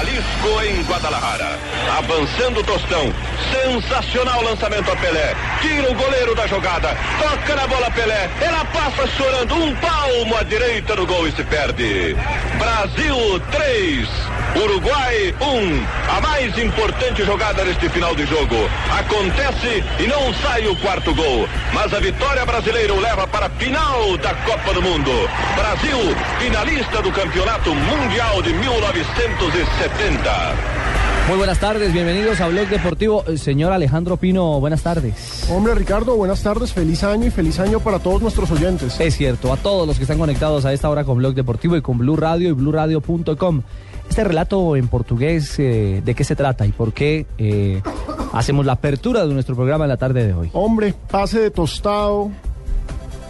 [0.00, 1.58] Jalisco em Guadalajara.
[1.98, 3.12] Avançando Tostão.
[3.52, 5.34] Sensacional lançamento a Pelé.
[5.60, 6.96] Tira o goleiro da jogada.
[7.20, 8.30] Toca na bola Pelé.
[8.40, 9.54] Ela passa chorando.
[9.54, 12.16] Um palmo à direita do gol e se perde.
[12.58, 14.08] Brasil 3.
[14.56, 15.86] Uruguai 1.
[16.16, 18.56] A mais importante jogada neste final de jogo.
[18.98, 21.46] Acontece e não sai o quarto gol.
[21.74, 25.10] Mas a vitória brasileira o leva para a final da Copa do Mundo.
[25.54, 29.89] Brasil, finalista do Campeonato Mundial de 1970.
[31.28, 33.24] Muy buenas tardes, bienvenidos a Blog Deportivo.
[33.28, 35.48] Eh, Señor Alejandro Pino, buenas tardes.
[35.48, 38.98] Hombre Ricardo, buenas tardes, feliz año y feliz año para todos nuestros oyentes.
[38.98, 41.82] Es cierto, a todos los que están conectados a esta hora con Blog Deportivo y
[41.82, 43.62] con Blue Radio y BlueRadio.com.
[44.08, 47.80] Este relato en portugués, eh, ¿de qué se trata y por qué eh,
[48.32, 50.50] hacemos la apertura de nuestro programa en la tarde de hoy?
[50.52, 52.32] Hombre, pase de tostado.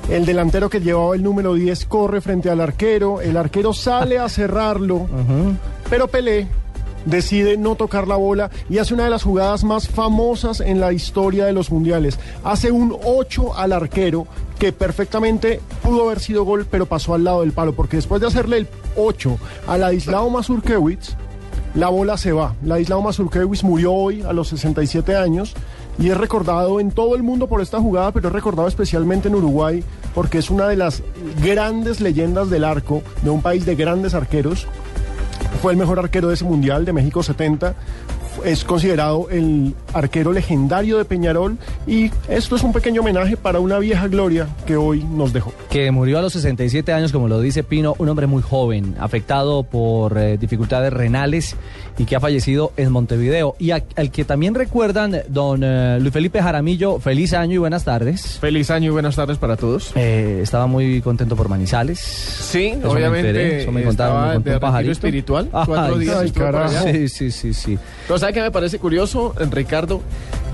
[0.09, 4.29] El delantero que llevaba el número 10 corre frente al arquero, el arquero sale a
[4.31, 5.07] cerrarlo,
[5.91, 6.47] pero Pelé
[7.05, 10.93] decide no tocar la bola y hace una de las jugadas más famosas en la
[10.93, 12.19] historia de los mundiales.
[12.45, 14.27] Hace un 8 al arquero
[14.59, 18.29] que perfectamente pudo haber sido gol, pero pasó al lado del palo, porque después de
[18.29, 21.17] hacerle el 8 a Ladislao Mazurkiewicz,
[21.75, 22.55] la bola se va.
[22.63, 25.55] Ladislao Mazurkiewicz murió hoy a los 67 años
[25.99, 29.35] y es recordado en todo el mundo por esta jugada, pero es recordado especialmente en
[29.35, 29.83] Uruguay
[30.15, 31.03] porque es una de las
[31.43, 34.67] grandes leyendas del arco de un país de grandes arqueros
[35.61, 37.75] fue el mejor arquero de ese mundial de México 70.
[38.45, 41.57] Es considerado el arquero legendario de Peñarol
[41.87, 45.53] y esto es un pequeño homenaje para una vieja gloria que hoy nos dejó.
[45.71, 49.63] Que murió a los 67 años, como lo dice Pino, un hombre muy joven, afectado
[49.63, 51.57] por eh, dificultades renales
[51.99, 53.57] y que ha fallecido en Montevideo.
[53.59, 57.85] Y a- al que también recuerdan, don eh, Luis Felipe Jaramillo, feliz año y buenas
[57.85, 58.39] tardes.
[58.41, 59.93] Feliz año y buenas tardes para todos.
[59.97, 61.99] Eh, estaba muy contento por Manizales.
[61.99, 65.49] Sí, Eso me obviamente enteré, eso me contaron, estaba me contó de un espiritual.
[65.53, 66.79] Ay, Cuatro días ay, carajo.
[66.79, 66.93] allá.
[66.93, 67.79] Sí, sí, sí, sí.
[68.07, 69.80] Pero ¿sabe qué me parece curioso, Ricardo?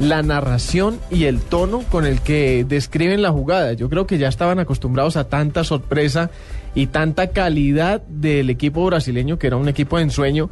[0.00, 3.72] La narración y el tono con el que describen la jugada.
[3.72, 6.30] Yo creo que ya estaban acostumbrados a tanta sorpresa
[6.74, 10.48] y tanta calidad del equipo brasileño, que era un equipo de ensueño,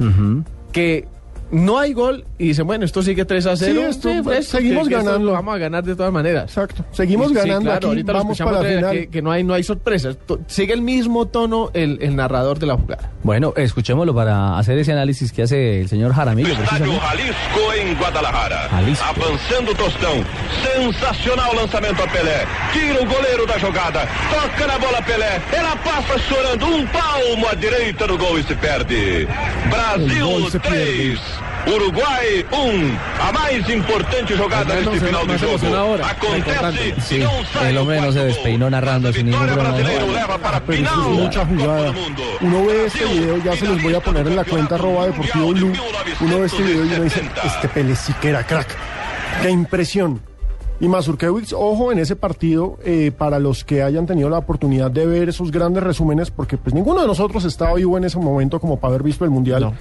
[0.72, 1.06] que
[1.54, 3.72] no hay gol y dicen, bueno, esto sigue 3 a 0.
[3.74, 5.26] Sí, esto- pues, seguimos que- que esto ganando.
[5.26, 6.44] lo vamos a ganar de todas maneras.
[6.44, 6.84] Exacto.
[6.92, 8.92] Seguimos Sí, ganando claro, aquí, ahorita lo vamos escuchamos para la final.
[8.92, 10.16] Que, que no, hay, no hay sorpresas.
[10.46, 13.10] Sigue el mismo tono el, el narrador de la jugada.
[13.22, 16.54] Bueno, escuchémoslo para hacer ese análisis que hace el señor Jaramillo.
[16.54, 16.98] Precisamente.
[17.00, 18.68] Jalisco em Guadalajara.
[18.70, 19.04] Jalisco.
[19.04, 20.24] Avançando o Tostão.
[20.74, 22.46] Sensacional lançamento a Pelé.
[22.72, 24.00] Tira o goleiro da jogada.
[24.30, 25.40] Toca na bola Pelé.
[25.52, 26.64] Ela passa chorando.
[26.66, 29.28] Um palmo à direita do gol e se perde.
[29.70, 31.20] Brasil gol se 3.
[31.66, 32.98] Uruguai 1.
[33.26, 35.94] A mais importante jogada se- final más de jogo.
[36.04, 36.94] Acontece Importante.
[37.00, 39.70] Sí, e não sai el o hombre no se despeinó narrando sin ningún problema.
[39.70, 41.92] brasileira o leva para a Pero es mucha jugada.
[41.92, 41.94] do.
[42.42, 45.48] Uno ve este video, ya se los voy a poner en la cuenta arroba deportivo
[45.54, 45.72] blue.
[46.20, 48.68] Uno ve este video y uno dice, este Pelé sí que era crack.
[49.42, 50.20] Qué impresión.
[50.80, 55.06] Y Mazurkiewicz, ojo en ese partido, eh, para los que hayan tenido la oportunidad de
[55.06, 58.78] ver esos grandes resúmenes, porque pues ninguno de nosotros estaba vivo en ese momento como
[58.78, 59.72] para haber visto el Mundial.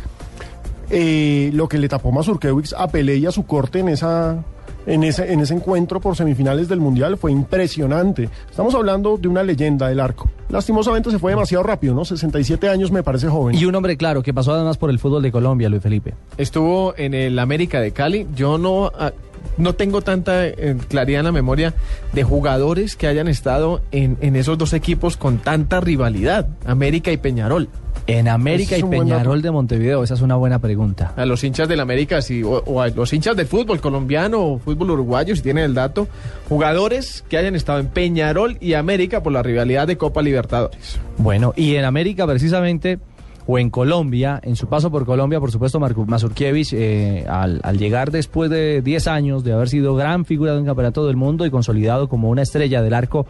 [0.95, 4.43] Eh, lo que le tapó Mazurkiewicz a Pelé y a su corte en esa...
[4.85, 8.29] En ese, en ese encuentro por semifinales del Mundial fue impresionante.
[8.49, 10.29] Estamos hablando de una leyenda del arco.
[10.49, 12.03] Lastimosamente se fue demasiado rápido, ¿no?
[12.03, 13.55] 67 años me parece joven.
[13.55, 16.15] Y un hombre claro que pasó además por el fútbol de Colombia, Luis Felipe.
[16.37, 18.27] Estuvo en el América de Cali.
[18.35, 19.13] Yo no, ah,
[19.57, 21.73] no tengo tanta eh, claridad en la memoria
[22.11, 27.17] de jugadores que hayan estado en, en esos dos equipos con tanta rivalidad, América y
[27.17, 27.69] Peñarol.
[28.07, 31.13] En América y Peñarol de Montevideo, esa es una buena pregunta.
[31.15, 34.59] A los hinchas del América sí, o, o a los hinchas del fútbol colombiano o
[34.59, 36.07] fútbol uruguayo, si tienen el dato,
[36.49, 40.99] jugadores que hayan estado en Peñarol y América por la rivalidad de Copa Libertadores.
[41.17, 42.99] Bueno, y en América precisamente
[43.45, 48.11] o en Colombia, en su paso por Colombia, por supuesto, Mazurkiewicz, eh, al, al llegar
[48.11, 51.51] después de 10 años de haber sido gran figura de un campeonato del mundo y
[51.51, 53.25] consolidado como una estrella del arco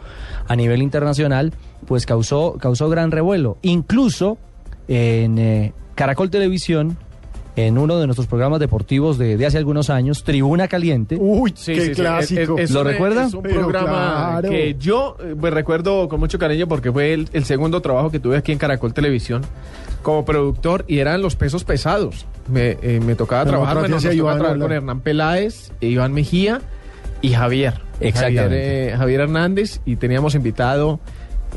[0.47, 1.53] a nivel internacional,
[1.87, 3.57] pues causó, causó gran revuelo.
[3.61, 4.37] Incluso
[4.87, 6.97] en eh, Caracol Televisión,
[7.55, 11.17] en uno de nuestros programas deportivos de, de hace algunos años, Tribuna Caliente.
[11.19, 12.57] Uy, Sí, qué sí, clásico.
[12.57, 13.25] es- es ¿Lo un- recuerda?
[13.27, 14.49] Es un Pero programa claro.
[14.49, 18.19] que yo eh, pues, recuerdo con mucho cariño porque fue el, el segundo trabajo que
[18.19, 19.43] tuve aquí en Caracol Televisión
[20.01, 22.25] como productor y eran los pesos pesados.
[22.51, 24.71] Me, eh, me tocaba Pero trabajar, bueno, tocaba Iván trabajar con.
[24.71, 26.59] Hernán Peláez, e Iván Mejía
[27.21, 27.75] y Javier.
[27.99, 28.41] Exactamente.
[28.41, 30.99] Javier, eh, Javier Hernández y teníamos invitado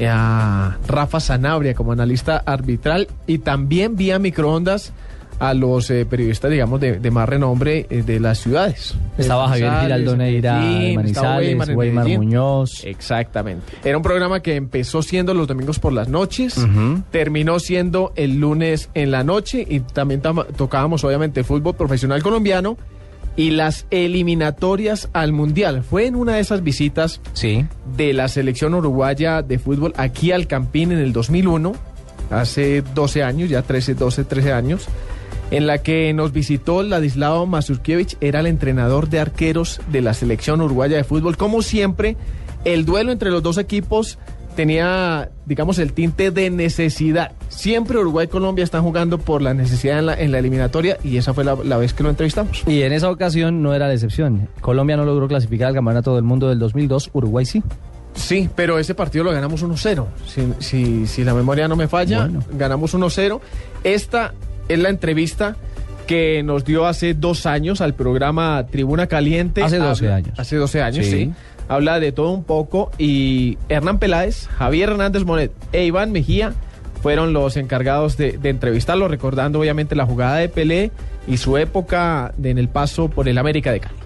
[0.04, 4.93] a Rafa Sanabria como analista arbitral y también vía microondas
[5.38, 8.94] a los eh, periodistas, digamos, de, de más renombre eh, de las ciudades.
[9.19, 10.58] Estaba Javier Giraldo Neira
[10.94, 12.08] Manizales, Weimar.
[12.08, 12.84] Muñoz.
[12.84, 13.66] Exactamente.
[13.84, 16.56] Era un programa que empezó siendo los domingos por las noches,
[17.10, 22.78] terminó siendo el lunes en la noche y también tam- tocábamos obviamente fútbol profesional colombiano
[23.37, 25.83] y las eliminatorias al mundial.
[25.83, 27.67] Fue en una de esas visitas Sí.
[27.97, 31.75] de la selección uruguaya de fútbol aquí al Campín en el 2001,
[32.31, 34.87] hace 12 años, ya 13, 12, 13 años,
[35.50, 40.61] en la que nos visitó Ladislao Mazurkiewicz, era el entrenador de arqueros de la selección
[40.61, 41.37] uruguaya de fútbol.
[41.37, 42.17] Como siempre,
[42.65, 44.19] el duelo entre los dos equipos
[44.56, 47.32] tenía, digamos, el tinte de necesidad.
[47.49, 51.17] Siempre Uruguay y Colombia están jugando por la necesidad en la, en la eliminatoria y
[51.19, 52.64] esa fue la, la vez que lo entrevistamos.
[52.67, 54.49] Y en esa ocasión no era la excepción.
[54.61, 57.62] Colombia no logró clasificar al Campeonato del Mundo del 2002, Uruguay sí.
[58.14, 60.06] Sí, pero ese partido lo ganamos 1-0.
[60.26, 62.43] Si, si, si la memoria no me falla, Bueno.
[62.55, 63.41] ganamos 1-0.
[63.85, 64.32] Esta
[64.69, 65.55] es la entrevista
[66.06, 69.62] que nos dio hace dos años al programa Tribuna Caliente.
[69.62, 70.38] Hace 12 Habla- años.
[70.38, 71.12] Hace 12 años, Sí.
[71.12, 71.32] sí.
[71.68, 76.54] Habla de todo un poco y Hernán Peláez, Javier Hernández Monet e Iván Mejía
[77.02, 80.90] fueron los encargados de, de entrevistarlo, recordando obviamente la jugada de Pelé
[81.26, 83.96] y su época de- en el paso por el América de Cali.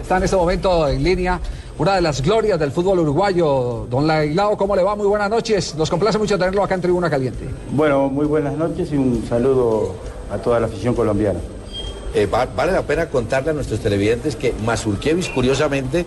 [0.00, 1.38] Está en este momento en línea
[1.78, 3.86] una de las glorias del fútbol uruguayo.
[3.88, 4.94] Don Laislao, ¿cómo le va?
[4.96, 5.74] Muy buenas noches.
[5.76, 7.44] Nos complace mucho tenerlo acá en Tribuna Caliente.
[7.70, 9.94] Bueno, muy buenas noches y un saludo
[10.32, 11.38] a toda la afición colombiana.
[12.14, 16.04] Eh, va- vale la pena contarle a nuestros televidentes que Mazurkiewicz, curiosamente,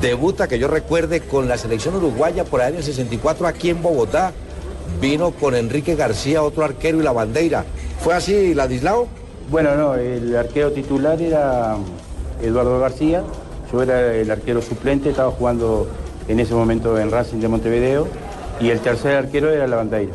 [0.00, 4.32] debuta, que yo recuerde, con la selección uruguaya por el año 64 aquí en Bogotá.
[5.00, 7.64] Vino con Enrique García, otro arquero y la bandera.
[8.00, 9.08] ¿Fue así, Ladislao?
[9.50, 11.76] Bueno, no, el arquero titular era
[12.42, 13.22] Eduardo García,
[13.72, 15.86] yo era el arquero suplente, estaba jugando
[16.28, 18.08] en ese momento en Racing de Montevideo
[18.60, 20.12] y el tercer arquero era la bandera.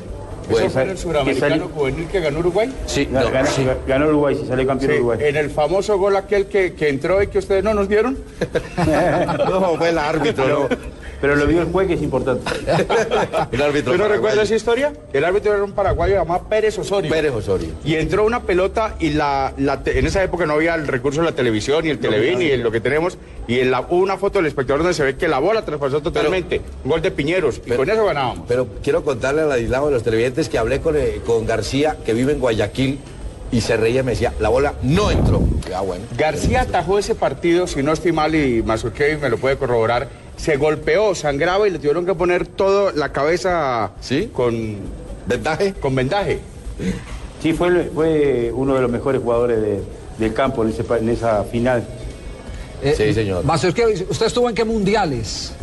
[0.51, 2.73] Bueno, Que sal- que salió- juvenil que ganó Uruguay?
[2.85, 3.65] Sí, ganó, no, sí.
[3.87, 5.19] ganó Uruguay, sí, salió campeón Sí, Uruguay.
[5.23, 8.17] en el famoso gol aquel que, que entró y que ustedes no nos dieron.
[9.49, 11.00] No, fue el árbitro, pero, ¿no?
[11.21, 12.43] Pero lo vio el juez que es importante.
[13.51, 14.07] El árbitro ¿Tú no paraguayo.
[14.09, 14.93] recuerdas esa historia?
[15.13, 17.11] El árbitro era un paraguayo llamado Pérez Osorio.
[17.11, 17.69] Pérez Osorio.
[17.85, 21.21] Y entró una pelota y la, la te- en esa época no había el recurso
[21.21, 23.17] de la televisión, ni el televín, ni el- lo que tenemos.
[23.47, 26.61] Y en la, una foto del espectador donde se ve que la bola traspasó totalmente.
[26.83, 27.57] Gol de Piñeros.
[27.57, 28.45] y pero- con eso ganábamos.
[28.47, 31.97] Pero quiero contarle a Ladislao y a los televidentes que hablé con, eh, con García,
[32.05, 32.99] que vive en Guayaquil,
[33.51, 35.41] y se reía y me decía, la bola no entró.
[35.75, 36.05] Ah, bueno.
[36.17, 40.07] García atajó ese partido, si no estoy mal, y Mazurkevich me lo puede corroborar.
[40.41, 44.31] Se golpeó, sangraba y le tuvieron que poner toda la cabeza ¿Sí?
[44.33, 44.77] con,
[45.27, 45.73] ¿Ventaje?
[45.75, 46.39] con vendaje.
[47.43, 49.81] Sí, fue, fue uno de los mejores jugadores de-
[50.17, 51.83] del campo en, ese pa- en esa final.
[52.81, 53.43] Eh, Sí, señor.
[54.09, 55.53] ¿usted estuvo en qué mundiales?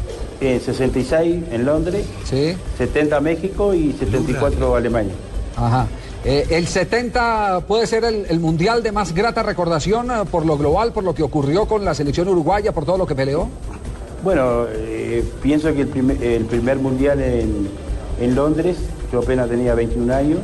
[0.40, 2.54] En 66 en Londres, Sí.
[2.78, 5.14] 70 México y 74 Alemania.
[5.56, 5.88] Ajá.
[6.24, 10.56] Eh, el 70 puede ser el, el mundial de más grata recordación eh, por lo
[10.56, 13.48] global, por lo que ocurrió con la selección uruguaya, por todo lo que peleó.
[14.22, 17.68] Bueno, eh, pienso que el primer, el primer mundial en,
[18.20, 18.76] en Londres,
[19.12, 20.38] yo apenas tenía 21 años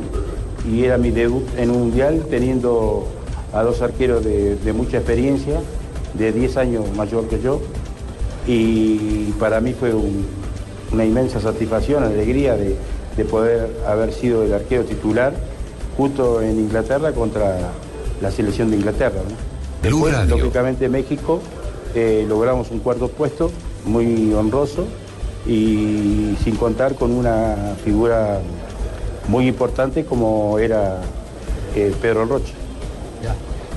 [0.69, 3.07] y era mi debut en un mundial teniendo
[3.53, 5.59] a dos arqueros de, de mucha experiencia,
[6.13, 7.61] de 10 años mayor que yo.
[8.47, 10.25] Y para mí fue un-
[10.91, 12.75] una inmensa satisfacción, alegría de,
[13.17, 15.33] de poder haber sido el arquero titular
[15.97, 17.57] justo en Inglaterra contra
[18.21, 19.19] la selección de Inglaterra.
[19.81, 21.41] Después, lógicamente, México
[21.95, 23.51] eh, logramos un cuarto puesto,
[23.85, 24.85] muy honroso,
[25.47, 28.39] y sin contar con una figura
[29.27, 30.99] muy importante como era
[31.75, 32.53] eh, Pedro Rocha.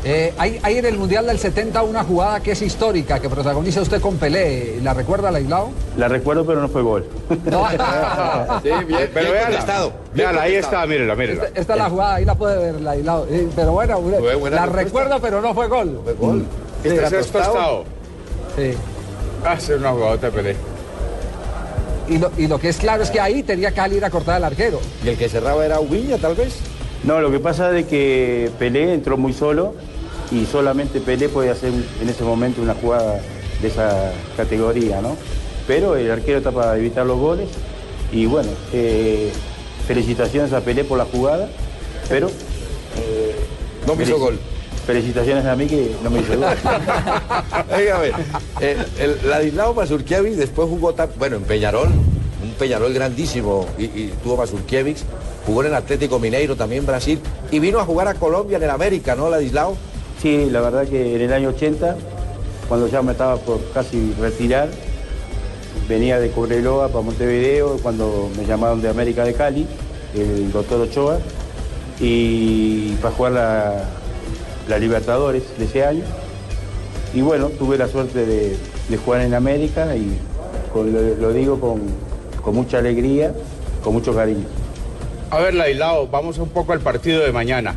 [0.04, 3.82] Eh, hay, hay en el mundial del 70 una jugada que es histórica, que protagoniza
[3.82, 4.80] usted con Pelé.
[4.80, 5.70] ¿La recuerda, Laislao?
[5.96, 7.04] La recuerdo, pero no fue gol.
[7.50, 7.66] No.
[8.62, 9.92] Sí, bien, Pero bien contestado.
[10.14, 11.46] véala, ahí está, mírela, mírela.
[11.46, 13.26] Esta, esta es la jugada, ahí la puede ver, Laislao.
[13.28, 14.66] Eh, pero bueno, Fue la respuesta.
[14.66, 16.00] recuerdo, pero no fue gol.
[16.04, 16.44] Fue gol.
[16.84, 17.44] Este Era es tostado.
[17.52, 17.84] tostado.
[18.58, 18.72] Sí.
[19.46, 20.56] Hace una jugadota de Pelé.
[22.08, 24.36] Y lo, y lo que es claro es que ahí tenía que salir a cortar
[24.36, 24.80] al arquero.
[25.04, 26.56] Y el que cerraba era Ubiña, tal vez.
[27.04, 29.74] No, lo que pasa es que Pelé entró muy solo
[30.32, 31.70] y solamente Pelé podía hacer
[32.02, 33.20] en ese momento una jugada
[33.62, 35.16] de esa categoría, ¿no?
[35.66, 37.48] Pero el arquero está para evitar los goles
[38.10, 39.30] y bueno, eh,
[39.86, 41.48] felicitaciones a Pelé por la jugada,
[42.08, 42.28] pero...
[42.96, 43.36] eh,
[43.86, 44.38] No me hizo gol.
[44.88, 46.48] Felicitaciones a mí que no me hizo gol.
[47.78, 48.06] Dígame,
[48.62, 54.14] eh, el Ladislao Mazurkiewicz después jugó, tan- bueno, en Peñarol, un Peñarol grandísimo, y, y
[54.22, 55.02] tuvo Mazurkiewicz,
[55.44, 58.70] jugó en el Atlético Mineiro, también Brasil, y vino a jugar a Colombia en el
[58.70, 59.76] América, ¿no, Ladislao?
[60.22, 61.94] Sí, la verdad que en el año 80,
[62.66, 64.70] cuando ya me estaba por casi retirar,
[65.86, 69.66] venía de Cobreloa para Montevideo, cuando me llamaron de América de Cali,
[70.14, 71.18] el doctor Ochoa,
[72.00, 73.84] y para jugar la,
[74.68, 76.04] la Libertadores de ese año.
[77.14, 78.56] Y bueno, tuve la suerte de,
[78.88, 80.16] de jugar en América y
[80.72, 81.80] con- lo, lo digo con,
[82.42, 83.32] con mucha alegría,
[83.82, 84.44] con mucho cariño.
[85.30, 87.76] A ver, Laislao, vamos un poco al partido de mañana.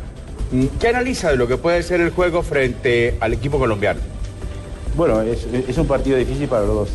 [0.50, 4.00] Mm, ¿Qué analiza de lo que puede ser el juego frente al equipo colombiano?
[4.96, 6.88] Bueno, es, es un partido difícil para los dos,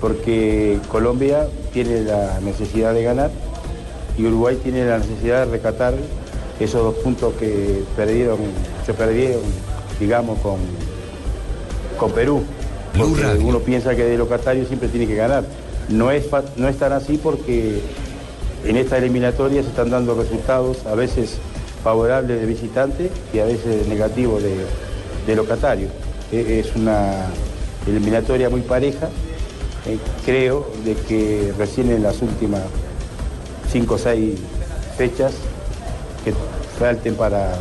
[0.00, 3.30] porque Colombia tiene la necesidad de ganar
[4.16, 5.94] y Uruguay tiene la necesidad de recatar
[6.58, 8.38] esos dos puntos que perdieron,
[8.88, 9.42] se perdieron,
[10.00, 10.56] digamos, con,
[11.98, 12.42] con Perú.
[12.96, 15.44] Porque uno piensa que de locatario siempre tiene que ganar.
[15.90, 16.24] No es,
[16.56, 17.80] no es tan así porque
[18.64, 21.36] en esta eliminatoria se están dando resultados a veces
[21.84, 24.54] favorables de visitante y a veces negativos de,
[25.26, 25.88] de locatario.
[26.32, 27.26] E- Es una
[27.86, 29.10] eliminatoria muy pareja.
[29.86, 32.62] Eh, creo de que recién en las últimas
[33.70, 34.38] cinco o seis
[34.96, 35.32] fechas
[36.24, 36.32] que
[36.78, 37.52] falten para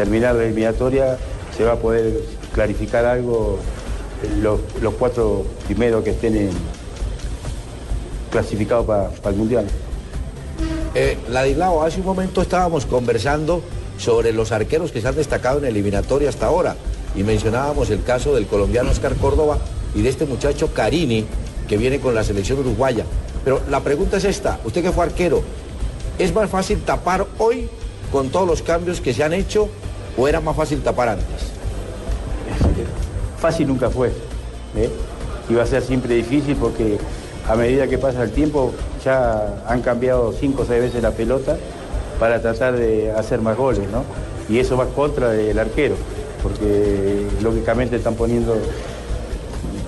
[0.00, 1.18] terminar la eliminatoria
[1.54, 2.22] se va a poder
[2.54, 3.58] clarificar algo
[4.40, 4.58] los,
[4.98, 6.48] cuatro primeros que estén
[8.30, 9.66] clasificados para el Mundial.
[10.94, 13.62] Eh, Ladislao, hace un momento estábamos conversando
[13.98, 16.76] sobre los arqueros que se han destacado en eliminatoria hasta ahora
[17.14, 19.58] y mencionábamos el caso del colombiano Oscar Córdoba
[19.94, 21.26] y de este muchacho Carini
[21.68, 23.04] que viene con la selección uruguaya.
[23.44, 25.42] Pero la pregunta es esta, usted que fue arquero,
[26.18, 27.68] ¿es más fácil tapar hoy
[28.10, 29.68] con todos los cambios que se han hecho
[30.16, 31.26] o era más fácil tapar antes?
[33.38, 34.08] Fácil nunca fue.
[34.76, 34.90] ¿eh?
[35.48, 36.98] Iba a ser siempre difícil porque
[37.48, 38.72] a medida que pasa el tiempo
[39.04, 41.56] ya han cambiado cinco o seis veces la pelota
[42.18, 44.04] para tratar de hacer más goles, ¿no?
[44.48, 45.94] Y eso va contra del arquero,
[46.42, 48.56] porque lógicamente están poniendo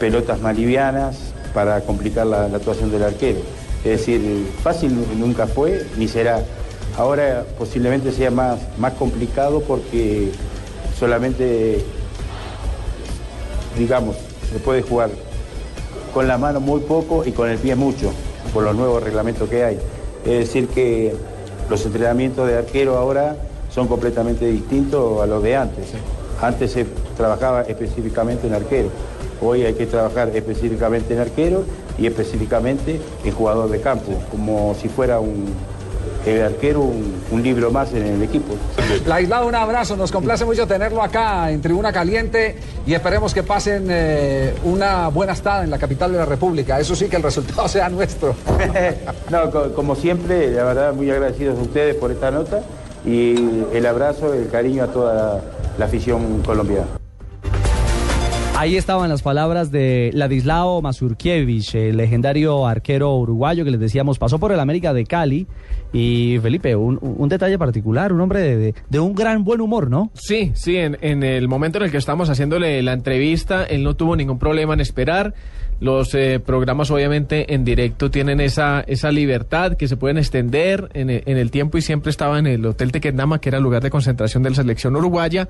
[0.00, 1.16] pelotas más livianas
[1.52, 3.38] para complicar la, la actuación del arquero.
[3.84, 6.42] Es decir, fácil nunca fue ni será.
[6.96, 10.30] Ahora posiblemente sea más, más complicado porque
[10.98, 11.84] solamente
[13.78, 14.16] digamos,
[14.52, 15.10] se puede jugar
[16.12, 18.12] con la mano muy poco y con el pie mucho,
[18.52, 19.78] por los nuevos reglamentos que hay.
[20.24, 21.14] Es decir, que
[21.70, 23.36] los entrenamientos de arquero ahora
[23.70, 25.86] son completamente distintos a los de antes.
[26.40, 28.90] Antes se trabajaba específicamente en arquero,
[29.40, 31.64] hoy hay que trabajar específicamente en arquero
[31.98, 35.46] y específicamente en jugador de campo, como si fuera un
[36.26, 38.54] el arquero un, un libro más en el equipo.
[39.06, 39.96] Laislao, un abrazo.
[39.96, 45.32] Nos complace mucho tenerlo acá en Tribuna Caliente y esperemos que pasen eh, una buena
[45.32, 46.78] estada en la capital de la República.
[46.78, 48.34] Eso sí, que el resultado sea nuestro.
[49.30, 52.60] No, co- como siempre, la verdad, muy agradecidos a ustedes por esta nota
[53.04, 53.34] y
[53.72, 55.40] el abrazo, el cariño a toda la,
[55.78, 56.86] la afición colombiana.
[58.62, 64.38] Ahí estaban las palabras de Ladislao Mazurkiewicz, el legendario arquero uruguayo que les decíamos pasó
[64.38, 65.48] por el América de Cali.
[65.92, 70.12] Y Felipe, un, detalle particular, un hombre de, de- un gran buen humor, ¿no?
[70.14, 74.14] Sí, sí, en, el momento en el que estamos haciéndole la entrevista, él no tuvo
[74.14, 75.34] ningún problema en esperar.
[75.80, 81.10] Los eh, programas obviamente en directo tienen esa, esa libertad que se pueden extender en
[81.10, 83.82] el, en el tiempo y siempre estaba en el Hotel Tequendama, que era el lugar
[83.82, 85.48] de concentración de la selección uruguaya,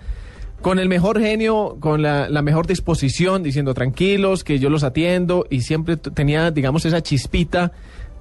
[0.62, 5.46] con el mejor genio, con la, la mejor disposición, diciendo tranquilos, que yo los atiendo
[5.50, 7.72] y siempre tenía, digamos, esa chispita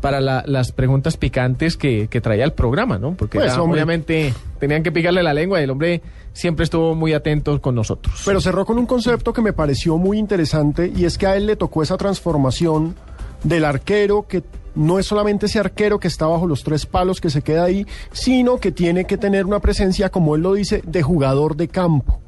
[0.01, 3.13] para la- las preguntas picantes que, que traía el programa, ¿no?
[3.13, 6.01] Porque Pues, era, obviamente tenían que picarle la lengua y el hombre
[6.33, 8.23] siempre estuvo muy atento con nosotros.
[8.25, 11.45] Pero cerró con un concepto que me pareció muy interesante y es que a él
[11.45, 12.95] le tocó esa transformación
[13.43, 14.41] del arquero que
[14.73, 17.85] no es solamente ese arquero que está bajo los tres palos que se queda ahí,
[18.11, 22.19] sino que tiene que tener una presencia, como él lo dice, de jugador de campo.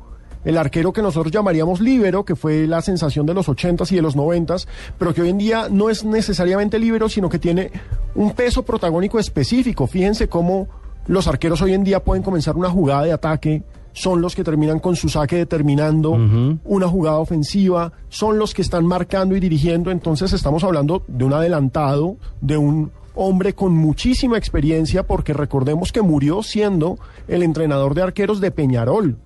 [0.45, 4.01] El arquero que nosotros llamaríamos líbero, que fue la sensación de los 80s y de
[4.01, 7.71] los 90s, pero que hoy en día no es necesariamente líbero, sino que tiene
[8.15, 9.87] un peso protagónico específico.
[9.87, 10.67] Fíjense cómo
[11.07, 14.79] los arqueros hoy en día pueden comenzar una jugada de ataque, son los que terminan
[14.79, 16.17] con su saque determinando
[16.65, 21.33] una jugada ofensiva, son los que están marcando y dirigiendo, entonces estamos hablando de un
[21.33, 26.97] adelantado, de un hombre con muchísima experiencia porque recordemos que murió siendo
[27.27, 29.17] el entrenador de arqueros de Peñarol.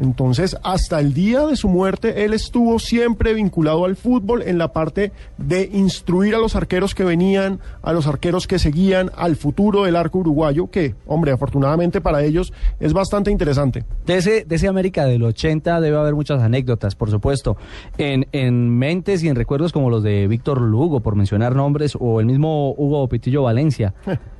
[0.00, 4.72] Entonces, hasta el día de su muerte, él estuvo siempre vinculado al fútbol en la
[4.72, 9.84] parte de instruir a los arqueros que venían, a los arqueros que seguían, al futuro
[9.84, 13.84] del arco uruguayo, que, hombre, afortunadamente para ellos es bastante interesante.
[14.06, 17.58] De ese, de ese América del 80 debe haber muchas anécdotas, por supuesto,
[17.98, 22.20] en, en mentes y en recuerdos como los de Víctor Lugo, por mencionar nombres, o
[22.20, 23.92] el mismo Hugo Pitillo Valencia.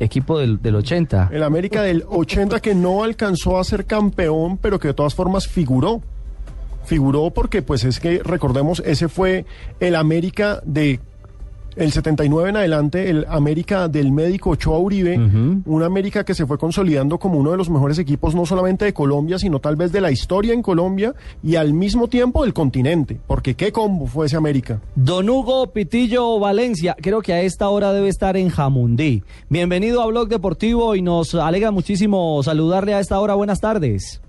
[0.00, 1.30] equipo del, del 80.
[1.32, 5.46] El América del 80 que no alcanzó a ser campeón, pero que de todas formas
[5.46, 6.02] figuró.
[6.84, 9.44] Figuró porque, pues es que, recordemos, ese fue
[9.78, 10.98] el América de
[11.76, 16.58] el 79 en adelante, el América del médico Ochoa Uribe, un América que se fue
[16.58, 20.00] consolidando como uno de los mejores equipos no solamente de Colombia, sino tal vez de
[20.00, 24.36] la historia en Colombia y al mismo tiempo del continente, porque qué combo fue ese
[24.36, 24.80] América.
[24.94, 29.22] Don Hugo Pitillo Valencia, creo que a esta hora debe estar en Jamundí.
[29.48, 33.34] Bienvenido a Blog Deportivo y nos alegra muchísimo saludarle a esta hora.
[33.34, 34.22] Buenas tardes.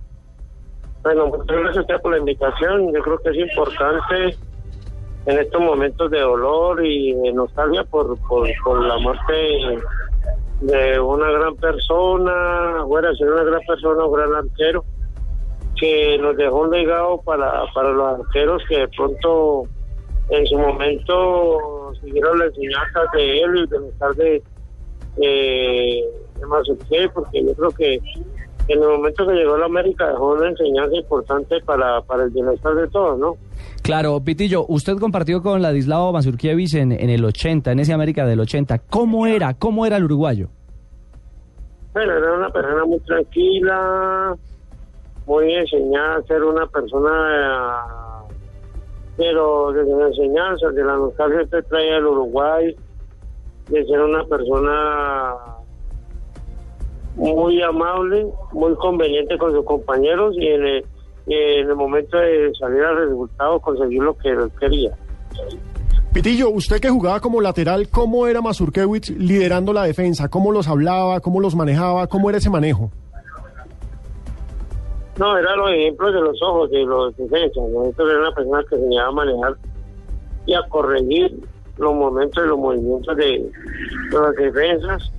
[1.03, 2.93] Bueno, muchas gracias a usted por la invitación.
[2.93, 4.37] Yo creo que es importante
[5.25, 9.79] en estos momentos de dolor y de nostalgia por, por, la muerte
[10.61, 14.83] de una gran persona, fuera ser una gran persona, un gran arquero,
[15.75, 19.63] que nos dejó un legado para, para los arqueros que de pronto
[20.29, 24.43] en su momento siguieron las enseñanzas de él y el bienestar de,
[25.17, 26.03] de,
[26.35, 27.99] de porque yo creo que
[28.67, 32.29] en el momento que llegó a la América dejó una enseñanza importante para, para el
[32.29, 33.35] bienestar de todos, ¿no?
[33.81, 38.39] Claro, Pitillo, usted compartió con Ladislao Mazurkiewicz en, en el 80, en ese América del
[38.39, 38.79] 80.
[38.89, 39.53] ¿Cómo era?
[39.55, 40.49] ¿Cómo era el uruguayo?
[41.93, 44.35] Bueno, era una persona muy tranquila,
[45.25, 48.23] muy enseñada a ser una persona,
[49.17, 52.75] pero desde la enseñanza, de la nostalgia que trae el Uruguay,
[53.69, 55.60] de ser una persona
[57.15, 60.85] muy amable, muy conveniente con sus compañeros y en el,
[61.27, 64.91] y en el momento de salir al resultado conseguir lo que él quería.
[66.13, 70.27] Pitillo, usted que jugaba como lateral, ¿cómo era Mazurkewicz liderando la defensa?
[70.29, 71.21] ¿Cómo los hablaba?
[71.21, 72.07] ¿Cómo los manejaba?
[72.07, 72.91] ¿Cómo era ese manejo?
[75.17, 77.63] No, era los ejemplos de los ojos de los defensas.
[77.71, 79.55] Nosotros era una persona que enseñaba a manejar
[80.45, 81.39] y a corregir
[81.77, 83.51] los momentos y los movimientos de,
[84.11, 85.11] de las defensas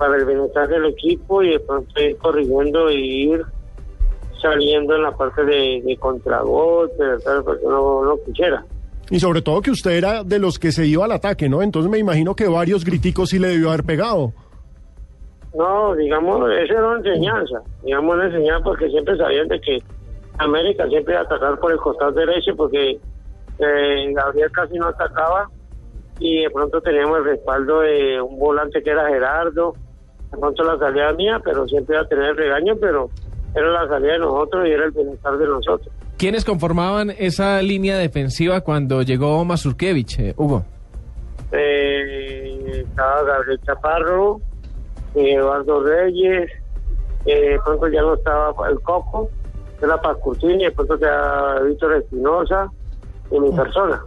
[0.00, 3.42] para el bienestar del equipo y de pronto ir corrigiendo y ir
[4.40, 7.04] saliendo en la parte de, de contragolpe,
[7.44, 8.64] porque no, no quisiera.
[9.10, 11.60] Y sobre todo que usted era de los que se iba al ataque, ¿no?
[11.60, 14.32] Entonces me imagino que varios griticos sí le debió haber pegado.
[15.54, 19.78] No, digamos, esa era una enseñanza, digamos una enseñanza porque siempre sabían de que
[20.38, 22.92] América siempre iba a atacar por el costado derecho porque
[23.58, 25.50] eh, Gabriel casi no atacaba
[26.20, 29.74] y de pronto teníamos el respaldo de un volante que era Gerardo,
[30.30, 33.10] de pronto la salida mía, pero siempre iba a tener el regaño, pero
[33.54, 35.92] era la salida de nosotros y era el bienestar de nosotros.
[36.16, 40.64] ¿Quiénes conformaban esa línea defensiva cuando llegó Mazurkevich, eh, Hugo?
[41.52, 44.40] Eh, estaba Gabriel Chaparro,
[45.14, 46.50] eh, Eduardo Reyes,
[47.26, 49.30] eh, pronto ya no estaba el Coco,
[49.82, 52.70] era Pascurtini, de pronto ya Víctor Espinosa
[53.30, 54.02] y mi persona.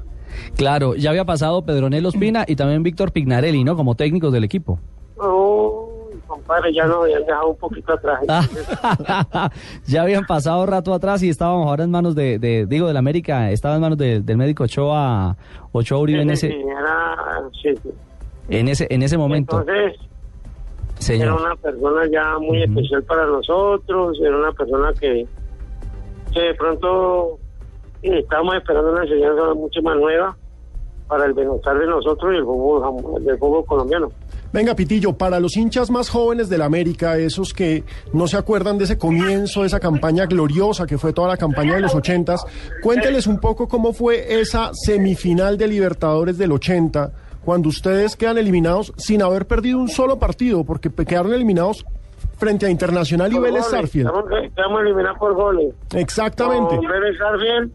[0.56, 3.76] Claro, ya había pasado Pedronel Ospina y también Víctor Pignarelli, ¿no?
[3.76, 4.80] Como técnicos del equipo.
[5.18, 5.93] Uy,
[6.34, 8.20] compadre, ya nos habían dejado un poquito atrás.
[9.88, 13.52] ya habían pasado rato atrás y estábamos ahora en manos de, de digo, del América,
[13.52, 15.36] estaba en manos de- del médico Ochoa,
[15.72, 17.18] Ochoa Uribe en ese, Sí, era-
[17.62, 17.90] sí,
[18.50, 19.60] en ese, en ese momento.
[19.62, 20.00] Entonces,
[21.00, 21.26] Señor.
[21.28, 25.26] era una persona ya muy especial para nosotros, era una persona que,
[26.34, 27.40] que de pronto
[28.02, 30.36] eh, estábamos esperando una enseñanza mucho más nueva
[31.14, 34.12] para el bienestar de nosotros y el fútbol, del fútbol colombiano.
[34.52, 38.86] Venga, Pitillo, para los hinchas más jóvenes del América, esos que no se acuerdan de
[38.86, 42.44] ese comienzo, de esa campaña gloriosa que fue toda la campaña de los ochentas,
[42.82, 47.12] cuénteles un poco cómo fue esa semifinal de Libertadores del 80,
[47.46, 51.86] cuando ustedes quedan eliminados sin haber perdido un solo partido, porque quedaron eliminados
[52.38, 54.08] frente a Internacional y Vélez Sarfield.
[54.08, 55.76] Estamos, estamos eliminados por goles.
[55.94, 56.76] Exactamente.
[56.80, 57.72] Vélez Sarfield,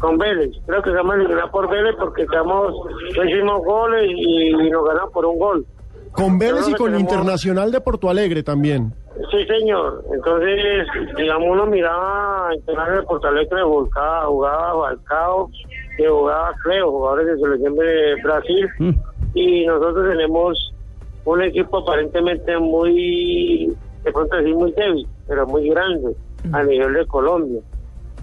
[0.00, 0.50] con Vélez.
[0.66, 2.74] Creo que estamos eliminados por Vélez porque estamos,
[3.16, 5.66] no hicimos goles y, nos ganamos por un gol.
[6.12, 8.92] Con Vélez y con tenemos- Internacional de Porto Alegre también.
[9.30, 10.02] Sí, señor.
[10.12, 10.86] Entonces,
[11.16, 15.50] digamos, uno miraba a Internacional de Porto Alegre, jugaba, jugaba Falcao,
[15.96, 18.68] que jugaba Creo, jugadores de selección de Brasil.
[19.34, 20.74] Y nosotros tenemos
[21.24, 26.16] un equipo aparentemente muy, de pronto decir muy débil, pero muy grande
[26.52, 27.60] a nivel de Colombia.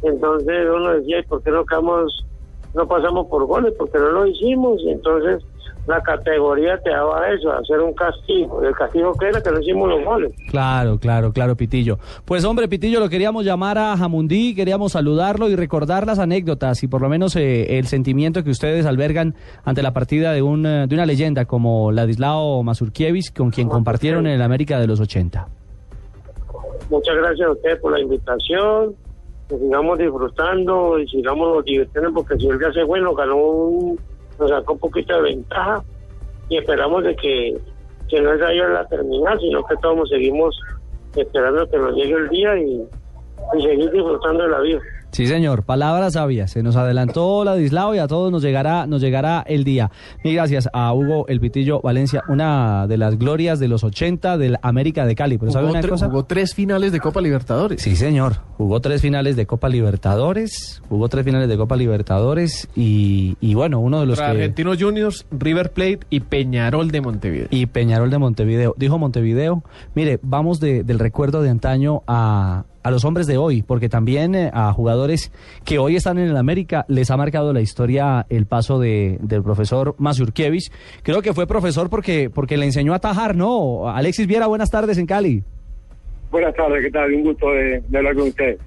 [0.01, 2.25] Entonces uno decía, ¿y ¿por qué no quedamos,
[2.73, 3.73] no pasamos por goles?
[3.77, 4.79] Porque no lo hicimos.
[4.81, 5.43] Y entonces
[5.87, 8.61] la categoría te daba eso, hacer un castigo.
[8.61, 10.33] El castigo que era que no hicimos los goles.
[10.49, 11.97] Claro, claro, claro, Pitillo.
[12.25, 16.87] Pues hombre, Pitillo, lo queríamos llamar a Jamundí, queríamos saludarlo y recordar las anécdotas y
[16.87, 20.87] por lo menos eh, el sentimiento que ustedes albergan ante la partida de, un, eh,
[20.87, 25.47] de una leyenda como Ladislao Mazurkiewicz, con quien compartieron en el América de los 80.
[26.89, 28.93] Muchas gracias a ustedes por la invitación.
[29.49, 33.99] Que sigamos disfrutando y sigamos divirtiendo porque si el día se bueno, ganó un,
[34.39, 35.83] nos sacó un poquito de ventaja
[36.49, 37.57] y esperamos de que,
[38.09, 40.59] que no sea yo la terminal, sino que todos seguimos
[41.15, 42.87] esperando que nos llegue el día y,
[43.57, 44.81] y seguir disfrutando de la vida.
[45.17, 46.51] Sí, señor, palabras sabias.
[46.51, 49.89] Se nos adelantó Ladislao y a todos nos llegará, nos llegará el día.
[50.23, 54.57] Mil gracias a Hugo El Pitillo Valencia, una de las glorias de los 80 del
[54.61, 55.37] América de Cali.
[55.39, 56.05] Pero ¿sabe Jugó, una tre- cosa?
[56.05, 57.81] jugó tres finales de Copa Libertadores.
[57.81, 58.35] Sí, señor.
[58.57, 63.79] Jugó tres finales de Copa Libertadores, jugó tres finales de Copa Libertadores y, y bueno,
[63.79, 64.25] uno de los que...
[64.25, 67.47] Argentinos Juniors, River Plate y Peñarol de Montevideo.
[67.49, 68.75] Y Peñarol de Montevideo.
[68.77, 69.63] Dijo Montevideo,
[69.95, 74.33] mire, vamos de- del recuerdo de antaño a, a los hombres de hoy, porque también
[74.33, 75.31] eh, a jugadores
[75.65, 79.43] que hoy están en el América les ha marcado la historia el paso de, del
[79.43, 80.71] profesor Mazurkiewicz.
[81.03, 83.89] Creo que fue profesor porque, porque le enseñó a tajar, ¿no?
[83.89, 85.43] Alexis Viera, buenas tardes en Cali.
[86.31, 87.13] Buenas tardes, ¿qué tal?
[87.13, 88.57] Un gusto de, de hablar con usted.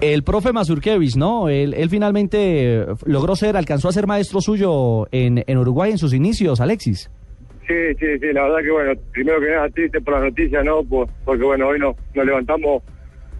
[0.00, 1.48] El profe Mazurkiewicz, ¿no?
[1.48, 5.98] Él, él finalmente eh, logró ser, alcanzó a ser maestro suyo en, en Uruguay en
[5.98, 7.12] sus inicios, Alexis.
[7.72, 10.84] Sí, sí, sí, la verdad que bueno, primero que nada triste por las noticias, ¿no?
[10.84, 12.82] Por- porque bueno, hoy nos, nos levantamos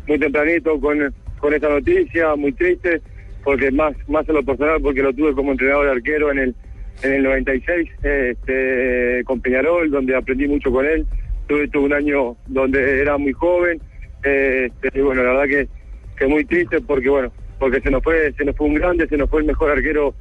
[0.06, 3.02] muy tempranito con, con esta noticia, muy triste,
[3.44, 6.54] porque más más en lo personal, porque lo tuve como entrenador de arquero en el
[7.02, 11.06] en el 96 este, con Peñarol, donde aprendí mucho con él.
[11.46, 13.80] Tuve, tuve un año donde era muy joven,
[14.22, 15.68] este, y bueno, la verdad que,
[16.16, 19.16] que muy triste porque bueno, porque se nos fue se nos fue un grande, se
[19.18, 20.14] nos fue el mejor arquero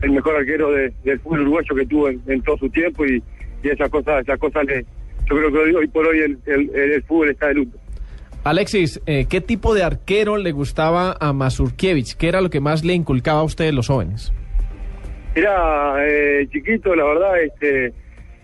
[0.00, 3.22] el mejor arquero de- del fútbol uruguayo que tuvo en, en todo su tiempo y,
[3.62, 4.84] y esas cosas esas cosas le,
[5.28, 7.78] yo creo que hoy por hoy el, el, el fútbol está de luto.
[8.44, 12.16] Alexis, eh, ¿qué tipo de arquero le gustaba a Mazurkiewicz?
[12.16, 14.32] ¿Qué era lo que más le inculcaba a ustedes los jóvenes?
[15.36, 17.92] Era eh, chiquito, la verdad, este,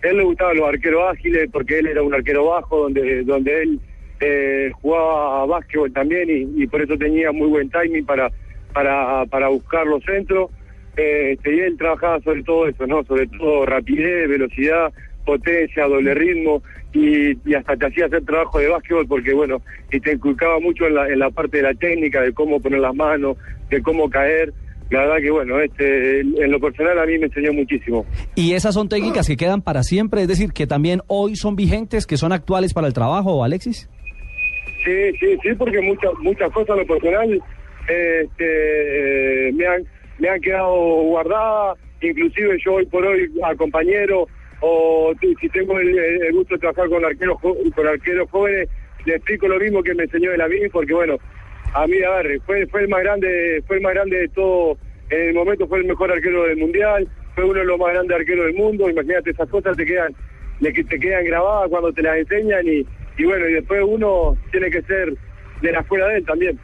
[0.01, 3.79] él le gustaban los arqueros ágiles porque él era un arquero bajo, donde, donde él
[4.21, 8.31] eh, jugaba a básquetbol también y, y por eso tenía muy buen timing para,
[8.73, 10.49] para, para buscar los centros.
[10.95, 13.03] Eh, este, y él trabajaba sobre todo eso, ¿no?
[13.03, 14.91] Sobre todo rapidez, velocidad,
[15.29, 19.61] potencia, doble ritmo y, y hasta te hacía hacer trabajo de básquetbol porque, bueno,
[19.91, 22.79] y te inculcaba mucho en la, en la parte de la técnica, de cómo poner
[22.79, 23.37] las manos,
[23.69, 24.51] de cómo caer.
[24.89, 28.07] La verdad que, bueno, este, en lo personal a mí me enseñó muchísimo.
[28.33, 32.07] Y esas son técnicas que quedan para siempre, es decir, que también hoy son vigentes,
[32.07, 33.87] que son actuales para el trabajo, Alexis.
[34.83, 37.43] Sí, sí, sí, porque muchas muchas cosas en lo personal
[37.87, 39.83] este, me, han,
[40.17, 44.27] me han quedado guardadas, inclusive yo hoy por hoy a compañeros
[44.61, 48.69] o si tengo el, gusto de trabajar con arqueros con arqueros jóvenes,
[49.05, 51.17] le explico lo mismo que me enseñó el mí porque bueno,
[51.73, 54.77] a mí a ver, fue, fue el más grande, fue el más grande de todo,
[55.09, 58.17] en el momento fue el mejor arquero del mundial, fue uno de los más grandes
[58.17, 60.13] arqueros del mundo, imagínate esas cosas te quedan,
[60.59, 62.85] te quedan grabadas cuando te las enseñan y,
[63.17, 65.13] y bueno, y después uno tiene que ser
[65.61, 66.59] de la escuela de él también.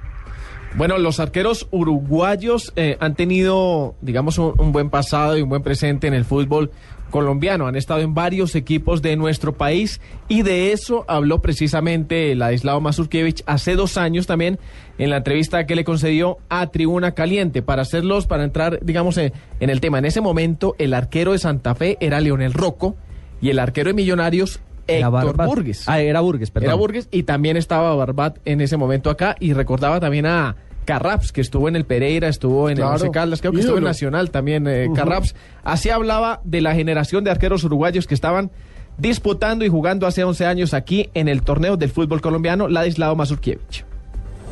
[0.76, 6.08] Bueno, los arqueros uruguayos eh, han tenido, digamos, un buen pasado y un buen presente
[6.08, 6.70] en el fútbol
[7.10, 7.68] colombiano.
[7.68, 13.44] Han estado en varios equipos de nuestro país y de eso habló precisamente Ladislao Mazurkiewicz
[13.46, 14.60] hace dos años también
[14.98, 19.34] en la entrevista que le concedió a Tribuna Caliente para hacerlos, para entrar, digamos, en,
[19.60, 20.00] en el tema.
[20.00, 22.96] En ese momento, el arquero de Santa Fe era Leonel Rocco
[23.42, 25.46] y el arquero de Millonarios Era Héctor.
[25.46, 25.88] Burgues.
[25.88, 26.68] Ah, era Burgues, perdón.
[26.70, 31.32] Era Burgues y también estaba Barbat en ese momento acá y recordaba también a Carraps,
[31.32, 32.92] que estuvo en el Pereira, estuvo en Claro.
[32.96, 33.84] el Once Caldas, creo que estuvo en.
[33.84, 34.88] Nacional también, eh.
[34.96, 35.36] Carraps.
[35.64, 38.52] Así hablaba de la generación de arqueros uruguayos que estaban
[38.98, 43.84] disputando y jugando hace 11 años aquí en el torneo del fútbol colombiano, Ladislao Mazurkiewicz.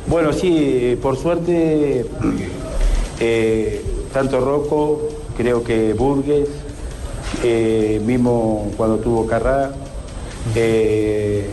[0.06, 2.04] Bueno, sí, por suerte,
[3.20, 6.48] eh, tanto Rocco, creo que Burgues,
[7.42, 9.70] eh, mismo cuando tuvo Carrá,
[10.54, 11.48] eh,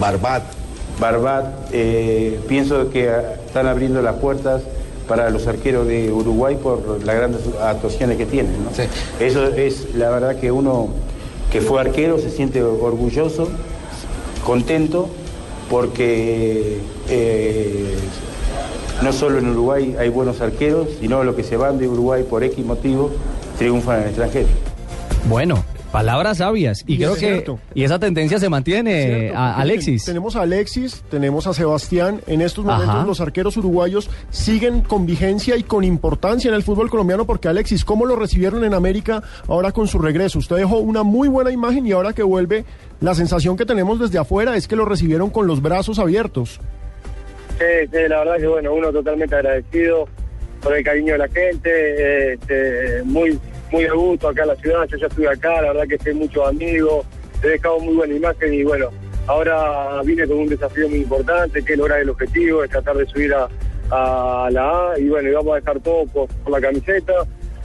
[0.00, 0.59] Barbat.
[1.00, 3.10] Barbat, eh, pienso que
[3.46, 4.62] están abriendo las puertas
[5.08, 8.52] para los arqueros de Uruguay por las grandes actuaciones que tienen.
[8.62, 8.70] ¿no?
[9.18, 10.90] Eso es la verdad que uno
[11.50, 13.48] que fue arquero se siente orgulloso,
[14.44, 15.08] contento,
[15.68, 17.96] porque eh,
[19.02, 22.44] no solo en Uruguay hay buenos arqueros, sino los que se van de Uruguay por
[22.44, 23.10] X motivo
[23.58, 24.48] triunfan en el extranjero.
[25.28, 26.84] Bueno, Palabras sabias.
[26.86, 27.58] Y, Y creo es que cierto.
[27.74, 30.04] y esa tendencia se mantiene, Cierto, a- porque Alexis.
[30.04, 32.20] Tenemos a Alexis, tenemos a Sebastián.
[32.28, 33.04] En estos momentos Ajá.
[33.06, 37.84] los arqueros uruguayos siguen con vigencia y con importancia en el fútbol colombiano porque Alexis,
[37.84, 40.38] ¿cómo lo recibieron en América ahora con su regreso?
[40.38, 42.64] Usted dejó una muy buena imagen y ahora que vuelve,
[43.00, 46.60] la sensación que tenemos desde afuera es que lo recibieron con los brazos abiertos.
[47.58, 50.06] Sí, sí, la verdad que bueno, uno totalmente agradecido
[50.62, 53.38] por el cariño de la gente, este, muy
[53.70, 56.20] muy a gusto acá en la ciudad, yo ya estuve acá, la verdad que tengo
[56.20, 57.06] muchos amigos,
[57.42, 58.90] he dejado muy buena imagen y bueno,
[59.26, 63.06] ahora vine con un desafío muy importante que es lograr el objetivo, es tratar de
[63.06, 63.48] subir a,
[63.90, 67.12] a la A y bueno, y vamos a dejar todo por, la camiseta,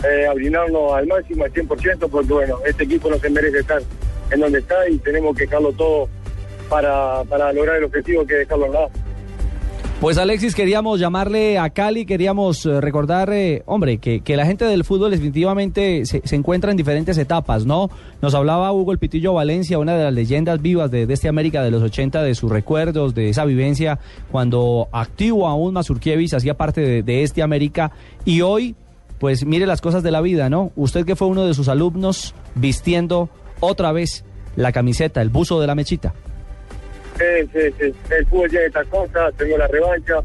[0.07, 3.81] eh, abrinarnos al máximo, al 100%, porque bueno, este equipo no se merece estar
[4.31, 6.09] en donde está y tenemos que dejarlo todo
[6.69, 9.04] para, para lograr el objetivo que es dejarlo en la A.
[10.05, 14.83] Pues Alexis, queríamos llamarle a Cali, queríamos eh, recordar, eh, hombre, que, la gente del
[14.83, 17.89] fútbol definitivamente se, encuentra en diferentes etapas, ¿no?
[18.21, 21.71] Nos hablaba Hugo El Pitillo Valencia, una de las leyendas vivas de, este América de
[21.71, 23.97] los 80, de sus recuerdos, de esa vivencia,
[24.31, 27.91] cuando activo aún Mazurkiewicz hacía parte de este América
[28.25, 28.75] y hoy,
[29.17, 30.71] pues mire las cosas de la vida, ¿no?
[30.75, 33.27] Usted que fue uno de sus alumnos vistiendo
[33.59, 34.23] otra vez
[34.55, 36.13] la camiseta, el buzo de la mechita.
[37.17, 37.93] Sí, sí, sí.
[38.09, 40.15] El fútbol tiene estas cosas, tengo la revancha.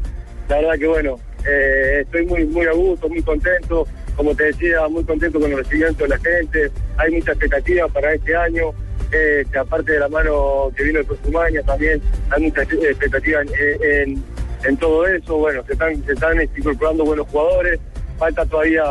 [0.49, 3.87] La verdad que bueno, eh, estoy muy muy a gusto, muy contento.
[4.17, 6.69] Como te decía, muy contento con el recibimiento de la gente.
[6.97, 8.71] Hay mucha expectativa para este año.
[9.13, 14.23] Eh, aparte de la mano que vino de Costumaña también hay mucha expectativa en,
[14.63, 15.37] en- todo eso.
[15.37, 17.79] Bueno, se están, se están incorporando buenos jugadores.
[18.17, 18.83] Falta todavía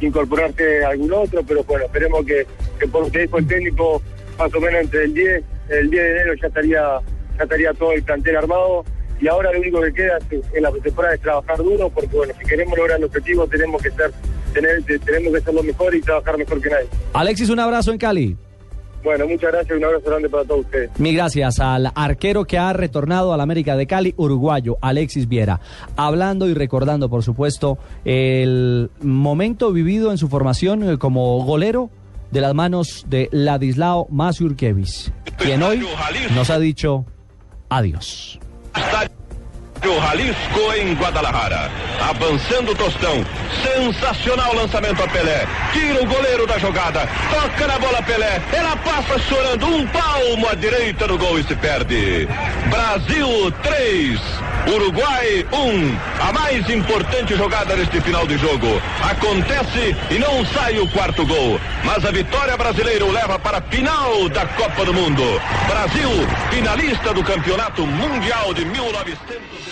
[0.00, 2.44] incorporarse algún otro, pero bueno, esperemos que,
[2.80, 4.02] que por lo que dijo el técnico,
[4.38, 6.82] más o menos entre el 10, el 10 de enero ya estaría
[7.38, 8.84] ya estaría todo el plantel armado
[9.20, 12.32] y ahora lo único que queda es- en la temporada es trabajar duro porque bueno
[12.40, 14.10] si queremos lograr el objetivo tenemos que ser
[14.52, 17.98] tener, tenemos que ser lo mejor y trabajar mejor que nadie Alexis, un abrazo en
[17.98, 18.36] Cali.
[19.04, 22.58] bueno muchas gracias y un abrazo grande para todos ustedes Mil gracias al arquero que
[22.58, 25.60] ha retornado al América de Cali, uruguayo, Alexis Viera.
[25.96, 31.90] Hablando y recordando, por supuesto, el momento vivido en su formación eh, como golero
[32.30, 35.84] de las manos de Ladislao Mazurkiewicz, quien hoy
[36.34, 37.04] nos ha dicho
[37.78, 38.38] adiós.
[39.84, 41.68] O Jalisco em Guadalajara.
[42.08, 43.24] Avançando Tostão.
[43.64, 45.44] Sensacional lançamento a Pelé.
[45.72, 47.08] Tira o goleiro da jogada.
[47.30, 48.40] Toca na bola Pelé.
[48.52, 49.66] Ela passa chorando.
[49.66, 52.28] Um palmo à direita do gol e se perde.
[52.70, 54.20] Brasil 3.
[54.68, 56.28] Uruguai 1.
[56.28, 58.80] A mais importante jogada neste final de jogo.
[59.02, 61.60] Acontece e não sai o quarto gol.
[61.82, 65.24] Mas a vitória brasileira o leva para a final da Copa do Mundo.
[65.66, 66.10] Brasil,
[66.50, 69.71] finalista do Campeonato Mundial de 1900.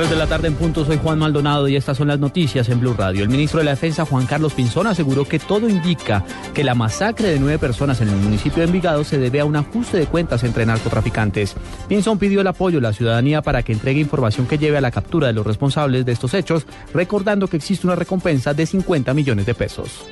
[0.00, 2.80] 3 de la tarde en punto, soy Juan Maldonado y estas son las noticias en
[2.80, 3.22] Blue Radio.
[3.22, 7.28] El ministro de la Defensa, Juan Carlos Pinzón, aseguró que todo indica que la masacre
[7.28, 10.42] de nueve personas en el municipio de Envigado se debe a un ajuste de cuentas
[10.42, 11.54] entre narcotraficantes.
[11.86, 14.90] Pinzón pidió el apoyo de la ciudadanía para que entregue información que lleve a la
[14.90, 19.44] captura de los responsables de estos hechos, recordando que existe una recompensa de 50 millones
[19.44, 20.06] de pesos.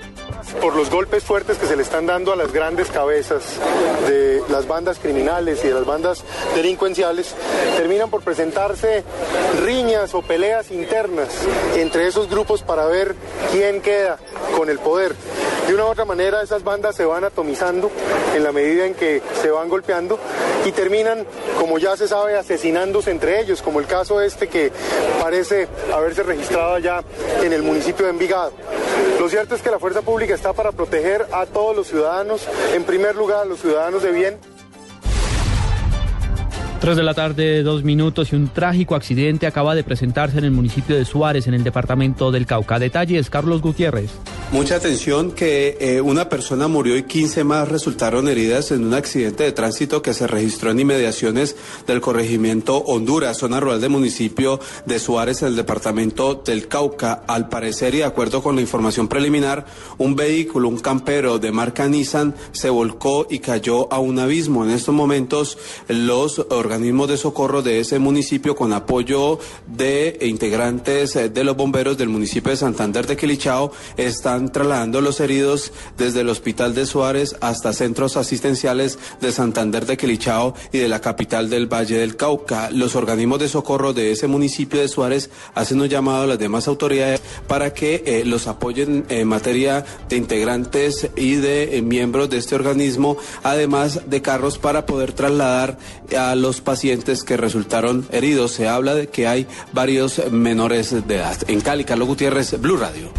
[0.60, 3.42] Por los golpes fuertes que se le están dando a las grandes cabezas
[4.06, 7.34] de las bandas criminales y de las bandas delincuenciales,
[7.76, 9.04] terminan por presentarse
[9.62, 11.28] riñas o peleas internas
[11.76, 13.14] entre esos grupos para ver
[13.52, 14.18] quién queda
[14.56, 15.14] con el poder.
[15.66, 17.90] De una u otra manera esas bandas se van atomizando
[18.34, 20.18] en la medida en que se van golpeando
[20.64, 21.26] y terminan,
[21.58, 24.72] como ya se sabe, asesinándose entre ellos, como el caso este que
[25.20, 27.02] parece haberse registrado allá
[27.42, 28.52] en el municipio de Envigado.
[29.20, 32.84] Lo cierto es que la fuerza pública está para proteger a todos los ciudadanos, en
[32.84, 34.38] primer lugar a los ciudadanos de bien.
[36.80, 40.52] 3 de la tarde, dos minutos y un trágico accidente acaba de presentarse en el
[40.52, 42.78] municipio de Suárez, en el departamento del Cauca.
[42.78, 44.10] Detalles, Carlos Gutiérrez.
[44.52, 49.42] Mucha atención que eh, una persona murió y 15 más resultaron heridas en un accidente
[49.42, 51.54] de tránsito que se registró en inmediaciones
[51.86, 57.24] del corregimiento Honduras, zona rural del municipio de Suárez, en el departamento del Cauca.
[57.26, 59.66] Al parecer y de acuerdo con la información preliminar,
[59.98, 64.64] un vehículo, un campero de marca Nissan, se volcó y cayó a un abismo.
[64.64, 71.30] En estos momentos, los organismos de socorro de ese municipio con apoyo de integrantes eh,
[71.30, 76.28] de los bomberos del municipio de Santander de Quilichao están trasladando los heridos desde el
[76.28, 81.72] hospital de Suárez hasta centros asistenciales de Santander de Quilichao y de la capital del
[81.72, 82.70] Valle del Cauca.
[82.70, 86.68] Los organismos de socorro de ese municipio de Suárez hacen un llamado a las demás
[86.68, 92.36] autoridades para que eh, los apoyen en materia de integrantes y de eh, miembros de
[92.36, 95.78] este organismo, además de carros para poder trasladar
[96.16, 98.52] a los pacientes que resultaron heridos.
[98.52, 101.36] Se habla de que hay varios menores de edad.
[101.48, 103.10] En Cali, Carlos Gutiérrez, Blue Radio.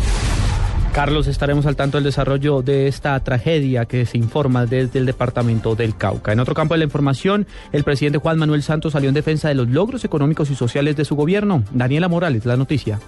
[0.94, 5.74] Carlos, estaremos al tanto del desarrollo de esta tragedia que se informa desde el departamento
[5.76, 6.34] del Cauca.
[6.34, 9.56] En otro campo de la información, el presidente Juan Manuel Santos salió en defensa de
[9.56, 11.64] los logros económicos y sociales de su gobierno.
[11.72, 13.00] Daniela Morales, la noticia.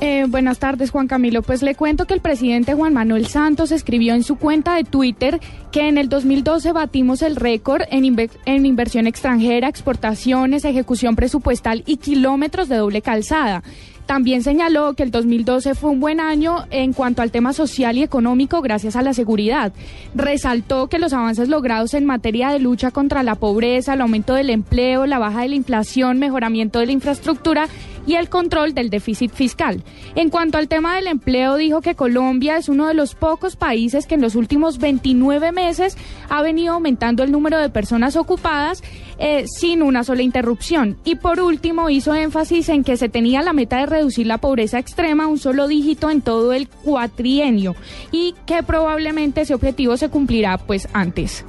[0.00, 1.40] Eh, buenas tardes, Juan Camilo.
[1.42, 5.40] Pues le cuento que el presidente Juan Manuel Santos escribió en su cuenta de Twitter
[5.72, 11.82] que en el 2012 batimos el récord en, inve- en inversión extranjera, exportaciones, ejecución presupuestal
[11.86, 13.62] y kilómetros de doble calzada.
[14.08, 18.02] También señaló que el 2012 fue un buen año en cuanto al tema social y
[18.02, 19.74] económico gracias a la seguridad.
[20.14, 24.48] Resaltó que los avances logrados en materia de lucha contra la pobreza, el aumento del
[24.48, 27.68] empleo, la baja de la inflación, mejoramiento de la infraestructura
[28.08, 29.84] y el control del déficit fiscal.
[30.14, 34.06] En cuanto al tema del empleo, dijo que Colombia es uno de los pocos países
[34.06, 35.98] que en los últimos 29 meses
[36.30, 38.82] ha venido aumentando el número de personas ocupadas
[39.18, 40.96] eh, sin una sola interrupción.
[41.04, 44.78] Y por último, hizo énfasis en que se tenía la meta de reducir la pobreza
[44.78, 47.76] extrema a un solo dígito en todo el cuatrienio
[48.10, 51.44] y que probablemente ese objetivo se cumplirá pues antes.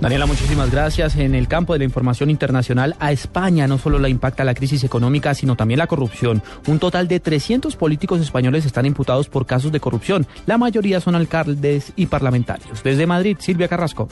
[0.00, 1.16] Daniela, muchísimas gracias.
[1.16, 4.82] En el campo de la información internacional, a España no solo la impacta la crisis
[4.82, 6.42] económica, sino también la corrupción.
[6.66, 10.26] Un total de 300 políticos españoles están imputados por casos de corrupción.
[10.46, 12.82] La mayoría son alcaldes y parlamentarios.
[12.82, 14.08] Desde Madrid, Silvia Carrasco.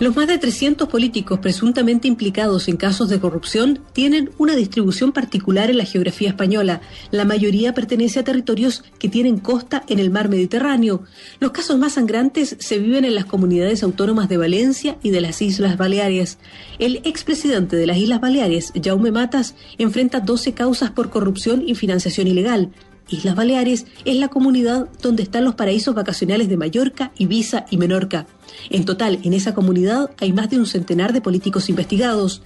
[0.00, 5.70] Los más de 300 políticos presuntamente implicados en casos de corrupción tienen una distribución particular
[5.70, 6.80] en la geografía española.
[7.12, 11.04] La mayoría pertenece a territorios que tienen costa en el mar Mediterráneo.
[11.38, 15.40] Los casos más sangrantes se viven en las comunidades autónomas de Valencia y de las
[15.40, 16.38] Islas Baleares.
[16.80, 22.26] El expresidente de las Islas Baleares, Jaume Matas, enfrenta 12 causas por corrupción y financiación
[22.26, 22.72] ilegal.
[23.08, 28.26] Islas Baleares es la comunidad donde están los paraísos vacacionales de Mallorca, Ibiza y Menorca.
[28.70, 32.42] En total, en esa comunidad hay más de un centenar de políticos investigados.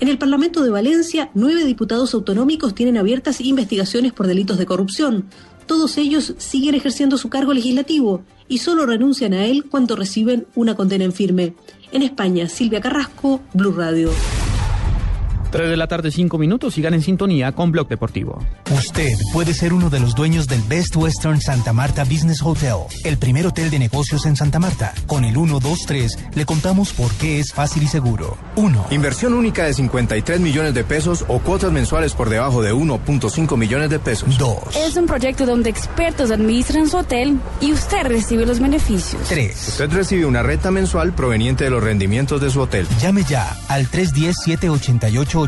[0.00, 5.26] En el Parlamento de Valencia, nueve diputados autonómicos tienen abiertas investigaciones por delitos de corrupción.
[5.66, 10.74] Todos ellos siguen ejerciendo su cargo legislativo y solo renuncian a él cuando reciben una
[10.74, 11.54] condena en firme.
[11.92, 14.10] En España, Silvia Carrasco, Blue Radio.
[15.50, 16.74] 3 de la tarde, 5 minutos.
[16.74, 18.38] Sigan en sintonía con Blog Deportivo.
[18.72, 23.18] Usted puede ser uno de los dueños del Best Western Santa Marta Business Hotel, el
[23.18, 24.94] primer hotel de negocios en Santa Marta.
[25.06, 28.38] Con el 123 le contamos por qué es fácil y seguro.
[28.56, 28.86] 1.
[28.90, 33.90] Inversión única de 53 millones de pesos o cuotas mensuales por debajo de 1.5 millones
[33.90, 34.38] de pesos.
[34.38, 34.76] 2.
[34.76, 39.22] Es un proyecto donde expertos administran su hotel y usted recibe los beneficios.
[39.28, 39.68] 3.
[39.68, 42.86] Usted recibe una renta mensual proveniente de los rendimientos de su hotel.
[43.00, 43.86] Llame ya al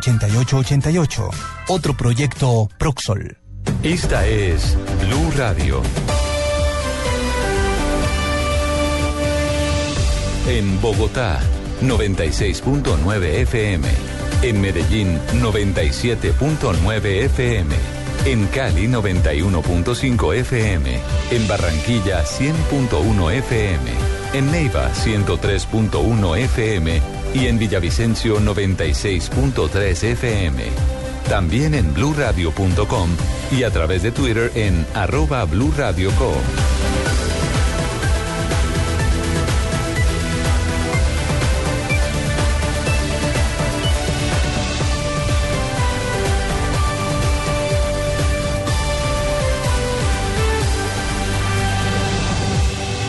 [0.01, 1.31] 310-788-8888.
[1.69, 3.37] Otro proyecto Proxol.
[3.83, 5.83] Esta es Blue Radio.
[10.49, 11.41] En Bogotá,
[11.83, 13.89] 96.9 FM.
[14.43, 17.75] En Medellín, 97.9 FM.
[18.25, 21.01] En Cali, 91.5 FM.
[21.31, 23.91] En Barranquilla, 100.1 FM.
[24.33, 27.22] En Neiva, 103.1 FM.
[27.35, 30.63] Y en Villavicencio, 96.3 FM.
[31.29, 33.09] También en bluradio.com
[33.51, 36.35] y a través de Twitter en arroba Blue Radio Co.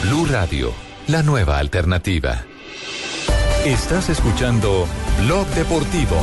[0.04, 0.74] Blue Radio,
[1.08, 2.46] la nueva alternativa.
[3.65, 4.86] Estás escuchando
[5.23, 6.17] Blog Deportivo.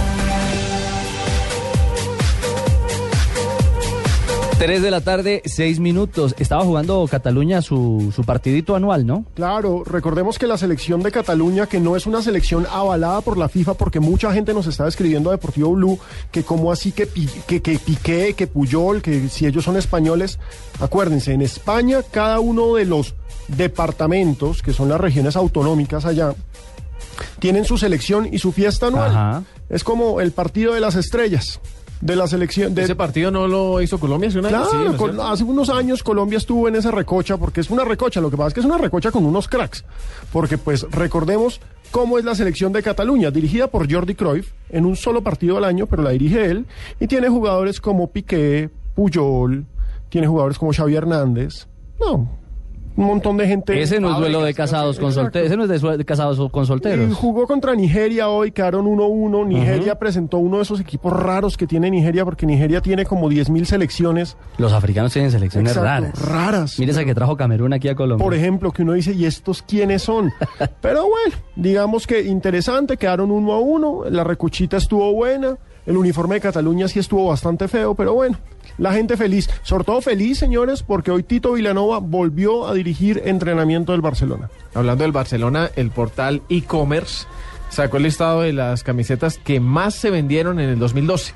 [4.58, 6.34] 3 de la tarde, 6 minutos.
[6.38, 9.24] Estaba jugando Cataluña su, su partidito anual, ¿no?
[9.32, 13.48] Claro, recordemos que la selección de Cataluña, que no es una selección avalada por la
[13.48, 15.98] FIFA, porque mucha gente nos está escribiendo a Deportivo Blue
[16.30, 17.08] que como así que,
[17.46, 20.38] que, que Piqué, que Puyol, que si ellos son españoles,
[20.78, 23.14] acuérdense, en España cada uno de los
[23.48, 26.34] departamentos, que son las regiones autonómicas allá,
[27.38, 29.10] tienen su selección y su fiesta anual.
[29.10, 29.42] Ajá.
[29.68, 31.60] Es como el partido de las estrellas.
[32.00, 32.74] de la selección.
[32.74, 34.62] De, ¿Ese partido no lo hizo Colombia hace un año?
[34.68, 38.20] Claro, Sí, ¿no hace unos años Colombia estuvo en esa recocha, porque es una recocha,
[38.22, 39.84] lo que pasa es que es una recocha con unos cracks,
[40.32, 41.60] porque pues recordemos
[41.90, 45.64] cómo es la selección de Cataluña, dirigida por Jordi Cruyff, en un solo partido al
[45.64, 46.66] año, pero la dirige él,
[47.00, 49.66] y tiene jugadores como Piqué, Puyol,
[50.08, 51.66] tiene jugadores como Xavi Hernández,
[52.00, 52.30] no,
[53.00, 53.80] un montón de gente.
[53.80, 55.46] Ese no es duelo de casados con solteros.
[55.46, 57.14] Ese no es de, casados con Y solteros.
[57.14, 59.46] jugó contra Nigeria hoy, quedaron 1-1.
[59.46, 63.64] Nigeria presentó uno de esos equipos raros que tiene Nigeria, porque Nigeria tiene como 10.000
[63.64, 64.36] selecciones.
[64.58, 66.22] Los africanos tienen selecciones Exacto, raras.
[66.28, 66.78] raras.
[66.78, 68.22] Mire esa que trajo Camerún aquí a Colombia.
[68.24, 70.32] Por ejemplo, que uno dice, ¿y estos quiénes son?
[70.80, 76.36] Pero bueno, digamos que interesante, quedaron uno a uno, la recochita estuvo buena, el uniforme
[76.36, 78.36] de Cataluña sí estuvo bastante feo, pero bueno,
[78.78, 79.48] la gente feliz.
[79.62, 84.50] Sobre todo feliz, señores, porque hoy Tito Vilanova volvió a dirigir entrenamiento del Barcelona.
[84.74, 87.26] Hablando del Barcelona, el portal e-commerce
[87.70, 91.32] sacó el listado de las camisetas que más se vendieron en el 2012.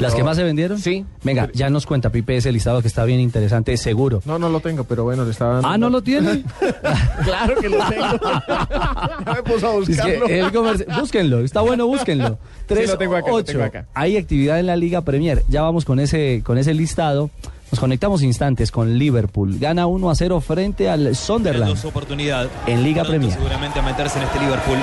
[0.00, 0.78] ¿Las que más se vendieron?
[0.78, 1.04] Sí.
[1.22, 4.22] Venga, ya nos cuenta Pipe ese listado que está bien interesante, seguro.
[4.24, 5.68] No, no lo tengo, pero bueno, le estaba dando.
[5.68, 6.44] Ah, ¿no lo tiene?
[7.24, 8.18] claro que lo tengo.
[9.26, 12.38] ya me puse a Es que el comerci- búsquenlo, está bueno, búsquenlo.
[12.66, 13.52] Tres, lo tengo acá, lo ocho.
[13.52, 13.86] tengo acá.
[13.94, 15.42] Hay actividad en la Liga Premier.
[15.48, 17.30] Ya vamos con ese, con ese listado.
[17.70, 19.58] Nos conectamos instantes con Liverpool.
[19.58, 23.32] Gana 1 a 0 frente al Sunderland Dos oportunidad en Liga pronto Premier.
[23.32, 24.76] seguramente a meterse en este Liverpool.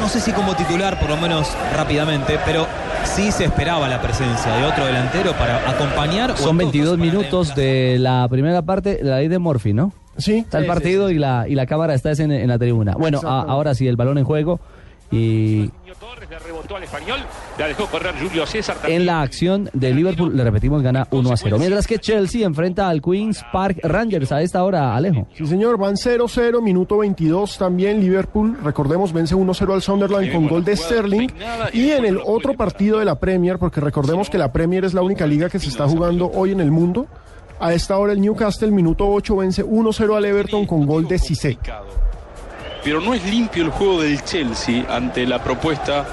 [0.00, 2.66] No sé si como titular, por lo menos rápidamente, pero
[3.08, 6.32] sí se esperaba la presencia de otro delantero para acompañar.
[6.32, 9.38] o Son en todo 22 caso para minutos de la primera parte, la ley de
[9.38, 9.92] Murphy, ¿no?
[10.16, 10.38] Sí.
[10.38, 12.94] Está el Sí, partido Y, la, y la cámara está es en, en la tribuna.
[12.98, 14.58] Bueno, a- ahora sí, el balón en juego.
[15.10, 15.70] Y
[18.86, 21.56] en la acción de Liverpool, le repetimos, gana 1 a 0.
[21.58, 25.26] Mientras que Chelsea enfrenta al Queen's Park Rangers a esta hora, Alejo.
[25.34, 30.64] Sí, señor, van 0-0, minuto 22 también Liverpool, recordemos, vence 1-0 al Sunderland con gol
[30.64, 31.28] de Sterling.
[31.72, 35.02] Y en el otro partido de la Premier, porque recordemos que la Premier es la
[35.02, 37.06] única liga que se está jugando hoy en el mundo,
[37.60, 41.58] a esta hora el Newcastle, minuto 8, vence 1-0 al Everton con gol de Cissé.
[42.84, 46.06] Pero no es limpio el juego del Chelsea ante la propuesta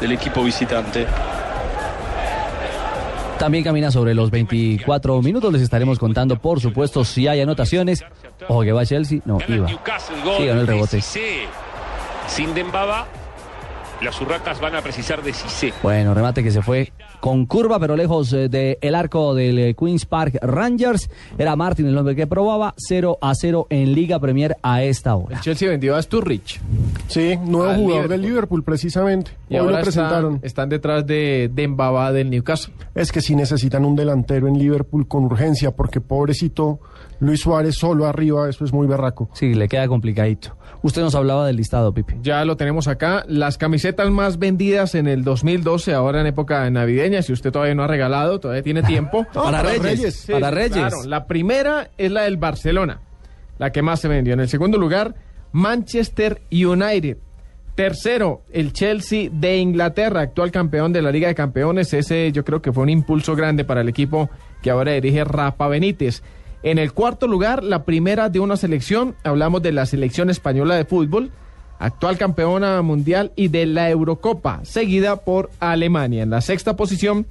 [0.00, 1.06] del equipo visitante.
[3.38, 5.52] También camina sobre los 24 minutos.
[5.52, 8.04] Les estaremos contando, por supuesto, si hay anotaciones.
[8.48, 9.20] Ojo que va Chelsea.
[9.24, 9.68] No, iba.
[9.68, 9.76] Sí,
[10.46, 11.00] ganó el rebote.
[11.00, 13.06] Sin Dembaba,
[14.00, 15.72] las urracas van a precisar de Cissé.
[15.82, 20.06] Bueno, remate que se fue con curva, pero lejos eh, del arco del eh, Queen's
[20.06, 21.10] Park Rangers.
[21.36, 25.36] Era Martin el hombre que probaba 0 a 0 en Liga Premier a esta hora.
[25.36, 26.60] El Chelsea vendió a Sturridge.
[27.08, 28.08] Sí, nuevo Al jugador Liverpool.
[28.08, 29.30] del Liverpool, precisamente.
[29.48, 30.34] Y Hoy ahora lo presentaron.
[30.34, 32.74] Están, están detrás de Dembaba del Newcastle.
[32.94, 36.80] Es que sí necesitan un delantero en Liverpool con urgencia, porque pobrecito
[37.20, 39.28] Luis Suárez solo arriba, eso es muy berraco.
[39.32, 40.56] Sí, le queda complicadito.
[40.82, 42.16] Usted nos hablaba del listado, Pipe.
[42.22, 43.24] Ya lo tenemos acá.
[43.26, 47.22] Las camisetas más vendidas en el 2012, ahora en época navideña.
[47.22, 49.26] Si usted todavía no ha regalado, todavía tiene tiempo.
[49.34, 50.14] No, Para para Reyes, Reyes.
[50.14, 50.72] Sí, para Reyes.
[50.72, 50.96] claro.
[51.06, 53.00] La primera es la del Barcelona,
[53.58, 54.34] la que más se vendió.
[54.34, 55.14] En el segundo lugar,
[55.52, 57.16] Manchester United.
[57.74, 61.92] Tercero, el Chelsea de Inglaterra, actual campeón de la Liga de Campeones.
[61.94, 64.30] Ese yo creo que fue un impulso grande para el equipo
[64.62, 66.22] que ahora dirige Rafa Benítez.
[66.62, 70.84] En el cuarto lugar, la primera de una selección, hablamos de la selección española de
[70.84, 71.30] fútbol,
[71.78, 76.24] actual campeona mundial y de la Eurocopa, seguida por Alemania.
[76.24, 77.26] En la sexta posición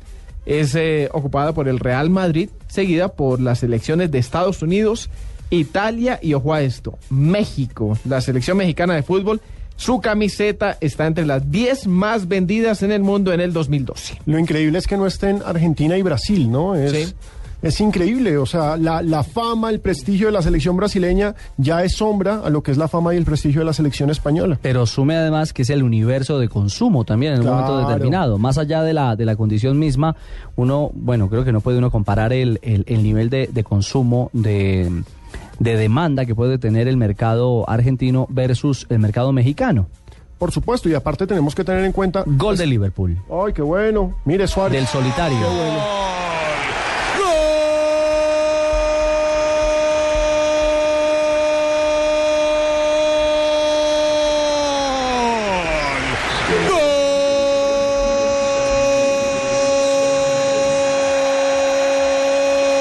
[0.45, 5.09] es eh, ocupada por el Real Madrid, seguida por las selecciones de Estados Unidos,
[5.49, 7.97] Italia y, ojo a esto, México.
[8.05, 9.41] La selección mexicana de fútbol,
[9.75, 14.19] su camiseta está entre las 10 más vendidas en el mundo en el 2012.
[14.25, 16.75] Lo increíble es que no estén Argentina y Brasil, ¿no?
[16.75, 17.15] Es,
[17.61, 21.93] es increíble, o sea, la, la fama, el prestigio de la selección brasileña ya es
[21.95, 24.59] sombra a lo que es la fama y el prestigio de la selección española.
[24.61, 28.37] Pero sume además que es el universo de consumo también en un momento determinado.
[28.37, 30.15] Más allá de la, de la condición misma,
[30.55, 34.29] uno, bueno, creo que no puede uno comparar el, el- el nivel de, de consumo,
[34.33, 34.91] de,
[35.59, 39.87] de demanda que puede tener el mercado argentino versus el mercado mexicano.
[40.37, 42.23] Por supuesto, y aparte tenemos que tener en cuenta...
[42.27, 43.17] Gol de Liverpool.
[43.31, 44.15] Ay, qué bueno.
[44.25, 44.77] Mire Suárez.
[44.77, 45.39] Del solitario.
[45.39, 45.79] Qué bueno.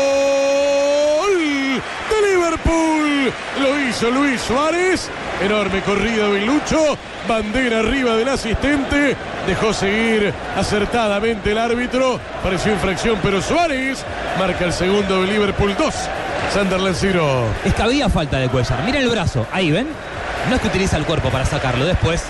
[0.07, 3.33] Gol de Liverpool.
[3.61, 5.09] Lo hizo Luis Suárez.
[5.43, 6.97] Enorme corrida de Lucho.
[7.29, 9.17] Bandera arriba del asistente.
[9.47, 12.21] Dejó seguir acertadamente el árbitro.
[12.43, 14.05] Pareció infracción, pero Suárez
[14.39, 15.95] marca el segundo de Liverpool 2.
[16.55, 17.45] Sunderland 0.
[17.65, 18.85] Es que había falta de Cuellar.
[18.85, 19.47] Miren el brazo.
[19.53, 19.89] Ahí ven.
[20.49, 21.85] No es que utiliza el cuerpo para sacarlo.
[21.85, 22.25] Después.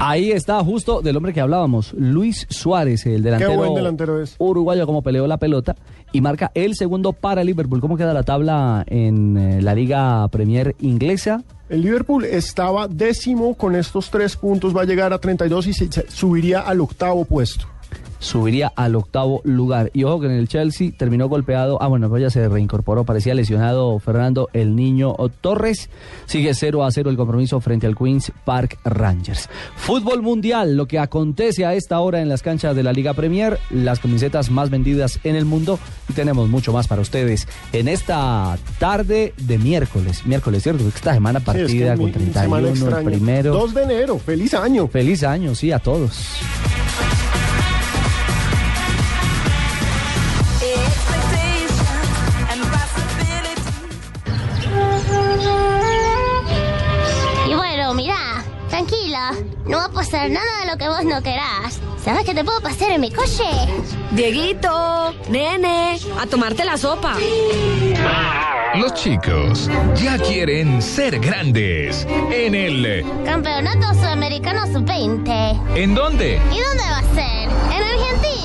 [0.00, 4.34] Ahí está justo del hombre que hablábamos, Luis Suárez, el delantero, buen delantero es.
[4.38, 5.76] uruguayo, como peleó la pelota
[6.12, 7.80] y marca el segundo para Liverpool.
[7.80, 11.42] ¿Cómo queda la tabla en eh, la Liga Premier inglesa?
[11.68, 15.92] El Liverpool estaba décimo con estos tres puntos, va a llegar a 32 y se-
[15.92, 17.66] se subiría al octavo puesto.
[18.20, 19.90] Subiría al octavo lugar.
[19.92, 21.82] Y ojo que en el Chelsea terminó golpeado.
[21.82, 23.04] Ah, bueno, pues ya se reincorporó.
[23.04, 25.90] Parecía lesionado Fernando el Niño Torres.
[26.26, 29.48] Sigue 0 a 0 el compromiso frente al Queens Park Rangers.
[29.74, 33.58] Fútbol mundial, lo que acontece a esta hora en las canchas de la Liga Premier,
[33.70, 35.78] las camisetas más vendidas en el mundo.
[36.08, 40.26] Y tenemos mucho más para ustedes en esta tarde de miércoles.
[40.26, 40.86] Miércoles, ¿cierto?
[40.86, 43.52] Esta semana Sí, es que partida con mi 31, semana el primero.
[43.54, 44.88] 2 de enero, feliz año.
[44.88, 46.40] Feliz año, sí, a todos.
[59.66, 61.80] No va a pasar nada de lo que vos no querás.
[62.04, 63.44] ¿Sabes qué te puedo pasar en mi coche?
[64.12, 67.16] Dieguito, nene, a tomarte la sopa.
[68.74, 72.06] Los chicos ya quieren ser grandes.
[72.30, 73.04] En el...
[73.24, 75.76] Campeonato Sudamericano Sub-20.
[75.76, 76.40] ¿En dónde?
[76.52, 77.48] ¿Y dónde va a ser?
[77.76, 78.39] En Argentina.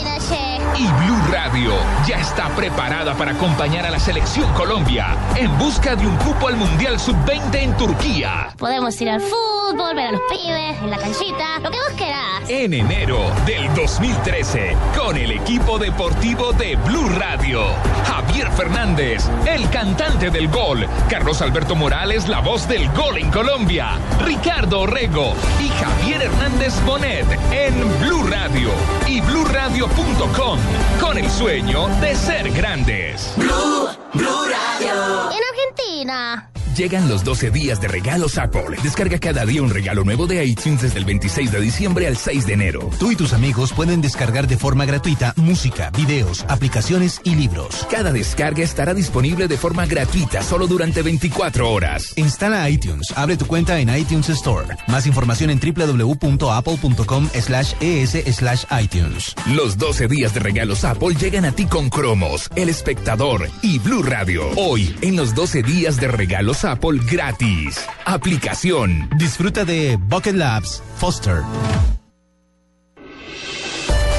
[0.77, 1.71] Y Blue Radio
[2.07, 6.55] ya está preparada para acompañar a la selección Colombia en busca de un cupo al
[6.55, 8.49] Mundial Sub-20 en Turquía.
[8.57, 12.49] Podemos ir al fútbol, ver a los pibes, en la canchita, lo que vos querás.
[12.49, 17.61] En enero del 2013, con el equipo deportivo de Blue Radio.
[18.07, 20.87] Javier Fernández, el cantante del gol.
[21.09, 23.99] Carlos Alberto Morales, la voz del gol en Colombia.
[24.23, 28.69] Ricardo Orrego y Javier Hernández Bonet en Blue Radio
[29.07, 30.54] y bluradio.com
[30.99, 33.33] con el sueño de ser grandes.
[33.37, 35.31] Blue, Blue Radio.
[35.31, 36.49] En Argentina.
[36.75, 38.75] Llegan los 12 días de regalos Apple.
[38.83, 42.45] Descarga cada día un regalo nuevo de iTunes desde el 26 de diciembre al 6
[42.47, 42.89] de enero.
[42.99, 47.87] Tú y tus amigos pueden descargar de forma gratuita música, videos, aplicaciones y libros.
[47.89, 52.11] Cada descarga estará disponible de forma gratuita solo durante 24 horas.
[52.17, 54.75] Instala iTunes, abre tu cuenta en iTunes Store.
[54.87, 59.33] Más información en www.apple.com slash es slash iTunes.
[59.53, 64.03] Los 12 días de regalos Apple llegan a ti con Cromos, El Espectador y Blue
[64.03, 64.49] Radio.
[64.57, 67.85] Hoy, en los 12 días de regalos Apple gratis.
[68.05, 69.09] Aplicación.
[69.17, 71.41] Disfruta de Bucket Labs Foster.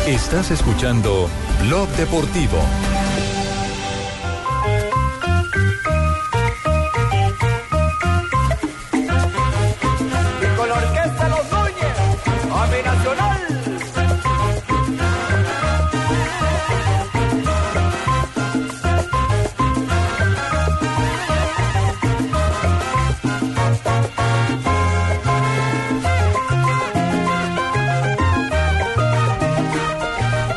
[0.07, 1.29] Estás escuchando
[1.63, 2.59] Blog Deportivo.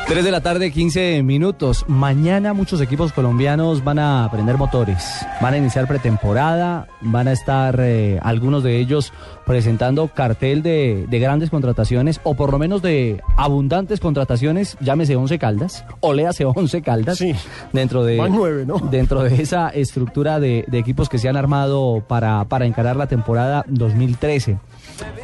[0.09, 1.85] 3 de la tarde, 15 minutos.
[1.87, 5.05] Mañana muchos equipos colombianos van a aprender motores,
[5.39, 9.13] van a iniciar pretemporada, van a estar eh, algunos de ellos
[9.45, 15.85] presentando cartel de, grandes contrataciones o por lo menos de abundantes contrataciones, llámese 11 Caldas,
[15.99, 17.35] o léase 11 Caldas, sí,
[17.71, 18.79] dentro, de, nueve, ¿no?
[18.91, 23.05] dentro de esa estructura de, de, equipos que se han armado para, para encarar la
[23.05, 24.57] temporada 2013.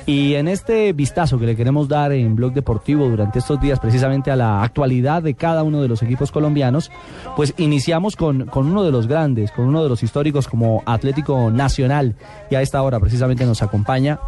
[0.05, 4.31] Y en este vistazo que le queremos dar en Blog Deportivo durante estos días, precisamente
[4.31, 6.91] a la actualidad de cada uno de los equipos colombianos,
[7.35, 11.49] pues iniciamos con, con uno de los grandes, con uno de los históricos como Atlético
[11.51, 12.15] Nacional.
[12.49, 14.19] Y a esta hora precisamente nos acompaña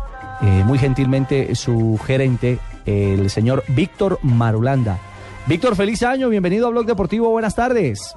[0.42, 5.00] eh, muy gentilmente su gerente, el señor Víctor Marulanda.
[5.48, 8.16] Víctor, feliz año, bienvenido a Blog Deportivo, buenas tardes.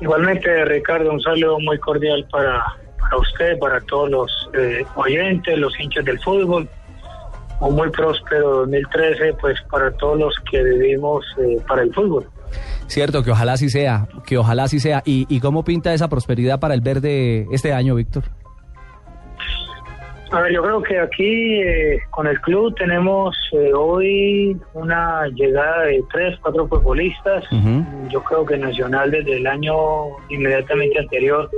[0.00, 2.62] Igualmente, Ricardo, un saludo muy cordial para,
[2.98, 6.68] para usted, para todos los eh, oyentes, los hinchas del fútbol.
[7.60, 12.28] Un muy próspero 2013, pues para todos los que vivimos eh, para el fútbol.
[12.86, 15.02] Cierto, que ojalá así sea, que ojalá así sea.
[15.04, 18.24] ¿Y, y cómo pinta esa prosperidad para el verde este año, Víctor?
[20.30, 25.84] A ver, yo creo que aquí eh, con el club tenemos eh, hoy una llegada
[25.84, 27.44] de tres, cuatro futbolistas.
[28.10, 29.74] Yo creo que Nacional desde el año
[30.28, 31.48] inmediatamente anterior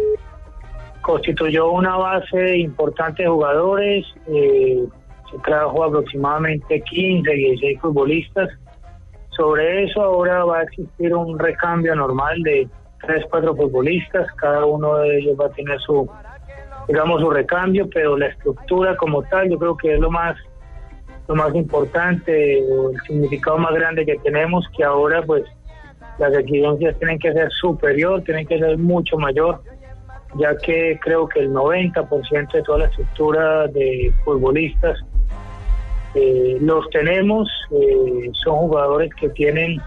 [1.02, 4.06] constituyó una base importante de jugadores.
[4.28, 4.84] eh,
[5.30, 8.48] se trajo aproximadamente 15, 16 futbolistas.
[9.30, 12.68] Sobre eso ahora va a existir un recambio normal de
[13.00, 14.26] tres, cuatro futbolistas.
[14.36, 16.10] Cada uno de ellos va a tener su
[16.88, 20.36] digamos su recambio, pero la estructura como tal yo creo que es lo más
[21.28, 25.44] lo más importante, el significado más grande que tenemos, que ahora pues
[26.18, 29.62] las exigencias tienen que ser superior, tienen que ser mucho mayor,
[30.36, 34.98] ya que creo que el 90% de toda la estructura de futbolistas
[36.14, 39.80] Eh, los tenemos, eh, son jugadores que tienen,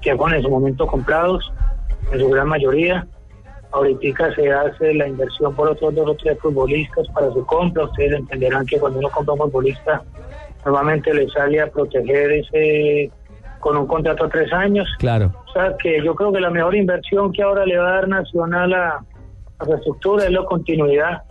[0.00, 1.52] que fueron en su momento comprados,
[2.12, 3.06] en su gran mayoría.
[3.72, 7.84] Ahorita se hace la inversión por otros dos o tres futbolistas para su compra.
[7.84, 10.02] Ustedes entenderán que cuando uno compra un futbolista,
[10.64, 13.10] normalmente le sale a proteger ese
[13.60, 14.88] con un contrato a tres años.
[14.98, 15.32] Claro.
[15.48, 18.08] O sea que yo creo que la mejor inversión que ahora le va a dar
[18.08, 19.04] Nacional a,
[19.58, 21.22] a su estructura es la continuidad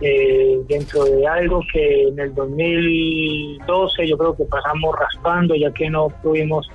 [0.00, 5.90] eh, dentro de algo que en el 2012 yo creo que pasamos raspando ya que
[5.90, 6.70] no tuvimos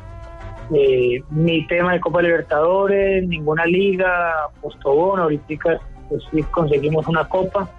[0.74, 5.80] eh, ni tema de Copa Libertadores, ninguna liga, Postobón, ahorita
[6.10, 7.70] pues, sí conseguimos una copa.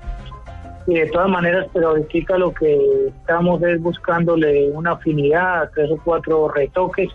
[0.88, 6.00] Y de todas maneras, pero ahorita lo que estamos es buscándole una afinidad, tres o
[6.04, 7.08] cuatro retoques.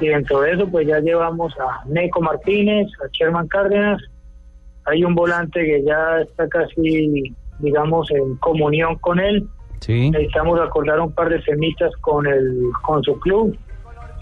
[0.00, 4.02] Y dentro de eso pues ya llevamos a Neco Martínez, a Sherman Cárdenas,
[4.86, 9.46] hay un volante que ya está casi, digamos, en comunión con él.
[9.80, 10.10] Sí.
[10.10, 13.56] Necesitamos acordar un par de semitas con el con su club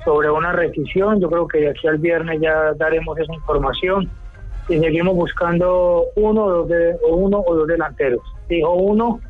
[0.04, 1.20] sobre una rescisión.
[1.20, 4.10] Yo creo que de aquí al viernes ya daremos esa información
[4.68, 8.20] y seguimos buscando uno o dos, de- o uno o dos delanteros.
[8.48, 9.20] Dijo uno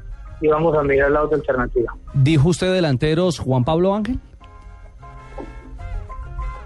[0.41, 1.93] y vamos a mirar la otra alternativa.
[2.15, 4.19] ¿Dijo usted delanteros Juan Pablo Ángel?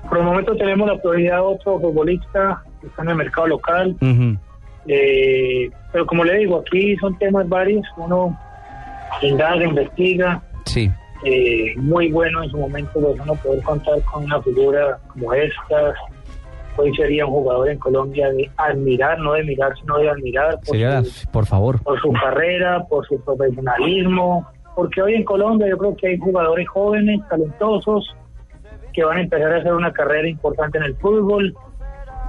[0.08, 3.94] Por el momento tenemos la prioridad de otro futbolista que está en el mercado local.
[4.88, 7.86] Eh, pero como le digo, aquí son temas varios.
[7.96, 8.36] Uno
[9.22, 10.42] indaga, investiga.
[10.64, 10.90] Sí.
[11.24, 15.94] Eh, muy bueno en su momento pues, uno poder contar con una figura como esta.
[16.76, 20.66] Hoy sería un jugador en Colombia de admirar, no de mirar, sino de admirar por,
[20.66, 21.82] Sería, su, por favor.
[21.82, 24.46] por su carrera, por su profesionalismo.
[24.76, 28.14] Porque hoy en Colombia yo creo que hay jugadores jóvenes, talentosos,
[28.92, 31.52] que van a empezar a hacer una carrera importante en el fútbol,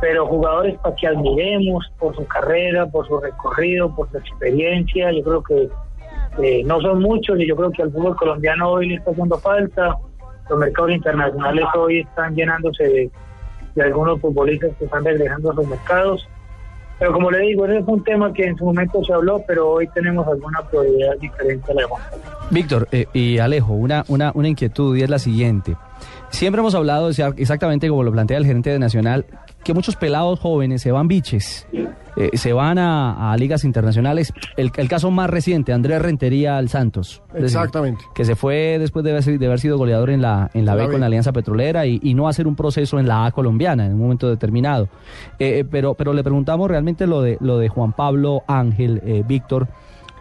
[0.01, 5.23] pero jugadores para que admiremos por su carrera, por su recorrido, por su experiencia, yo
[5.23, 5.69] creo que
[6.41, 9.37] eh, no son muchos y yo creo que al fútbol colombiano hoy le está haciendo
[9.39, 9.97] falta.
[10.49, 13.11] Los mercados internacionales hoy están llenándose de,
[13.75, 16.27] de algunos futbolistas que están regresando a sus mercados.
[16.97, 19.69] Pero como le digo, ese es un tema que en su momento se habló, pero
[19.69, 21.87] hoy tenemos alguna prioridad diferente a la de.
[22.49, 25.77] Víctor eh, y Alejo, una, una, una inquietud y es la siguiente.
[26.29, 29.25] Siempre hemos hablado, exactamente como lo plantea el gerente de Nacional,
[29.63, 31.67] que muchos pelados jóvenes se van biches,
[32.15, 34.33] eh, se van a, a ligas internacionales.
[34.57, 37.21] El, el caso más reciente, Andrés Rentería al Santos.
[37.33, 38.03] Decir, Exactamente.
[38.15, 40.75] que se fue después de haber, sido- de haber sido goleador en la, en la
[40.75, 43.85] B con la Alianza Petrolera y, y no hacer un proceso en la A colombiana
[43.85, 44.89] en un momento determinado.
[45.39, 49.23] Eh, eh, pero, pero le preguntamos realmente lo de, lo de Juan Pablo Ángel, eh,
[49.27, 49.67] Víctor,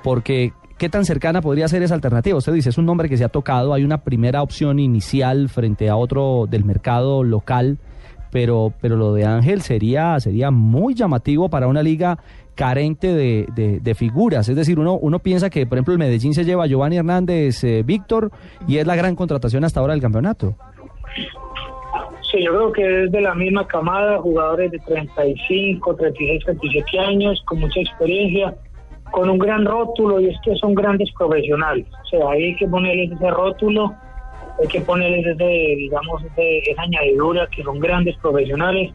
[0.03, 2.36] porque ¿qué tan cercana podría ser esa alternativa?
[2.39, 5.89] Usted dice, es un nombre que se ha tocado, hay una primera opción inicial frente
[5.89, 7.78] a otro del mercado local,
[8.31, 12.18] pero, pero lo de Ángel sería, sería muy llamativo para una liga
[12.55, 14.49] carente de, de- figuras.
[14.49, 17.62] Es decir, uno, uno piensa que, por ejemplo, el Medellín se lleva a Giovanni Hernández,
[17.64, 18.31] eh, Víctor,
[18.66, 20.55] y es la gran contratación hasta ahora del campeonato.
[22.31, 27.43] Sí, yo creo que es de la misma camada, jugadores de 35, 36, 37 años,
[27.47, 28.55] con mucha experiencia,
[29.12, 31.87] con un gran rótulo, y es que son grandes profesionales.
[32.05, 33.95] O sea, hay que ponerles ese rótulo,
[34.61, 38.92] hay que ponerles ese, digamos, ese- esa añadidura, que son grandes profesionales.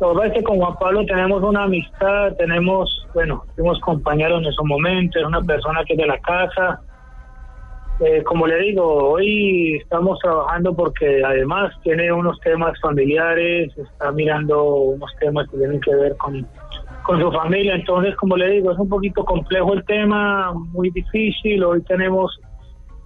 [0.00, 4.64] Lo es que con Juan Pablo tenemos una amistad, tenemos, bueno, fuimos compañeros en esos
[4.64, 6.80] momentos, es una persona que es de la casa,
[8.00, 14.64] eh, como le digo, hoy estamos trabajando porque además tiene unos temas familiares, está mirando
[14.64, 16.48] unos temas que tienen que ver con,
[17.02, 17.74] con su familia.
[17.74, 21.62] Entonces, como le digo, es un poquito complejo el tema, muy difícil.
[21.62, 22.49] Hoy tenemos en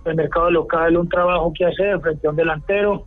[0.05, 3.07] el mercado local un trabajo que hacer frente a un delantero,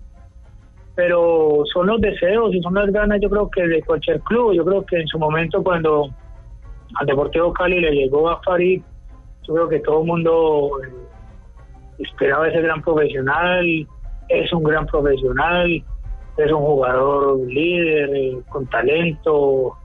[0.95, 4.53] pero son los deseos y son las ganas, yo creo que de cualquier club.
[4.53, 6.09] Yo creo que en su momento, cuando
[6.95, 8.81] al Deportivo Cali le llegó a Farid,
[9.47, 10.71] yo creo que todo el mundo.
[10.83, 10.91] eh,
[11.99, 13.65] esperaba ese gran profesional,
[14.29, 15.83] es un gran profesional,
[16.37, 19.75] es un jugador líder, eh, con talento,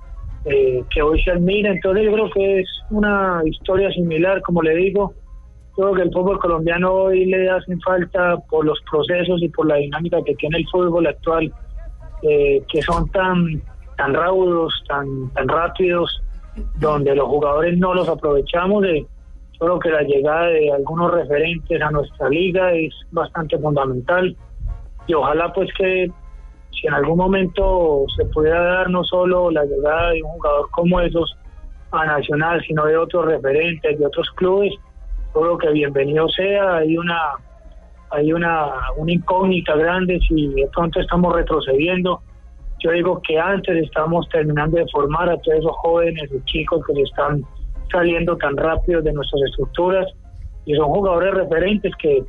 [0.44, 1.70] eh, que hoy se admira.
[1.70, 5.14] Entonces yo creo que es una historia similar, como le digo.
[5.74, 9.76] Creo que el fútbol colombiano hoy le hacen falta por los procesos y por la
[9.76, 11.52] dinámica que tiene el fútbol actual,
[12.22, 13.62] eh, que son tan,
[13.96, 16.22] tan raudos, tan, tan rápidos,
[16.78, 18.82] donde los jugadores no los aprovechamos.
[18.82, 24.36] De yo creo que la llegada de algunos referentes a nuestra liga es bastante fundamental.
[25.06, 26.10] Y ojalá pues que
[26.72, 31.00] si en algún momento se pudiera dar no solo la llegada de un jugador como
[31.00, 31.36] esos
[31.92, 34.72] a Nacional, sino de otros referentes, de otros clubes,
[35.32, 37.32] creo que bienvenido sea, hay una
[38.12, 42.20] hay una, una incógnita grande si de pronto estamos retrocediendo.
[42.80, 46.92] Yo digo que antes estamos terminando de formar a todos esos jóvenes y chicos que
[46.92, 47.42] se están
[47.90, 50.06] saliendo tan rápido de nuestras estructuras
[50.66, 52.22] y son jugadores referentes que